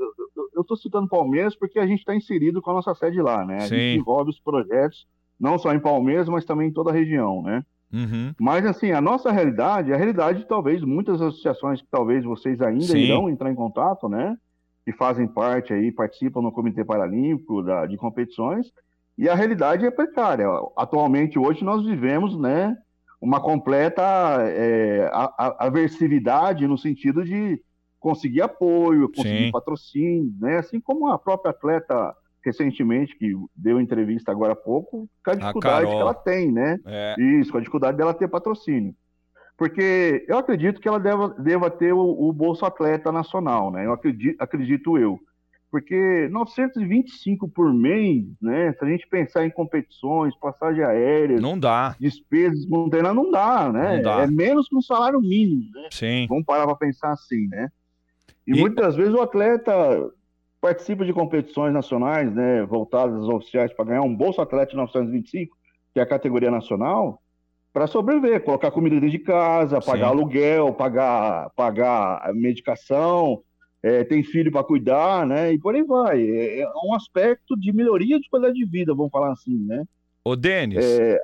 eu- 0.56 0.62
estou 0.62 0.78
citando 0.78 1.10
Palmeiras 1.10 1.56
porque 1.58 1.78
a 1.78 1.86
gente 1.86 2.00
está 2.00 2.16
inserido 2.16 2.62
com 2.62 2.72
a 2.72 2.76
nossa 2.76 2.96
sede 2.96 3.22
lá, 3.22 3.44
né? 3.46 3.58
A 3.58 3.62
Sim. 3.68 3.76
gente 3.76 4.00
envolve 4.00 4.30
os 4.30 4.40
projetos, 4.40 5.06
não 5.38 5.60
só 5.60 5.74
em 5.74 5.80
Palmeiras, 5.80 6.30
mas 6.30 6.46
também 6.46 6.70
em 6.70 6.74
toda 6.74 6.90
a 6.90 6.94
região, 6.94 7.42
né? 7.42 7.66
Uhum. 7.92 8.34
Mas, 8.40 8.66
assim, 8.66 8.92
a 8.92 9.02
nossa 9.02 9.30
realidade, 9.30 9.92
a 9.94 9.98
realidade 9.98 10.40
de 10.40 10.48
talvez 10.48 10.82
muitas 10.82 11.22
associações 11.22 11.82
que 11.82 11.88
talvez 11.92 12.24
vocês 12.24 12.62
ainda 12.62 12.86
Sim. 12.86 13.00
irão 13.00 13.30
entrar 13.30 13.52
em 13.52 13.56
contato, 13.56 14.08
né? 14.08 14.38
Que 14.86 14.94
fazem 14.94 15.28
parte 15.28 15.74
aí, 15.74 15.92
participam 15.92 16.42
no 16.42 16.52
Comitê 16.52 16.86
Paralímpico 16.86 17.62
da, 17.62 17.86
de 17.86 17.98
competições, 17.98 18.68
e 19.18 19.30
a 19.30 19.36
realidade 19.36 19.86
é 19.86 19.92
precária. 19.92 20.46
Atualmente, 20.78 21.38
hoje, 21.40 21.64
nós 21.64 21.84
vivemos, 21.86 22.38
né? 22.40 22.76
Uma 23.22 23.40
completa 23.42 24.02
é, 24.42 25.10
a- 25.14 25.34
a- 25.38 25.66
aversividade 25.68 26.68
no 26.68 26.78
sentido 26.78 27.24
de 27.24 27.62
conseguir 28.00 28.42
apoio, 28.42 29.08
conseguir 29.10 29.46
Sim. 29.46 29.52
patrocínio, 29.52 30.34
né? 30.42 30.58
Assim 30.58 30.80
como 30.82 31.08
a 31.08 31.18
própria 31.18 31.52
atleta 31.52 32.14
recentemente, 32.44 33.18
que 33.18 33.32
deu 33.56 33.80
entrevista 33.80 34.30
agora 34.30 34.52
há 34.52 34.56
pouco, 34.58 35.08
com 35.24 35.32
a 35.32 35.36
dificuldade 35.36 35.86
Carol. 35.86 35.96
que 35.96 36.02
ela 36.02 36.14
tem, 36.14 36.52
né? 36.52 36.78
É. 36.86 37.16
Isso, 37.40 37.50
com 37.52 37.58
a 37.58 37.62
dificuldade 37.62 37.96
dela 37.98 38.14
ter 38.14 38.28
patrocínio. 38.28 38.94
Porque 39.58 40.26
eu 40.28 40.38
acredito 40.38 40.82
que 40.82 40.88
ela 40.90 41.00
deva, 41.00 41.30
deva 41.40 41.70
ter 41.70 41.94
o, 41.94 42.00
o 42.02 42.34
Bolsa 42.34 42.68
Atleta 42.68 43.12
Nacional, 43.14 43.72
né? 43.72 43.86
Eu 43.86 43.94
acredito, 43.94 44.36
acredito 44.42 44.98
eu. 44.98 45.18
Porque 45.74 46.28
925 46.30 47.48
por 47.50 47.74
mês, 47.74 48.26
né? 48.40 48.74
Se 48.78 48.86
a 48.86 48.88
gente 48.88 49.08
pensar 49.08 49.44
em 49.44 49.50
competições, 49.50 50.38
passagem 50.38 50.84
aérea, 50.84 51.42
Não 51.42 51.58
dá. 51.58 51.96
despesas 52.00 52.64
treino, 52.92 53.12
não 53.12 53.32
dá, 53.32 53.72
né? 53.74 53.96
Não 53.96 54.02
dá. 54.04 54.22
É 54.22 54.28
menos 54.28 54.68
que 54.68 54.76
um 54.76 54.84
salário 54.84 55.20
mínimo, 55.20 55.64
né? 55.74 55.88
Sim. 55.90 56.28
Vamos 56.30 56.46
parar 56.46 56.68
para 56.68 56.76
pensar 56.76 57.12
assim, 57.12 57.48
né? 57.48 57.70
E, 58.46 58.52
E- 58.52 58.60
muitas 58.60 58.96
vezes 58.96 59.16
o 59.16 59.22
atleta 59.22 59.74
participa 60.62 61.04
de 61.04 61.12
competições 61.12 61.74
nacionais, 61.74 62.32
né, 62.32 62.64
voltadas 62.68 63.20
às 63.24 63.28
oficiais 63.28 63.74
para 63.74 63.86
ganhar 63.86 64.04
um 64.04 64.16
Bolsa 64.16 64.44
Atleta 64.44 64.70
de 64.74 64.78
925, 64.78 65.58
que 65.92 66.00
é 66.00 66.04
a 66.04 66.06
categoria 66.06 66.52
nacional, 66.52 67.20
para 67.74 67.88
sobreviver, 67.88 68.44
colocar 68.44 68.70
comida 68.70 68.96
dentro 68.98 69.10
de 69.10 69.18
casa, 69.20 69.82
pagar 69.82 70.10
Sim. 70.12 70.14
aluguel, 70.20 70.72
pagar, 70.72 71.50
pagar 71.56 72.32
medicação, 72.36 73.42
é, 73.84 74.04
tem 74.06 74.24
filho 74.24 74.52
para 74.52 74.64
cuidar, 74.64 75.28
né? 75.28 75.54
E 75.54 75.60
por 75.60 75.76
aí 75.76 75.84
vai. 75.84 76.22
É, 76.22 76.62
é 76.62 76.68
um 76.86 76.96
aspecto 76.96 77.56
de 77.60 77.72
melhoria 77.74 78.20
de 78.20 78.30
qualidade 78.30 78.58
de 78.58 78.66
vida, 78.66 78.96
vamos 78.96 79.12
falar 79.12 79.34
assim, 79.34 79.58
né? 79.66 79.84
Ô, 80.24 80.36
Denis. 80.36 80.84
É, 80.84 81.20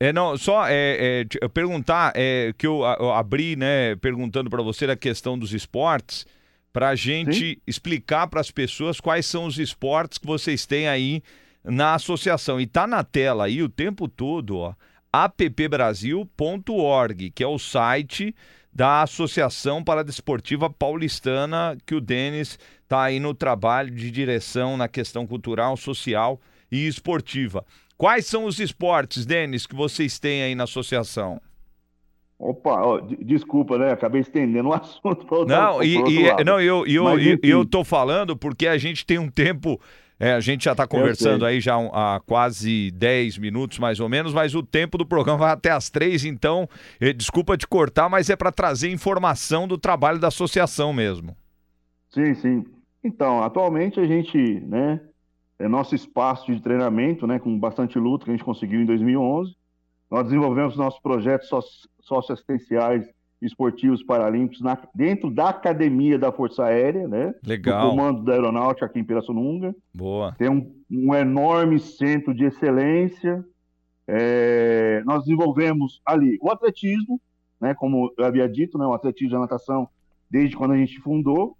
É, 0.00 0.12
não, 0.12 0.36
só 0.36 0.66
é, 0.66 1.24
é, 1.42 1.48
perguntar, 1.48 2.12
é, 2.16 2.52
que 2.58 2.66
eu, 2.66 2.84
a- 2.84 2.96
eu 2.98 3.12
abri, 3.12 3.54
né, 3.56 3.94
perguntando 3.96 4.50
para 4.50 4.62
você 4.62 4.86
da 4.86 4.96
questão 4.96 5.38
dos 5.38 5.54
esportes, 5.54 6.26
para 6.72 6.88
a 6.90 6.94
gente 6.96 7.62
explicar 7.66 8.26
para 8.26 8.40
as 8.40 8.50
pessoas 8.50 9.00
quais 9.00 9.24
são 9.24 9.46
os 9.46 9.58
esportes 9.58 10.18
que 10.18 10.26
vocês 10.26 10.66
têm 10.66 10.88
aí 10.88 11.22
na 11.62 11.94
associação. 11.94 12.60
E 12.60 12.66
tá 12.66 12.86
na 12.86 13.04
tela 13.04 13.44
aí 13.44 13.62
o 13.62 13.68
tempo 13.68 14.08
todo, 14.08 14.58
ó, 14.58 14.74
appbrasil.org, 15.22 17.30
que 17.30 17.44
é 17.44 17.46
o 17.46 17.58
site 17.58 18.34
da 18.72 19.02
Associação 19.02 19.84
Paradesportiva 19.84 20.68
Paulistana, 20.68 21.78
que 21.86 21.94
o 21.94 22.00
Denis 22.00 22.58
tá 22.88 23.04
aí 23.04 23.20
no 23.20 23.32
trabalho 23.32 23.90
de 23.92 24.10
direção 24.10 24.76
na 24.76 24.88
questão 24.88 25.24
cultural, 25.26 25.76
social 25.76 26.40
e 26.70 26.86
esportiva. 26.88 27.64
Quais 27.96 28.26
são 28.26 28.44
os 28.44 28.58
esportes, 28.58 29.24
Denis, 29.24 29.64
que 29.66 29.76
vocês 29.76 30.18
têm 30.18 30.42
aí 30.42 30.54
na 30.56 30.64
associação? 30.64 31.40
Opa, 32.36 32.82
ó, 32.82 32.98
de- 32.98 33.16
desculpa, 33.24 33.78
né? 33.78 33.92
Acabei 33.92 34.20
estendendo 34.20 34.70
o 34.70 34.74
assunto 34.74 35.24
Não, 35.46 35.80
e, 35.82 35.94
e- 35.94 36.44
não, 36.44 36.60
eu, 36.60 36.84
eu, 36.86 37.04
Mas, 37.04 37.24
eu, 37.24 37.38
eu 37.42 37.64
tô 37.64 37.84
falando 37.84 38.36
porque 38.36 38.66
a 38.66 38.76
gente 38.76 39.06
tem 39.06 39.18
um 39.18 39.30
tempo. 39.30 39.80
É, 40.24 40.32
a 40.32 40.40
gente 40.40 40.64
já 40.64 40.72
está 40.72 40.86
conversando 40.86 41.44
aí 41.44 41.60
já 41.60 41.76
há 41.76 42.18
quase 42.24 42.90
10 42.92 43.36
minutos 43.36 43.78
mais 43.78 44.00
ou 44.00 44.08
menos, 44.08 44.32
mas 44.32 44.54
o 44.54 44.62
tempo 44.62 44.96
do 44.96 45.04
programa 45.04 45.36
vai 45.36 45.52
até 45.52 45.70
as 45.70 45.90
três, 45.90 46.24
então 46.24 46.66
eh, 46.98 47.12
desculpa 47.12 47.58
te 47.58 47.66
cortar, 47.66 48.08
mas 48.08 48.30
é 48.30 48.34
para 48.34 48.50
trazer 48.50 48.90
informação 48.90 49.68
do 49.68 49.76
trabalho 49.76 50.18
da 50.18 50.28
associação 50.28 50.94
mesmo. 50.94 51.36
Sim, 52.08 52.34
sim. 52.36 52.64
Então, 53.04 53.42
atualmente 53.42 54.00
a 54.00 54.06
gente, 54.06 54.38
né, 54.60 54.98
é 55.58 55.68
nosso 55.68 55.94
espaço 55.94 56.50
de 56.50 56.58
treinamento, 56.62 57.26
né, 57.26 57.38
com 57.38 57.58
bastante 57.58 57.98
luta 57.98 58.24
que 58.24 58.30
a 58.30 58.34
gente 58.34 58.44
conseguiu 58.44 58.80
em 58.80 58.86
2011. 58.86 59.54
Nós 60.10 60.24
desenvolvemos 60.24 60.74
nossos 60.74 61.00
projetos 61.00 61.50
socioassistenciais 62.00 63.06
esportivos 63.44 64.02
paralímpicos 64.02 64.62
na- 64.62 64.78
dentro 64.94 65.30
da 65.30 65.50
academia 65.50 66.18
da 66.18 66.32
Força 66.32 66.64
Aérea, 66.64 67.06
né, 67.06 67.34
Legal. 67.46 67.82
do 67.82 67.90
comando 67.90 68.22
da 68.24 68.32
aeronáutica 68.32 68.86
aqui 68.86 68.98
em 68.98 69.04
Pirassununga. 69.04 69.74
Boa. 69.94 70.34
Tem 70.38 70.48
um, 70.48 70.74
um 70.90 71.14
enorme 71.14 71.78
centro 71.78 72.34
de 72.34 72.44
excelência. 72.44 73.44
É, 74.06 75.02
nós 75.06 75.24
desenvolvemos 75.24 76.00
ali 76.04 76.38
o 76.40 76.50
atletismo, 76.50 77.20
né, 77.60 77.74
como 77.74 78.12
eu 78.18 78.24
havia 78.24 78.48
dito, 78.48 78.76
né, 78.78 78.86
o 78.86 78.92
atletismo 78.92 79.34
e 79.34 79.38
a 79.38 79.40
natação 79.40 79.88
desde 80.30 80.56
quando 80.56 80.72
a 80.72 80.76
gente 80.76 81.00
fundou, 81.00 81.56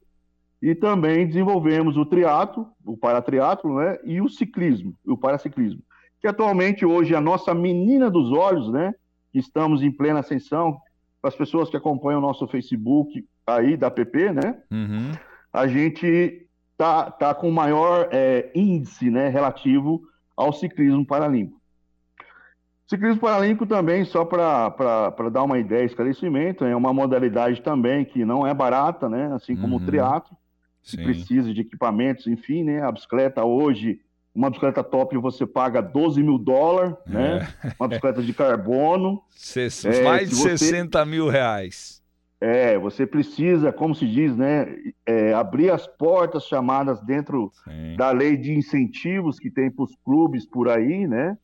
e 0.61 0.75
também 0.75 1.27
desenvolvemos 1.27 1.97
o 1.97 2.05
triatlo, 2.07 2.67
o 2.85 2.97
paratriatlo, 2.97 3.77
né, 3.77 3.99
e 4.05 4.21
o 4.21 4.29
ciclismo, 4.29 4.95
o 5.07 5.17
paraciclismo, 5.17 5.81
que 6.21 6.27
atualmente 6.27 6.85
hoje 6.85 7.15
é 7.15 7.17
a 7.17 7.21
nossa 7.21 7.55
menina 7.55 8.11
dos 8.11 8.33
olhos, 8.33 8.71
né, 8.71 8.93
que 9.33 9.39
estamos 9.39 9.83
em 9.83 9.91
plena 9.91 10.21
ascensão, 10.21 10.77
para 11.25 11.31
as 11.31 11.37
pessoas 11.37 11.71
que 11.71 11.77
acompanham 11.77 12.19
o 12.19 12.23
nosso 12.23 12.47
Facebook 12.47 13.27
aí 13.47 13.79
da 13.79 13.91
PP, 13.91 14.31
né, 14.31 14.59
Uhum. 14.71 15.13
a 15.51 15.67
gente 15.67 16.47
tá, 16.77 17.11
tá 17.11 17.35
com 17.35 17.51
maior 17.51 18.11
é, 18.13 18.51
índice 18.55 19.11
né, 19.11 19.29
relativo 19.31 20.03
ao 20.37 20.53
ciclismo 20.53 21.07
paralímpico. 21.07 21.59
Ciclismo 22.87 23.23
paralímpico 23.23 23.65
também, 23.67 24.05
só 24.05 24.23
para 24.27 25.31
dar 25.33 25.45
uma 25.45 25.59
ideia, 25.59 25.85
esclarecimento, 25.87 26.63
é 26.67 26.77
uma 26.77 26.93
modalidade 26.93 27.63
também 27.63 28.05
que 28.05 28.23
não 28.23 28.47
é 28.47 28.53
barata, 28.53 29.09
né? 29.09 29.33
Assim 29.33 29.57
como 29.57 29.77
Uhum. 29.77 29.83
o 29.83 29.87
triatlo, 29.87 30.37
que 30.83 30.99
precisa 30.99 31.55
de 31.55 31.63
equipamentos, 31.63 32.27
enfim, 32.27 32.63
né? 32.65 32.83
A 32.83 32.93
bicicleta 32.93 33.43
hoje, 33.43 34.01
uma 34.35 34.51
bicicleta 34.51 34.83
top 34.83 35.17
você 35.19 35.47
paga 35.47 35.81
12 35.81 36.23
mil 36.23 36.39
dólares, 36.39 36.95
né? 37.07 37.47
Uma 37.79 37.89
bicicleta 37.89 38.23
de 38.23 38.33
carbono. 38.33 39.23
É, 39.89 40.03
mais 40.05 40.29
de 40.31 40.35
você- 40.35 40.59
60 40.59 41.05
mil 41.05 41.29
reais. 41.29 42.03
É, 42.41 42.77
você 42.77 43.07
precisa, 43.07 43.73
como 43.73 43.95
se 43.95 44.07
diz, 44.07 44.37
né, 44.37 44.67
é, 45.07 45.33
abrir 45.33 45.71
as 45.71 45.87
portas 45.87 46.45
chamadas 46.45 47.01
dentro 47.01 47.51
da 47.97 48.11
lei 48.11 48.37
de 48.37 48.53
incentivos 48.53 49.39
que 49.39 49.51
tem 49.51 49.71
para 49.71 49.85
os 49.85 49.95
clubes 50.05 50.45
por 50.45 50.69
aí, 50.69 51.07
né? 51.07 51.39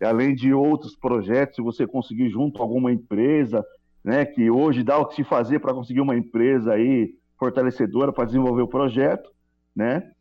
Além 0.00 0.34
de 0.34 0.52
outros 0.52 0.94
projetos, 0.94 1.56
se 1.56 1.62
você 1.62 1.86
conseguir 1.86 2.28
junto 2.28 2.60
a 2.60 2.64
alguma 2.64 2.92
empresa, 2.92 3.64
né, 4.04 4.24
que 4.24 4.48
hoje 4.50 4.84
dá 4.84 4.98
o 4.98 5.06
que 5.06 5.16
se 5.16 5.24
fazer 5.24 5.58
para 5.58 5.74
conseguir 5.74 6.00
uma 6.02 6.16
empresa 6.16 6.74
aí 6.74 7.14
fortalecedora 7.38 8.12
para 8.12 8.26
desenvolver 8.26 8.62
o 8.62 8.68
projeto, 8.68 9.28
né? 9.74 10.12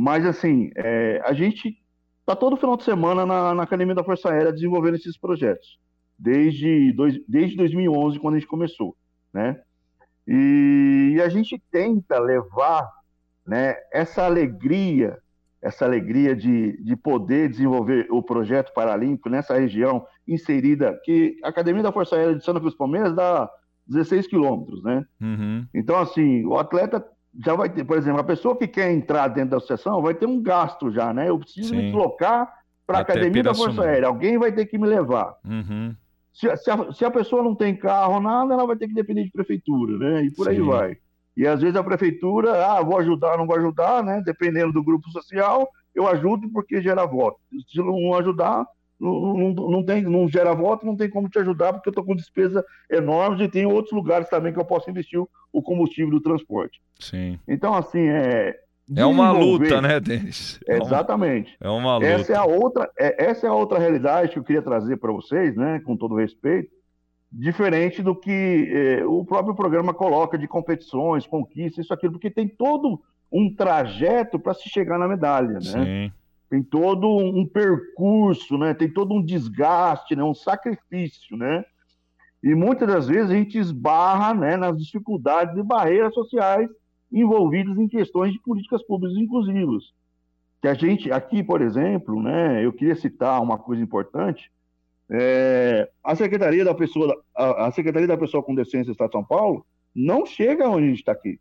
Mas 0.00 0.24
assim, 0.24 0.70
é, 0.76 1.20
a 1.26 1.34
gente 1.34 1.76
tá 2.24 2.34
todo 2.34 2.56
final 2.56 2.74
de 2.74 2.84
semana 2.84 3.26
na, 3.26 3.54
na 3.54 3.62
Academia 3.64 3.94
da 3.94 4.02
Força 4.02 4.30
Aérea 4.30 4.50
desenvolvendo 4.50 4.94
esses 4.94 5.18
projetos, 5.18 5.78
desde, 6.18 6.90
dois, 6.94 7.20
desde 7.28 7.54
2011, 7.54 8.18
quando 8.18 8.36
a 8.36 8.38
gente 8.38 8.48
começou, 8.48 8.96
né? 9.30 9.60
E, 10.26 11.20
a 11.22 11.28
gente 11.28 11.62
tenta 11.70 12.18
levar 12.18 12.90
né, 13.46 13.76
essa 13.92 14.24
alegria, 14.24 15.18
essa 15.60 15.84
alegria 15.84 16.34
de, 16.34 16.82
de 16.82 16.96
poder 16.96 17.50
desenvolver 17.50 18.06
o 18.10 18.22
projeto 18.22 18.72
paralímpico 18.72 19.28
nessa 19.28 19.58
região 19.58 20.06
inserida, 20.26 20.98
que 21.04 21.36
a 21.44 21.48
Academia 21.50 21.82
da 21.82 21.92
Força 21.92 22.16
Aérea 22.16 22.36
de 22.36 22.44
Santa 22.44 22.60
Cruz 22.60 22.74
Palmeiras 22.74 23.14
dá 23.14 23.50
16 23.86 24.28
quilômetros, 24.28 24.82
né? 24.82 25.04
Uhum. 25.20 25.66
Então, 25.74 25.98
assim, 25.98 26.42
o 26.46 26.56
atleta 26.56 27.06
já 27.38 27.54
vai 27.54 27.68
ter, 27.68 27.84
por 27.84 27.96
exemplo, 27.96 28.20
a 28.20 28.24
pessoa 28.24 28.56
que 28.56 28.66
quer 28.66 28.90
entrar 28.90 29.28
dentro 29.28 29.50
da 29.50 29.56
associação 29.58 30.02
vai 30.02 30.14
ter 30.14 30.26
um 30.26 30.42
gasto 30.42 30.90
já, 30.90 31.14
né? 31.14 31.28
Eu 31.28 31.38
preciso 31.38 31.74
me 31.74 31.80
Sim. 31.80 31.86
deslocar 31.86 32.52
para 32.86 32.98
a 32.98 33.00
Academia 33.02 33.42
da 33.42 33.54
Força. 33.54 33.82
Aérea, 33.84 34.08
alguém 34.08 34.36
vai 34.36 34.50
ter 34.50 34.66
que 34.66 34.76
me 34.76 34.86
levar. 34.86 35.36
Uhum. 35.44 35.94
Se, 36.32 36.56
se 36.56 36.70
a, 36.70 36.92
se 36.92 37.04
a 37.04 37.10
pessoa 37.10 37.42
não 37.42 37.54
tem 37.54 37.76
carro, 37.76 38.20
nada, 38.20 38.54
ela 38.54 38.66
vai 38.66 38.76
ter 38.76 38.88
que 38.88 38.94
depender 38.94 39.24
de 39.24 39.30
prefeitura, 39.30 39.96
né? 39.98 40.24
E 40.24 40.30
por 40.32 40.48
aí 40.48 40.56
Sim. 40.56 40.66
vai. 40.66 40.96
E 41.36 41.46
às 41.46 41.60
vezes 41.60 41.76
a 41.76 41.84
prefeitura, 41.84 42.66
ah, 42.66 42.82
vou 42.82 42.98
ajudar, 42.98 43.38
não 43.38 43.46
vou 43.46 43.56
ajudar, 43.56 44.02
né? 44.02 44.20
Dependendo 44.24 44.72
do 44.72 44.82
grupo 44.82 45.08
social, 45.10 45.68
eu 45.94 46.08
ajudo 46.08 46.50
porque 46.50 46.82
gera 46.82 47.06
voto. 47.06 47.38
Se 47.68 47.78
não 47.78 48.14
ajudar, 48.14 48.66
não, 49.00 49.34
não, 49.34 49.70
não, 49.70 49.82
tem, 49.82 50.02
não 50.02 50.28
gera 50.28 50.54
voto, 50.54 50.84
não 50.84 50.94
tem 50.94 51.08
como 51.08 51.28
te 51.28 51.38
ajudar, 51.38 51.72
porque 51.72 51.88
eu 51.88 51.92
estou 51.92 52.04
com 52.04 52.14
despesa 52.14 52.64
enormes 52.90 53.40
e 53.40 53.48
tem 53.48 53.64
outros 53.64 53.92
lugares 53.92 54.28
também 54.28 54.52
que 54.52 54.60
eu 54.60 54.64
posso 54.64 54.90
investir 54.90 55.18
o, 55.52 55.62
combustível 55.62 56.10
do 56.10 56.20
transporte. 56.20 56.80
Sim. 56.98 57.38
Então, 57.48 57.74
assim, 57.74 58.06
é. 58.08 58.58
É 58.94 59.06
uma 59.06 59.30
luta, 59.30 59.80
né, 59.80 60.00
Denis? 60.00 60.58
É 60.68 60.76
Exatamente. 60.78 61.56
É 61.60 61.68
uma 61.68 61.94
luta. 61.94 62.06
Essa 62.06 62.32
é 62.32 62.36
a 62.36 62.44
outra, 62.44 62.90
é, 62.98 63.24
essa 63.24 63.46
é 63.46 63.50
a 63.50 63.54
outra 63.54 63.78
realidade 63.78 64.32
que 64.32 64.38
eu 64.38 64.44
queria 64.44 64.62
trazer 64.62 64.96
para 64.96 65.12
vocês, 65.12 65.56
né, 65.56 65.80
com 65.84 65.96
todo 65.96 66.16
respeito, 66.16 66.68
diferente 67.32 68.02
do 68.02 68.14
que 68.14 68.68
é, 68.72 69.06
o 69.06 69.24
próprio 69.24 69.54
programa 69.54 69.94
coloca 69.94 70.36
de 70.36 70.48
competições, 70.48 71.26
conquistas, 71.26 71.84
isso, 71.84 71.94
aquilo, 71.94 72.14
porque 72.14 72.30
tem 72.30 72.48
todo 72.48 73.00
um 73.32 73.54
trajeto 73.54 74.40
para 74.40 74.54
se 74.54 74.68
chegar 74.68 74.98
na 74.98 75.06
medalha, 75.06 75.54
né? 75.54 75.60
Sim. 75.60 76.12
Tem 76.50 76.62
todo 76.62 77.08
um 77.08 77.46
percurso, 77.46 78.58
né? 78.58 78.74
Tem 78.74 78.92
todo 78.92 79.14
um 79.14 79.24
desgaste, 79.24 80.16
né? 80.16 80.24
Um 80.24 80.34
sacrifício, 80.34 81.36
né? 81.36 81.64
E 82.42 82.54
muitas 82.54 82.88
das 82.88 83.06
vezes 83.06 83.30
a 83.30 83.34
gente 83.34 83.56
esbarra 83.56 84.34
né, 84.34 84.56
nas 84.56 84.76
dificuldades 84.76 85.56
e 85.56 85.62
barreiras 85.62 86.12
sociais 86.14 86.68
envolvidas 87.12 87.76
em 87.78 87.86
questões 87.86 88.32
de 88.32 88.40
políticas 88.40 88.82
públicas 88.82 89.16
inclusivas. 89.16 89.92
Que 90.60 90.68
a 90.68 90.74
gente, 90.74 91.12
aqui, 91.12 91.42
por 91.42 91.60
exemplo, 91.60 92.22
né, 92.22 92.64
eu 92.64 92.72
queria 92.72 92.96
citar 92.96 93.40
uma 93.42 93.58
coisa 93.58 93.82
importante, 93.82 94.50
é, 95.10 95.90
a 96.02 96.14
Secretaria 96.14 96.64
da 96.64 96.74
Pessoa, 96.74 97.20
a, 97.34 97.66
a, 97.66 97.72
Secretaria 97.72 98.06
da 98.06 98.16
Pessoa 98.16 98.42
com 98.42 98.54
Deficiência 98.54 98.86
do 98.86 98.92
Estado 98.92 99.08
de 99.08 99.16
São 99.16 99.24
Paulo 99.24 99.66
não 99.94 100.24
chega 100.24 100.68
onde 100.68 100.84
a 100.84 100.88
gente 100.88 101.00
está 101.00 101.12
aqui. 101.12 101.38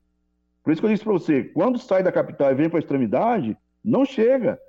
Por 0.64 0.72
isso 0.72 0.82
que 0.82 0.88
eu 0.88 0.92
disse 0.92 1.04
para 1.04 1.14
você, 1.14 1.44
quando 1.44 1.78
sai 1.78 2.02
da 2.04 2.12
capital 2.12 2.52
e 2.52 2.56
vem 2.56 2.68
para 2.68 2.80
a 2.80 2.82
extremidade, 2.82 3.56
não 3.84 4.06
chega. 4.06 4.60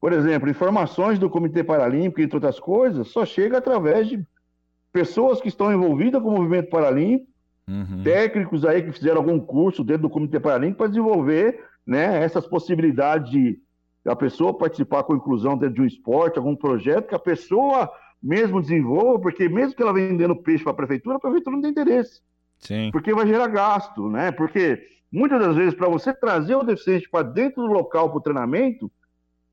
Por 0.00 0.12
exemplo, 0.12 0.48
informações 0.48 1.18
do 1.18 1.28
Comitê 1.28 1.64
Paralímpico, 1.64 2.20
entre 2.20 2.36
outras 2.36 2.60
coisas, 2.60 3.08
só 3.08 3.26
chega 3.26 3.58
através 3.58 4.08
de 4.08 4.24
pessoas 4.92 5.40
que 5.40 5.48
estão 5.48 5.72
envolvidas 5.72 6.22
com 6.22 6.28
o 6.28 6.36
movimento 6.36 6.70
paralímpico, 6.70 7.30
uhum. 7.68 8.02
técnicos 8.02 8.64
aí 8.64 8.82
que 8.82 8.92
fizeram 8.92 9.18
algum 9.18 9.38
curso 9.38 9.84
dentro 9.84 10.02
do 10.02 10.10
Comitê 10.10 10.38
Paralímpico 10.38 10.78
para 10.78 10.88
desenvolver 10.88 11.60
né, 11.86 12.22
essas 12.22 12.46
possibilidades 12.46 13.30
de 13.30 13.60
a 14.04 14.16
pessoa 14.16 14.56
participar 14.56 15.02
com 15.02 15.16
inclusão 15.16 15.58
dentro 15.58 15.74
de 15.74 15.82
um 15.82 15.86
esporte, 15.86 16.38
algum 16.38 16.56
projeto 16.56 17.08
que 17.08 17.14
a 17.14 17.18
pessoa 17.18 17.90
mesmo 18.22 18.60
desenvolva, 18.60 19.20
porque 19.20 19.48
mesmo 19.48 19.74
que 19.74 19.82
ela 19.82 19.92
vendendo 19.92 20.34
peixe 20.34 20.64
para 20.64 20.72
a 20.72 20.76
prefeitura, 20.76 21.16
a 21.16 21.20
prefeitura 21.20 21.56
não 21.56 21.62
tem 21.62 21.70
interesse. 21.70 22.20
Sim. 22.58 22.90
Porque 22.90 23.14
vai 23.14 23.26
gerar 23.26 23.48
gasto, 23.48 24.08
né? 24.08 24.32
Porque 24.32 24.82
muitas 25.12 25.40
das 25.40 25.54
vezes, 25.54 25.74
para 25.74 25.88
você 25.88 26.12
trazer 26.12 26.56
o 26.56 26.64
deficiente 26.64 27.08
para 27.08 27.22
dentro 27.22 27.62
do 27.62 27.72
local 27.72 28.08
para 28.08 28.18
o 28.18 28.22
treinamento, 28.22 28.90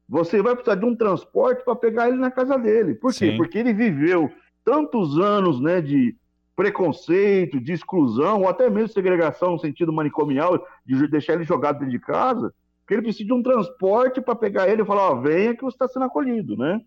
você 0.08 0.42
vai 0.42 0.54
precisar 0.54 0.76
de 0.76 0.86
um 0.86 0.96
transporte 0.96 1.64
para 1.64 1.76
pegar 1.76 2.08
ele 2.08 2.18
na 2.18 2.30
casa 2.30 2.58
dele. 2.58 2.96
Por 2.96 3.12
quê? 3.12 3.32
Sim. 3.32 3.38
Porque 3.38 3.58
ele 3.58 3.74
viveu 3.74 4.32
tantos 4.64 5.18
anos 5.20 5.60
né, 5.60 5.82
de 5.82 6.16
preconceito, 6.56 7.60
de 7.60 7.74
exclusão, 7.74 8.42
ou 8.42 8.48
até 8.48 8.70
mesmo 8.70 8.90
segregação 8.90 9.52
no 9.52 9.60
sentido 9.60 9.92
manicomial, 9.92 10.66
de 10.86 11.08
deixar 11.08 11.34
ele 11.34 11.44
jogado 11.44 11.80
dentro 11.80 11.92
de 11.92 12.00
casa, 12.00 12.54
que 12.88 12.94
ele 12.94 13.02
precisa 13.02 13.26
de 13.26 13.34
um 13.34 13.44
transporte 13.44 14.22
para 14.22 14.36
pegar 14.36 14.70
ele 14.70 14.82
e 14.82 14.86
falar, 14.86 15.12
ó, 15.12 15.16
venha 15.16 15.56
que 15.56 15.64
você 15.64 15.76
está 15.76 15.88
sendo 15.88 16.06
acolhido, 16.06 16.56
né? 16.56 16.82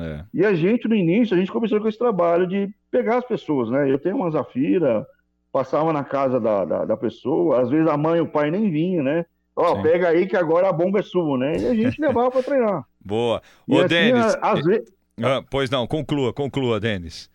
É. 0.00 0.24
E 0.34 0.44
a 0.44 0.52
gente, 0.52 0.88
no 0.88 0.94
início, 0.94 1.34
a 1.34 1.38
gente 1.38 1.52
começou 1.52 1.80
com 1.80 1.88
esse 1.88 1.98
trabalho 1.98 2.46
de 2.46 2.68
pegar 2.90 3.18
as 3.18 3.24
pessoas, 3.24 3.70
né? 3.70 3.90
Eu 3.90 3.98
tenho 3.98 4.16
uma 4.16 4.30
Zafira, 4.30 5.06
passava 5.52 5.92
na 5.92 6.04
casa 6.04 6.40
da, 6.40 6.64
da, 6.64 6.84
da 6.84 6.96
pessoa, 6.96 7.62
às 7.62 7.70
vezes 7.70 7.88
a 7.88 7.96
mãe 7.96 8.18
e 8.18 8.22
o 8.22 8.28
pai 8.28 8.50
nem 8.50 8.70
vinham, 8.70 9.04
né? 9.04 9.24
Ó, 9.56 9.80
pega 9.82 10.08
aí 10.10 10.26
que 10.26 10.36
agora 10.36 10.68
a 10.68 10.72
bomba 10.72 10.98
é 11.00 11.02
sua, 11.02 11.38
né? 11.38 11.56
E 11.56 11.66
a 11.66 11.74
gente 11.74 11.98
levava 12.02 12.30
para 12.30 12.42
treinar. 12.42 12.84
Boa. 13.04 13.40
Ô, 13.68 13.78
assim, 13.78 13.88
Denis. 13.88 14.36
às 14.42 14.62
vezes... 14.64 14.92
ah, 15.22 15.42
pois 15.50 15.70
não, 15.70 15.86
conclua, 15.86 16.32
conclua, 16.32 16.78
Denis. 16.78 17.30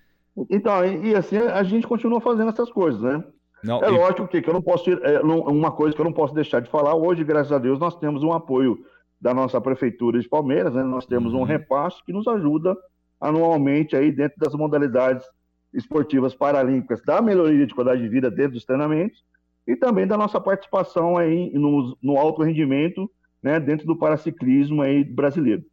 Então, 0.49 0.85
e, 0.85 1.09
e 1.09 1.15
assim 1.15 1.37
a 1.37 1.63
gente 1.63 1.87
continua 1.87 2.21
fazendo 2.21 2.49
essas 2.49 2.71
coisas, 2.71 3.01
né? 3.01 3.23
Não, 3.63 3.83
é 3.83 3.87
e- 3.87 3.91
lógico 3.91 4.27
que, 4.27 4.41
que 4.41 4.49
eu 4.49 4.53
não 4.53 4.61
posso 4.61 4.89
ir, 4.89 4.99
é, 5.03 5.21
não- 5.23 5.39
uma 5.41 5.71
coisa 5.71 5.95
que 5.95 6.01
eu 6.01 6.05
não 6.05 6.13
posso 6.13 6.33
deixar 6.33 6.61
de 6.61 6.69
falar, 6.69 6.95
hoje, 6.95 7.23
graças 7.23 7.51
a 7.51 7.57
Deus, 7.57 7.79
nós 7.79 7.95
temos 7.97 8.23
um 8.23 8.31
apoio 8.33 8.77
da 9.19 9.33
nossa 9.33 9.59
prefeitura 9.59 10.19
de 10.19 10.27
Palmeiras, 10.29 10.73
né? 10.73 10.83
Nós 10.83 11.05
temos 11.05 11.33
Uhum. 11.33 11.41
um 11.41 11.43
repasse 11.43 12.03
que 12.05 12.13
nos 12.13 12.27
ajuda 12.27 12.75
anualmente 13.19 13.95
aí 13.95 14.11
dentro 14.11 14.37
das 14.39 14.53
modalidades 14.55 15.25
esportivas 15.73 16.33
paralímpicas, 16.35 17.01
da 17.05 17.21
melhoria 17.21 17.65
de 17.65 17.73
qualidade 17.73 18.01
de 18.01 18.09
vida 18.09 18.29
dentro 18.31 18.53
dos 18.53 18.65
treinamentos 18.65 19.23
e 19.67 19.75
também 19.75 20.07
da 20.07 20.17
nossa 20.17 20.39
participação 20.39 21.17
aí 21.17 21.51
no, 21.53 21.97
no 22.01 22.17
alto 22.17 22.43
rendimento, 22.43 23.09
né, 23.41 23.59
dentro 23.59 23.85
do 23.85 23.97
paraciclismo 23.97 24.81
aí 24.81 25.03
brasileiro. 25.03 25.63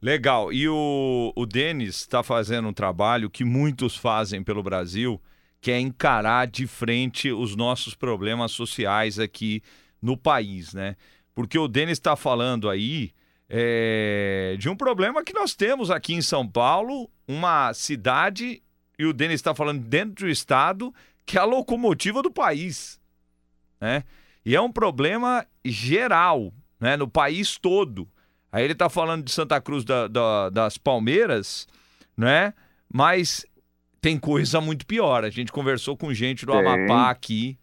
Legal. 0.00 0.52
E 0.52 0.68
o, 0.68 1.32
o 1.34 1.46
Denis 1.46 1.96
está 1.96 2.22
fazendo 2.22 2.68
um 2.68 2.72
trabalho 2.72 3.30
que 3.30 3.44
muitos 3.44 3.96
fazem 3.96 4.42
pelo 4.42 4.62
Brasil, 4.62 5.20
que 5.60 5.70
é 5.70 5.80
encarar 5.80 6.46
de 6.46 6.66
frente 6.66 7.32
os 7.32 7.56
nossos 7.56 7.94
problemas 7.94 8.52
sociais 8.52 9.18
aqui 9.18 9.62
no 10.02 10.16
país, 10.16 10.74
né? 10.74 10.94
Porque 11.34 11.58
o 11.58 11.66
Denis 11.66 11.92
está 11.92 12.14
falando 12.14 12.68
aí 12.68 13.12
é, 13.48 14.56
de 14.58 14.68
um 14.68 14.76
problema 14.76 15.24
que 15.24 15.32
nós 15.32 15.54
temos 15.54 15.90
aqui 15.90 16.14
em 16.14 16.20
São 16.20 16.46
Paulo, 16.46 17.10
uma 17.26 17.72
cidade, 17.72 18.62
e 18.98 19.06
o 19.06 19.12
Denis 19.12 19.36
está 19.36 19.54
falando 19.54 19.80
dentro 19.80 20.26
do 20.26 20.30
estado, 20.30 20.92
que 21.24 21.38
é 21.38 21.40
a 21.40 21.44
locomotiva 21.44 22.22
do 22.22 22.30
país, 22.30 23.00
né? 23.80 24.02
E 24.44 24.54
é 24.54 24.60
um 24.60 24.70
problema 24.72 25.46
geral, 25.64 26.52
né? 26.80 26.96
No 26.96 27.08
país 27.08 27.56
todo. 27.58 28.08
Aí 28.52 28.64
ele 28.64 28.74
tá 28.74 28.88
falando 28.88 29.24
de 29.24 29.32
Santa 29.32 29.60
Cruz 29.60 29.84
da- 29.84 30.06
da- 30.06 30.50
das 30.50 30.78
Palmeiras, 30.78 31.66
né? 32.16 32.52
Mas 32.92 33.44
tem 34.00 34.18
coisa 34.18 34.60
muito 34.60 34.86
pior. 34.86 35.24
A 35.24 35.30
gente 35.30 35.50
conversou 35.50 35.96
com 35.96 36.12
gente 36.14 36.44
do. 36.46 36.52
Amapá 36.86 37.10
aqui, 37.10 37.58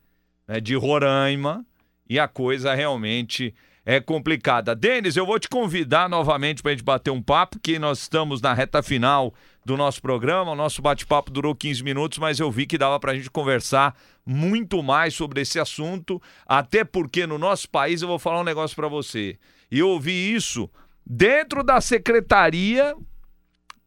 né, 0.47 0.59
de 0.59 0.75
Roraima, 0.75 1.65
e 2.09 2.19
a 2.19 2.27
coisa 2.27 2.73
realmente 2.73 3.53
é 3.85 3.99
complicada. 3.99 4.75
Denis, 4.75 5.15
eu 5.15 5.25
vou 5.25 5.39
te 5.39 5.49
convidar 5.49 6.07
novamente 6.07 6.61
para 6.61 6.71
a 6.71 6.75
gente 6.75 6.83
bater 6.83 7.11
um 7.11 7.21
papo, 7.21 7.59
que 7.59 7.79
nós 7.79 7.99
estamos 7.99 8.41
na 8.41 8.53
reta 8.53 8.83
final 8.83 9.33
do 9.65 9.75
nosso 9.75 10.01
programa. 10.01 10.51
O 10.51 10.55
nosso 10.55 10.81
bate-papo 10.81 11.31
durou 11.31 11.55
15 11.55 11.83
minutos, 11.83 12.17
mas 12.17 12.39
eu 12.39 12.51
vi 12.51 12.65
que 12.65 12.77
dava 12.77 12.99
para 12.99 13.11
a 13.11 13.15
gente 13.15 13.29
conversar 13.29 13.95
muito 14.25 14.83
mais 14.83 15.15
sobre 15.15 15.41
esse 15.41 15.59
assunto, 15.59 16.21
até 16.45 16.83
porque 16.83 17.25
no 17.25 17.37
nosso 17.37 17.69
país 17.69 18.01
eu 18.01 18.07
vou 18.07 18.19
falar 18.19 18.41
um 18.41 18.45
negócio 18.45 18.75
para 18.75 18.87
você. 18.87 19.37
E 19.71 19.79
eu 19.79 19.89
ouvi 19.89 20.33
isso 20.33 20.69
dentro 21.05 21.63
da 21.63 21.81
secretaria 21.81 22.95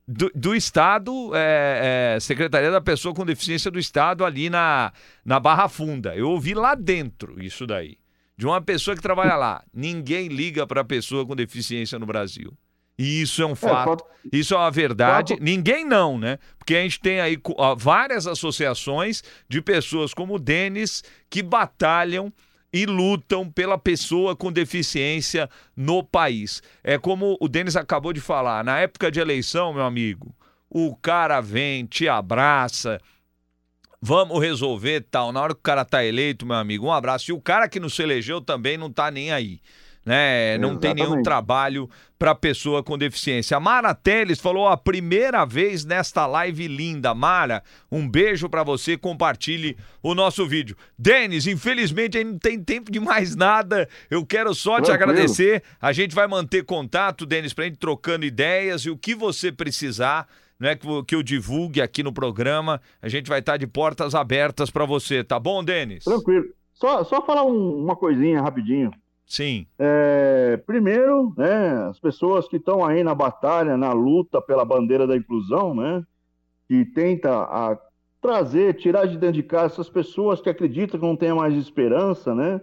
do, 0.07 0.31
do 0.35 0.55
Estado, 0.55 1.31
é, 1.35 2.15
é, 2.17 2.21
Secretaria 2.21 2.71
da 2.71 2.81
Pessoa 2.81 3.15
com 3.15 3.25
Deficiência 3.25 3.71
do 3.71 3.79
Estado, 3.79 4.25
ali 4.25 4.51
na, 4.51 4.93
na 5.25 5.39
Barra 5.39 5.69
Funda. 5.69 6.15
Eu 6.17 6.31
ouvi 6.31 6.53
lá 6.53 6.75
dentro 6.75 7.43
isso 7.43 7.67
daí. 7.67 7.97
De 8.37 8.47
uma 8.47 8.61
pessoa 8.61 8.97
que 8.97 9.03
trabalha 9.03 9.37
lá. 9.37 9.63
Ninguém 9.73 10.29
liga 10.29 10.67
para 10.67 10.81
a 10.81 10.85
pessoa 10.85 11.25
com 11.25 11.37
deficiência 11.37 11.99
no 11.99 12.07
Brasil. 12.07 12.53
E 12.99 13.23
isso 13.23 13.43
é 13.43 13.47
um 13.47 13.55
fato. 13.55 14.05
Isso 14.33 14.55
é 14.55 14.57
uma 14.57 14.71
verdade. 14.71 15.37
Ninguém 15.41 15.85
não, 15.85 16.19
né? 16.19 16.39
Porque 16.59 16.77
a 16.77 16.83
gente 16.83 17.01
tem 17.01 17.21
aí 17.21 17.37
várias 17.77 18.27
associações 18.27 19.23
de 19.49 19.61
pessoas 19.61 20.15
como 20.15 20.35
o 20.35 20.39
Denis 20.39 21.03
que 21.29 21.43
batalham 21.43 22.33
e 22.73 22.87
lutam 22.87 23.49
pela 23.49 23.79
pessoa 23.79 24.35
com 24.35 24.51
deficiência 24.51 25.49
no 25.77 26.03
país. 26.03 26.63
É 26.83 26.99
como 26.99 27.37
o 27.41 27.49
Denis 27.49 27.77
acabou 27.77 28.13
de 28.13 28.21
falar, 28.21 28.65
na 28.65 28.81
época 28.81 29.13
de 29.13 29.21
eleição, 29.21 29.73
meu 29.73 29.85
amigo, 29.85 30.35
o 30.69 30.97
cara 30.97 31.41
vem, 31.41 31.87
te 31.87 32.09
abraça, 32.09 33.01
vamos 34.05 34.39
resolver 34.39 35.07
tal. 35.11 35.33
Na 35.33 35.41
hora 35.41 35.55
que 35.55 35.61
o 35.61 35.63
cara 35.63 35.83
tá 35.83 36.05
eleito, 36.05 36.45
meu 36.45 36.57
amigo, 36.57 36.87
um 36.87 36.93
abraço. 36.93 37.31
E 37.31 37.33
o 37.33 37.41
cara 37.41 37.67
que 37.67 37.81
não 37.81 37.89
se 37.89 38.03
elegeu 38.03 38.39
também 38.39 38.77
não 38.77 38.93
tá 38.93 39.11
nem 39.11 39.33
aí. 39.33 39.61
Né? 40.05 40.59
Não 40.59 40.77
tem 40.77 40.93
nenhum 40.93 41.07
Exatamente. 41.07 41.25
trabalho 41.25 41.89
para 42.19 42.35
pessoa 42.35 42.83
com 42.83 42.99
deficiência. 42.99 43.57
A 43.57 43.61
Mara 43.61 43.95
Teles 43.95 44.39
falou 44.39 44.69
a 44.69 44.77
primeira 44.77 45.47
vez 45.47 45.87
nesta 45.87 46.27
live 46.27 46.69
linda. 46.69 47.15
Mara, 47.15 47.63
um 47.91 48.07
beijo 48.07 48.47
para 48.47 48.63
você, 48.63 48.99
compartilhe 48.99 49.75
o 50.03 50.15
nosso 50.15 50.47
vídeo. 50.47 50.77
Denis, 50.99 51.47
infelizmente 51.47 52.23
não 52.23 52.39
tem 52.39 52.63
tempo 52.63 52.93
de 52.93 53.01
mais 53.01 53.35
nada. 53.35 53.89
Eu 54.11 54.27
quero 54.27 54.55
só 54.55 54.79
te 54.83 54.85
Tranquilo. 54.85 55.13
agradecer. 55.13 55.63
A 55.81 55.91
gente 55.95 56.15
vai 56.15 56.27
manter 56.27 56.63
contato, 56.65 57.25
Denis, 57.25 57.55
pra 57.55 57.65
gente 57.65 57.79
trocando 57.79 58.27
ideias 58.27 58.83
e 58.83 58.91
o 58.91 58.99
que 58.99 59.15
você 59.15 59.51
precisar, 59.51 60.29
né, 60.59 60.75
que 60.77 60.87
eu- 60.89 61.05
que 61.05 61.15
eu 61.15 61.23
divulgue 61.23 61.81
aqui 61.81 62.03
no 62.03 62.13
programa, 62.13 62.81
a 63.03 63.09
gente 63.09 63.29
vai 63.29 63.41
estar 63.41 63.57
de 63.57 63.67
portas 63.67 64.15
abertas 64.15 64.71
para 64.71 64.85
você, 64.85 65.23
tá 65.25 65.39
bom, 65.39 65.63
Denis? 65.65 66.05
Tranquilo. 66.05 66.47
Só, 66.73 67.05
só 67.05 67.23
falar 67.25 67.45
um- 67.45 67.79
uma 67.83 67.97
coisinha 67.97 68.43
rapidinho. 68.43 68.91
Sim. 69.27 69.67
É, 69.79 70.57
primeiro, 70.67 71.33
né, 71.37 71.89
as 71.89 71.99
pessoas 71.99 72.47
que 72.47 72.57
estão 72.57 72.85
aí 72.85 73.03
na 73.03 73.15
batalha, 73.15 73.77
na 73.77 73.93
luta 73.93 74.41
pela 74.41 74.65
bandeira 74.65 75.07
da 75.07 75.17
inclusão, 75.17 75.75
né, 75.75 76.03
que 76.69 76.85
tenta 76.85 77.31
a 77.31 77.79
trazer, 78.21 78.75
tirar 78.75 79.07
de 79.07 79.19
dentro 79.19 79.35
de 79.35 79.43
casa 79.43 79.75
essas 79.75 79.89
pessoas 79.89 80.41
que 80.41 80.49
acreditam 80.49 80.99
que 80.99 81.07
não 81.07 81.17
tem 81.17 81.33
mais 81.35 81.55
esperança, 81.55 82.35
né? 82.35 82.61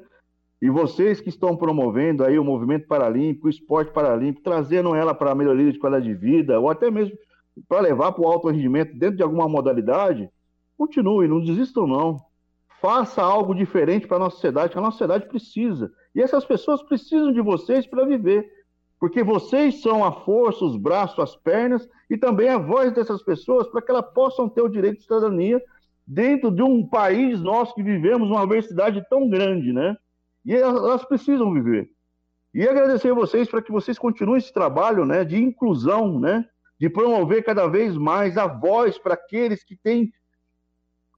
E 0.59 0.69
vocês 0.69 1.21
que 1.21 1.29
estão 1.29 1.55
promovendo 1.55 2.23
aí 2.23 2.37
o 2.37 2.43
movimento 2.43 2.87
paralímpico, 2.87 3.47
o 3.47 3.49
esporte 3.49 3.91
paralímpico, 3.91 4.43
trazendo 4.43 4.95
ela 4.95 5.13
para 5.13 5.31
a 5.31 5.35
melhoria 5.35 5.71
de 5.71 5.79
qualidade 5.79 6.07
de 6.07 6.15
vida, 6.15 6.59
ou 6.59 6.69
até 6.69 6.89
mesmo 6.91 7.15
para 7.67 7.81
levar 7.81 8.11
para 8.11 8.21
o 8.21 8.27
alto 8.27 8.49
rendimento 8.49 8.97
dentro 8.97 9.17
de 9.17 9.23
alguma 9.23 9.47
modalidade, 9.47 10.29
continue, 10.77 11.27
não 11.27 11.41
desistam 11.41 11.85
não. 11.85 12.21
Faça 12.81 13.21
algo 13.21 13.53
diferente 13.53 14.07
para 14.07 14.17
a 14.17 14.19
nossa 14.21 14.35
sociedade, 14.35 14.71
que 14.71 14.77
a 14.77 14.81
nossa 14.81 14.97
sociedade 14.97 15.27
precisa. 15.27 15.91
E 16.15 16.21
essas 16.21 16.43
pessoas 16.45 16.81
precisam 16.81 17.31
de 17.31 17.41
vocês 17.41 17.85
para 17.85 18.05
viver. 18.05 18.49
Porque 18.99 19.23
vocês 19.23 19.81
são 19.81 20.03
a 20.03 20.11
força, 20.11 20.63
os 20.63 20.77
braços, 20.77 21.19
as 21.19 21.35
pernas 21.35 21.87
e 22.09 22.17
também 22.17 22.49
a 22.49 22.57
voz 22.57 22.93
dessas 22.93 23.21
pessoas 23.23 23.67
para 23.67 23.81
que 23.81 23.91
elas 23.91 24.11
possam 24.13 24.49
ter 24.49 24.61
o 24.61 24.69
direito 24.69 24.97
de 24.97 25.03
cidadania 25.03 25.61
dentro 26.05 26.51
de 26.51 26.61
um 26.61 26.85
país 26.85 27.39
nosso 27.41 27.73
que 27.73 27.83
vivemos 27.83 28.29
uma 28.29 28.41
diversidade 28.41 29.03
tão 29.09 29.29
grande, 29.29 29.71
né? 29.71 29.95
E 30.45 30.55
elas 30.55 31.05
precisam 31.05 31.53
viver. 31.53 31.89
E 32.53 32.67
agradecer 32.67 33.11
a 33.11 33.15
vocês 33.15 33.47
para 33.47 33.61
que 33.61 33.71
vocês 33.71 33.97
continuem 33.97 34.37
esse 34.37 34.53
trabalho 34.53 35.05
né, 35.05 35.23
de 35.23 35.41
inclusão, 35.41 36.19
né, 36.19 36.45
de 36.81 36.89
promover 36.89 37.43
cada 37.43 37.67
vez 37.67 37.95
mais 37.95 38.39
a 38.39 38.47
voz 38.47 38.97
para 38.97 39.13
aqueles 39.13 39.63
que 39.63 39.75
têm 39.75 40.11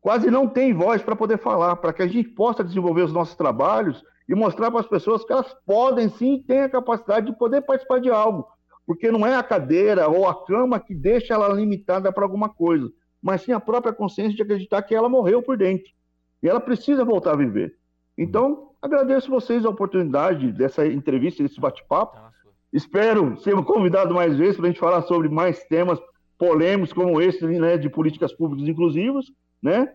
quase 0.02 0.30
não 0.30 0.46
têm 0.46 0.74
voz 0.74 1.02
para 1.02 1.16
poder 1.16 1.38
falar, 1.38 1.78
para 1.78 1.94
que 1.94 2.02
a 2.02 2.08
gente 2.08 2.28
possa 2.28 2.66
desenvolver 2.66 3.04
os 3.04 3.14
nossos 3.14 3.34
trabalhos 3.38 4.04
e 4.28 4.36
mostrar 4.36 4.70
para 4.70 4.82
as 4.82 4.88
pessoas 4.88 5.24
que 5.24 5.32
elas 5.32 5.56
podem 5.66 6.10
sim 6.10 6.44
ter 6.46 6.64
a 6.64 6.70
capacidade 6.70 7.28
de 7.28 7.38
poder 7.38 7.62
participar 7.62 8.02
de 8.02 8.10
algo, 8.10 8.46
porque 8.86 9.10
não 9.10 9.26
é 9.26 9.38
a 9.38 9.42
cadeira 9.42 10.10
ou 10.10 10.28
a 10.28 10.46
cama 10.46 10.82
que 10.82 10.94
deixa 10.94 11.34
ela 11.34 11.48
limitada 11.48 12.12
para 12.12 12.26
alguma 12.26 12.50
coisa, 12.50 12.92
mas 13.22 13.44
sim 13.44 13.54
a 13.54 13.60
própria 13.60 13.94
consciência 13.94 14.36
de 14.36 14.42
acreditar 14.42 14.82
que 14.82 14.94
ela 14.94 15.08
morreu 15.08 15.42
por 15.42 15.56
dentro 15.56 15.94
e 16.42 16.50
ela 16.50 16.60
precisa 16.60 17.06
voltar 17.06 17.32
a 17.32 17.38
viver. 17.38 17.78
Então, 18.18 18.72
agradeço 18.82 19.32
vocês 19.32 19.66
a 19.66 19.70
oportunidade 19.70 20.52
dessa 20.52 20.86
entrevista, 20.86 21.42
desse 21.42 21.62
bate-papo. 21.62 22.18
Espero 22.74 23.38
ser 23.38 23.54
convidado 23.64 24.16
mais 24.16 24.36
vezes 24.36 24.58
para 24.58 24.66
a 24.66 24.70
gente 24.70 24.80
falar 24.80 25.04
sobre 25.04 25.30
mais 25.30 25.64
temas 25.66 26.00
polêmicos 26.40 26.92
como 26.92 27.22
esse, 27.22 27.46
né, 27.46 27.78
de 27.78 27.88
políticas 27.88 28.34
públicas 28.34 28.68
inclusivas, 28.68 29.26
né? 29.62 29.88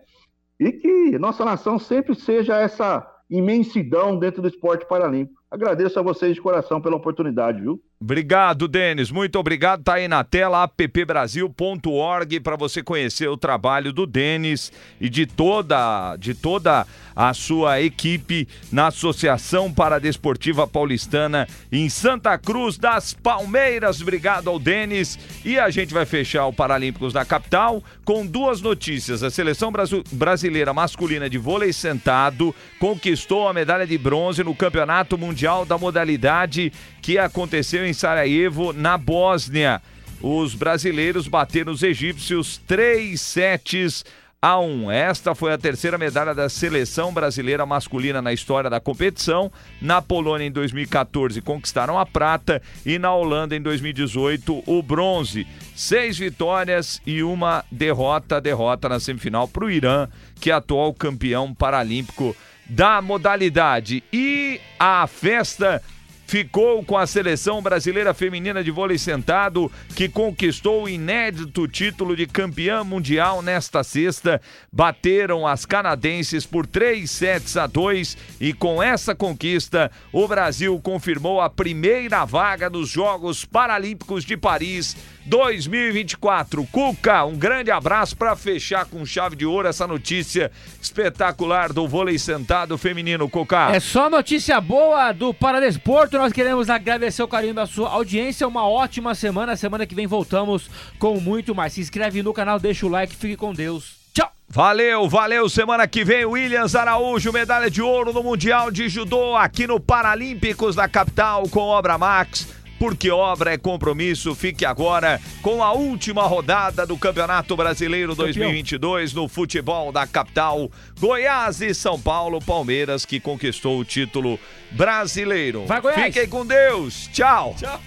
E 0.57 0.71
que 0.71 1.19
nossa 1.19 1.43
nação 1.43 1.77
sempre 1.77 2.15
seja 2.15 2.57
essa 2.57 3.05
imensidão 3.29 4.17
dentro 4.17 4.41
do 4.41 4.47
esporte 4.47 4.87
paralímpico. 4.87 5.38
Agradeço 5.51 5.97
a 5.97 6.03
vocês 6.03 6.35
de 6.35 6.41
coração 6.41 6.79
pela 6.79 6.95
oportunidade, 6.95 7.59
viu? 7.59 7.81
Obrigado, 7.99 8.67
Denis. 8.67 9.09
Muito 9.09 9.39
obrigado. 9.39 9.83
Tá 9.83 9.95
aí 9.95 10.07
na 10.07 10.23
tela 10.23 10.61
appbrasil.org 10.61 12.39
para 12.39 12.55
você 12.55 12.83
conhecer 12.83 13.27
o 13.27 13.35
trabalho 13.35 13.91
do 13.91 14.05
Denis 14.05 14.71
e 15.01 15.09
de 15.09 15.25
toda 15.25 16.15
de 16.17 16.33
toda 16.33 16.85
a 17.15 17.33
sua 17.33 17.81
equipe 17.81 18.47
na 18.71 18.87
Associação 18.87 19.73
Paradesportiva 19.73 20.65
Paulistana 20.65 21.47
em 21.69 21.89
Santa 21.89 22.37
Cruz 22.37 22.77
das 22.77 23.13
Palmeiras. 23.13 24.01
Obrigado 24.01 24.49
ao 24.49 24.59
Denis. 24.59 25.19
E 25.43 25.59
a 25.59 25.69
gente 25.69 25.93
vai 25.93 26.05
fechar 26.05 26.45
o 26.45 26.53
Paralímpicos 26.53 27.11
da 27.11 27.25
capital 27.25 27.83
com 28.05 28.25
duas 28.25 28.61
notícias. 28.61 29.23
A 29.23 29.31
seleção 29.31 29.73
brasileira 30.13 30.73
masculina 30.73 31.29
de 31.29 31.37
vôlei 31.37 31.73
sentado 31.73 32.55
conquistou 32.79 33.49
a 33.49 33.53
medalha 33.53 33.85
de 33.85 33.97
bronze 33.97 34.43
no 34.43 34.55
Campeonato 34.55 35.17
Mundial 35.17 35.38
da 35.67 35.77
modalidade 35.77 36.71
que 37.01 37.17
aconteceu 37.17 37.85
em 37.85 37.93
Sarajevo, 37.93 38.73
na 38.73 38.97
Bósnia. 38.97 39.81
Os 40.21 40.53
brasileiros 40.53 41.27
bateram 41.27 41.71
os 41.71 41.81
egípcios 41.81 42.59
três 42.67 43.21
sets 43.21 44.03
a 44.41 44.57
1. 44.59 44.91
Esta 44.91 45.35
foi 45.35 45.51
a 45.51 45.57
terceira 45.57 45.97
medalha 45.97 46.33
da 46.33 46.47
seleção 46.47 47.13
brasileira 47.13 47.65
masculina 47.65 48.21
na 48.21 48.31
história 48.31 48.69
da 48.69 48.79
competição. 48.79 49.51
Na 49.81 50.01
Polônia, 50.01 50.45
em 50.45 50.51
2014, 50.51 51.41
conquistaram 51.41 51.99
a 51.99 52.05
prata 52.05 52.61
e 52.85 52.97
na 52.97 53.13
Holanda, 53.13 53.55
em 53.55 53.61
2018, 53.61 54.63
o 54.65 54.81
bronze. 54.81 55.45
Seis 55.75 56.17
vitórias 56.17 57.01
e 57.05 57.21
uma 57.21 57.63
derrota. 57.71 58.39
Derrota 58.39 58.87
na 58.87 58.99
semifinal 58.99 59.47
para 59.47 59.65
o 59.65 59.71
Irã, 59.71 60.07
que 60.39 60.51
é 60.51 60.53
atual 60.53 60.93
campeão 60.93 61.53
paralímpico 61.53 62.35
da 62.69 63.01
modalidade. 63.01 64.03
E 64.13 64.61
a 64.79 65.07
festa 65.07 65.81
ficou 66.29 66.85
com 66.85 66.95
a 66.95 67.07
seleção 67.07 67.59
brasileira 67.59 68.13
feminina 68.13 68.63
de 68.63 68.69
vôlei 68.69 68.99
sentado, 68.99 69.71
que 69.95 70.07
conquistou 70.07 70.83
o 70.83 70.89
inédito 70.89 71.67
título 71.67 72.15
de 72.15 72.27
campeã 72.27 72.83
mundial 72.83 73.41
nesta 73.41 73.83
sexta. 73.83 74.39
Bateram 74.71 75.47
as 75.47 75.65
canadenses 75.65 76.45
por 76.45 76.67
3 76.67 77.09
sets 77.09 77.57
a 77.57 77.65
2 77.65 78.15
e 78.39 78.53
com 78.53 78.81
essa 78.81 79.15
conquista, 79.15 79.91
o 80.13 80.27
Brasil 80.27 80.79
confirmou 80.83 81.41
a 81.41 81.49
primeira 81.49 82.23
vaga 82.25 82.69
nos 82.69 82.89
Jogos 82.89 83.43
Paralímpicos 83.43 84.23
de 84.23 84.37
Paris 84.37 84.95
2024. 85.25 86.65
Cuca, 86.71 87.25
um 87.25 87.35
grande 87.35 87.71
abraço 87.71 88.15
para 88.15 88.35
fechar 88.35 88.85
com 88.85 89.05
chave 89.05 89.35
de 89.35 89.45
ouro 89.45 89.67
essa 89.67 89.85
notícia 89.85 90.51
espetacular 90.81 91.71
do 91.71 91.87
vôlei 91.87 92.17
sentado 92.17 92.77
feminino, 92.77 93.29
Cuca. 93.29 93.71
É 93.71 93.79
só 93.79 94.09
notícia 94.09 94.59
boa 94.59 95.11
do 95.11 95.33
Paradesporto. 95.33 96.17
Nós 96.17 96.33
queremos 96.33 96.69
agradecer 96.69 97.23
o 97.23 97.27
carinho 97.27 97.53
da 97.53 97.65
sua 97.65 97.89
audiência. 97.89 98.47
Uma 98.47 98.67
ótima 98.67 99.13
semana. 99.13 99.55
Semana 99.55 99.85
que 99.85 99.95
vem 99.95 100.07
voltamos 100.07 100.69
com 100.97 101.19
muito 101.19 101.53
mais. 101.53 101.73
Se 101.73 101.81
inscreve 101.81 102.23
no 102.23 102.33
canal, 102.33 102.59
deixa 102.59 102.85
o 102.85 102.89
like, 102.89 103.15
fique 103.15 103.35
com 103.35 103.53
Deus. 103.53 103.97
Tchau! 104.13 104.31
Valeu, 104.47 105.07
valeu. 105.07 105.47
Semana 105.47 105.87
que 105.87 106.03
vem, 106.03 106.25
Williams 106.25 106.75
Araújo, 106.75 107.31
medalha 107.31 107.69
de 107.69 107.81
ouro 107.81 108.11
no 108.11 108.23
Mundial 108.23 108.71
de 108.71 108.89
Judô 108.89 109.35
aqui 109.35 109.67
no 109.67 109.79
Paralímpicos 109.79 110.75
da 110.75 110.87
capital 110.87 111.47
com 111.49 111.59
Obra 111.61 111.97
Max 111.97 112.58
porque 112.79 113.11
obra 113.11 113.53
é 113.53 113.57
compromisso. 113.57 114.33
Fique 114.33 114.65
agora 114.65 115.21
com 115.41 115.61
a 115.61 115.73
última 115.73 116.23
rodada 116.23 116.87
do 116.87 116.97
Campeonato 116.97 117.55
Brasileiro 117.55 118.15
2022 118.15 119.13
no 119.13 119.27
futebol 119.27 119.91
da 119.91 120.07
capital. 120.07 120.71
Goiás 120.99 121.61
e 121.61 121.73
São 121.73 121.99
Paulo, 121.99 122.39
Palmeiras 122.39 123.05
que 123.05 123.19
conquistou 123.19 123.77
o 123.77 123.85
título 123.85 124.39
brasileiro. 124.71 125.65
Vai, 125.65 125.81
Goiás. 125.81 126.05
Fiquem 126.05 126.29
com 126.29 126.45
Deus. 126.45 127.09
Tchau. 127.11 127.53
Tchau. 127.59 127.79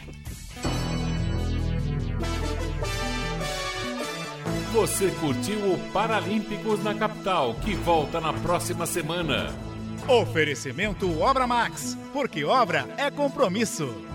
Você 4.73 5.11
curtiu 5.21 5.59
o 5.59 5.79
Paralímpicos 5.93 6.83
na 6.83 6.95
capital, 6.95 7.55
que 7.57 7.75
volta 7.75 8.21
na 8.21 8.33
próxima 8.33 8.87
semana. 8.87 9.53
Oferecimento 10.09 11.21
Obra 11.21 11.47
Max, 11.47 11.97
porque 12.13 12.43
obra 12.45 12.89
é 12.97 13.11
compromisso. 13.11 14.12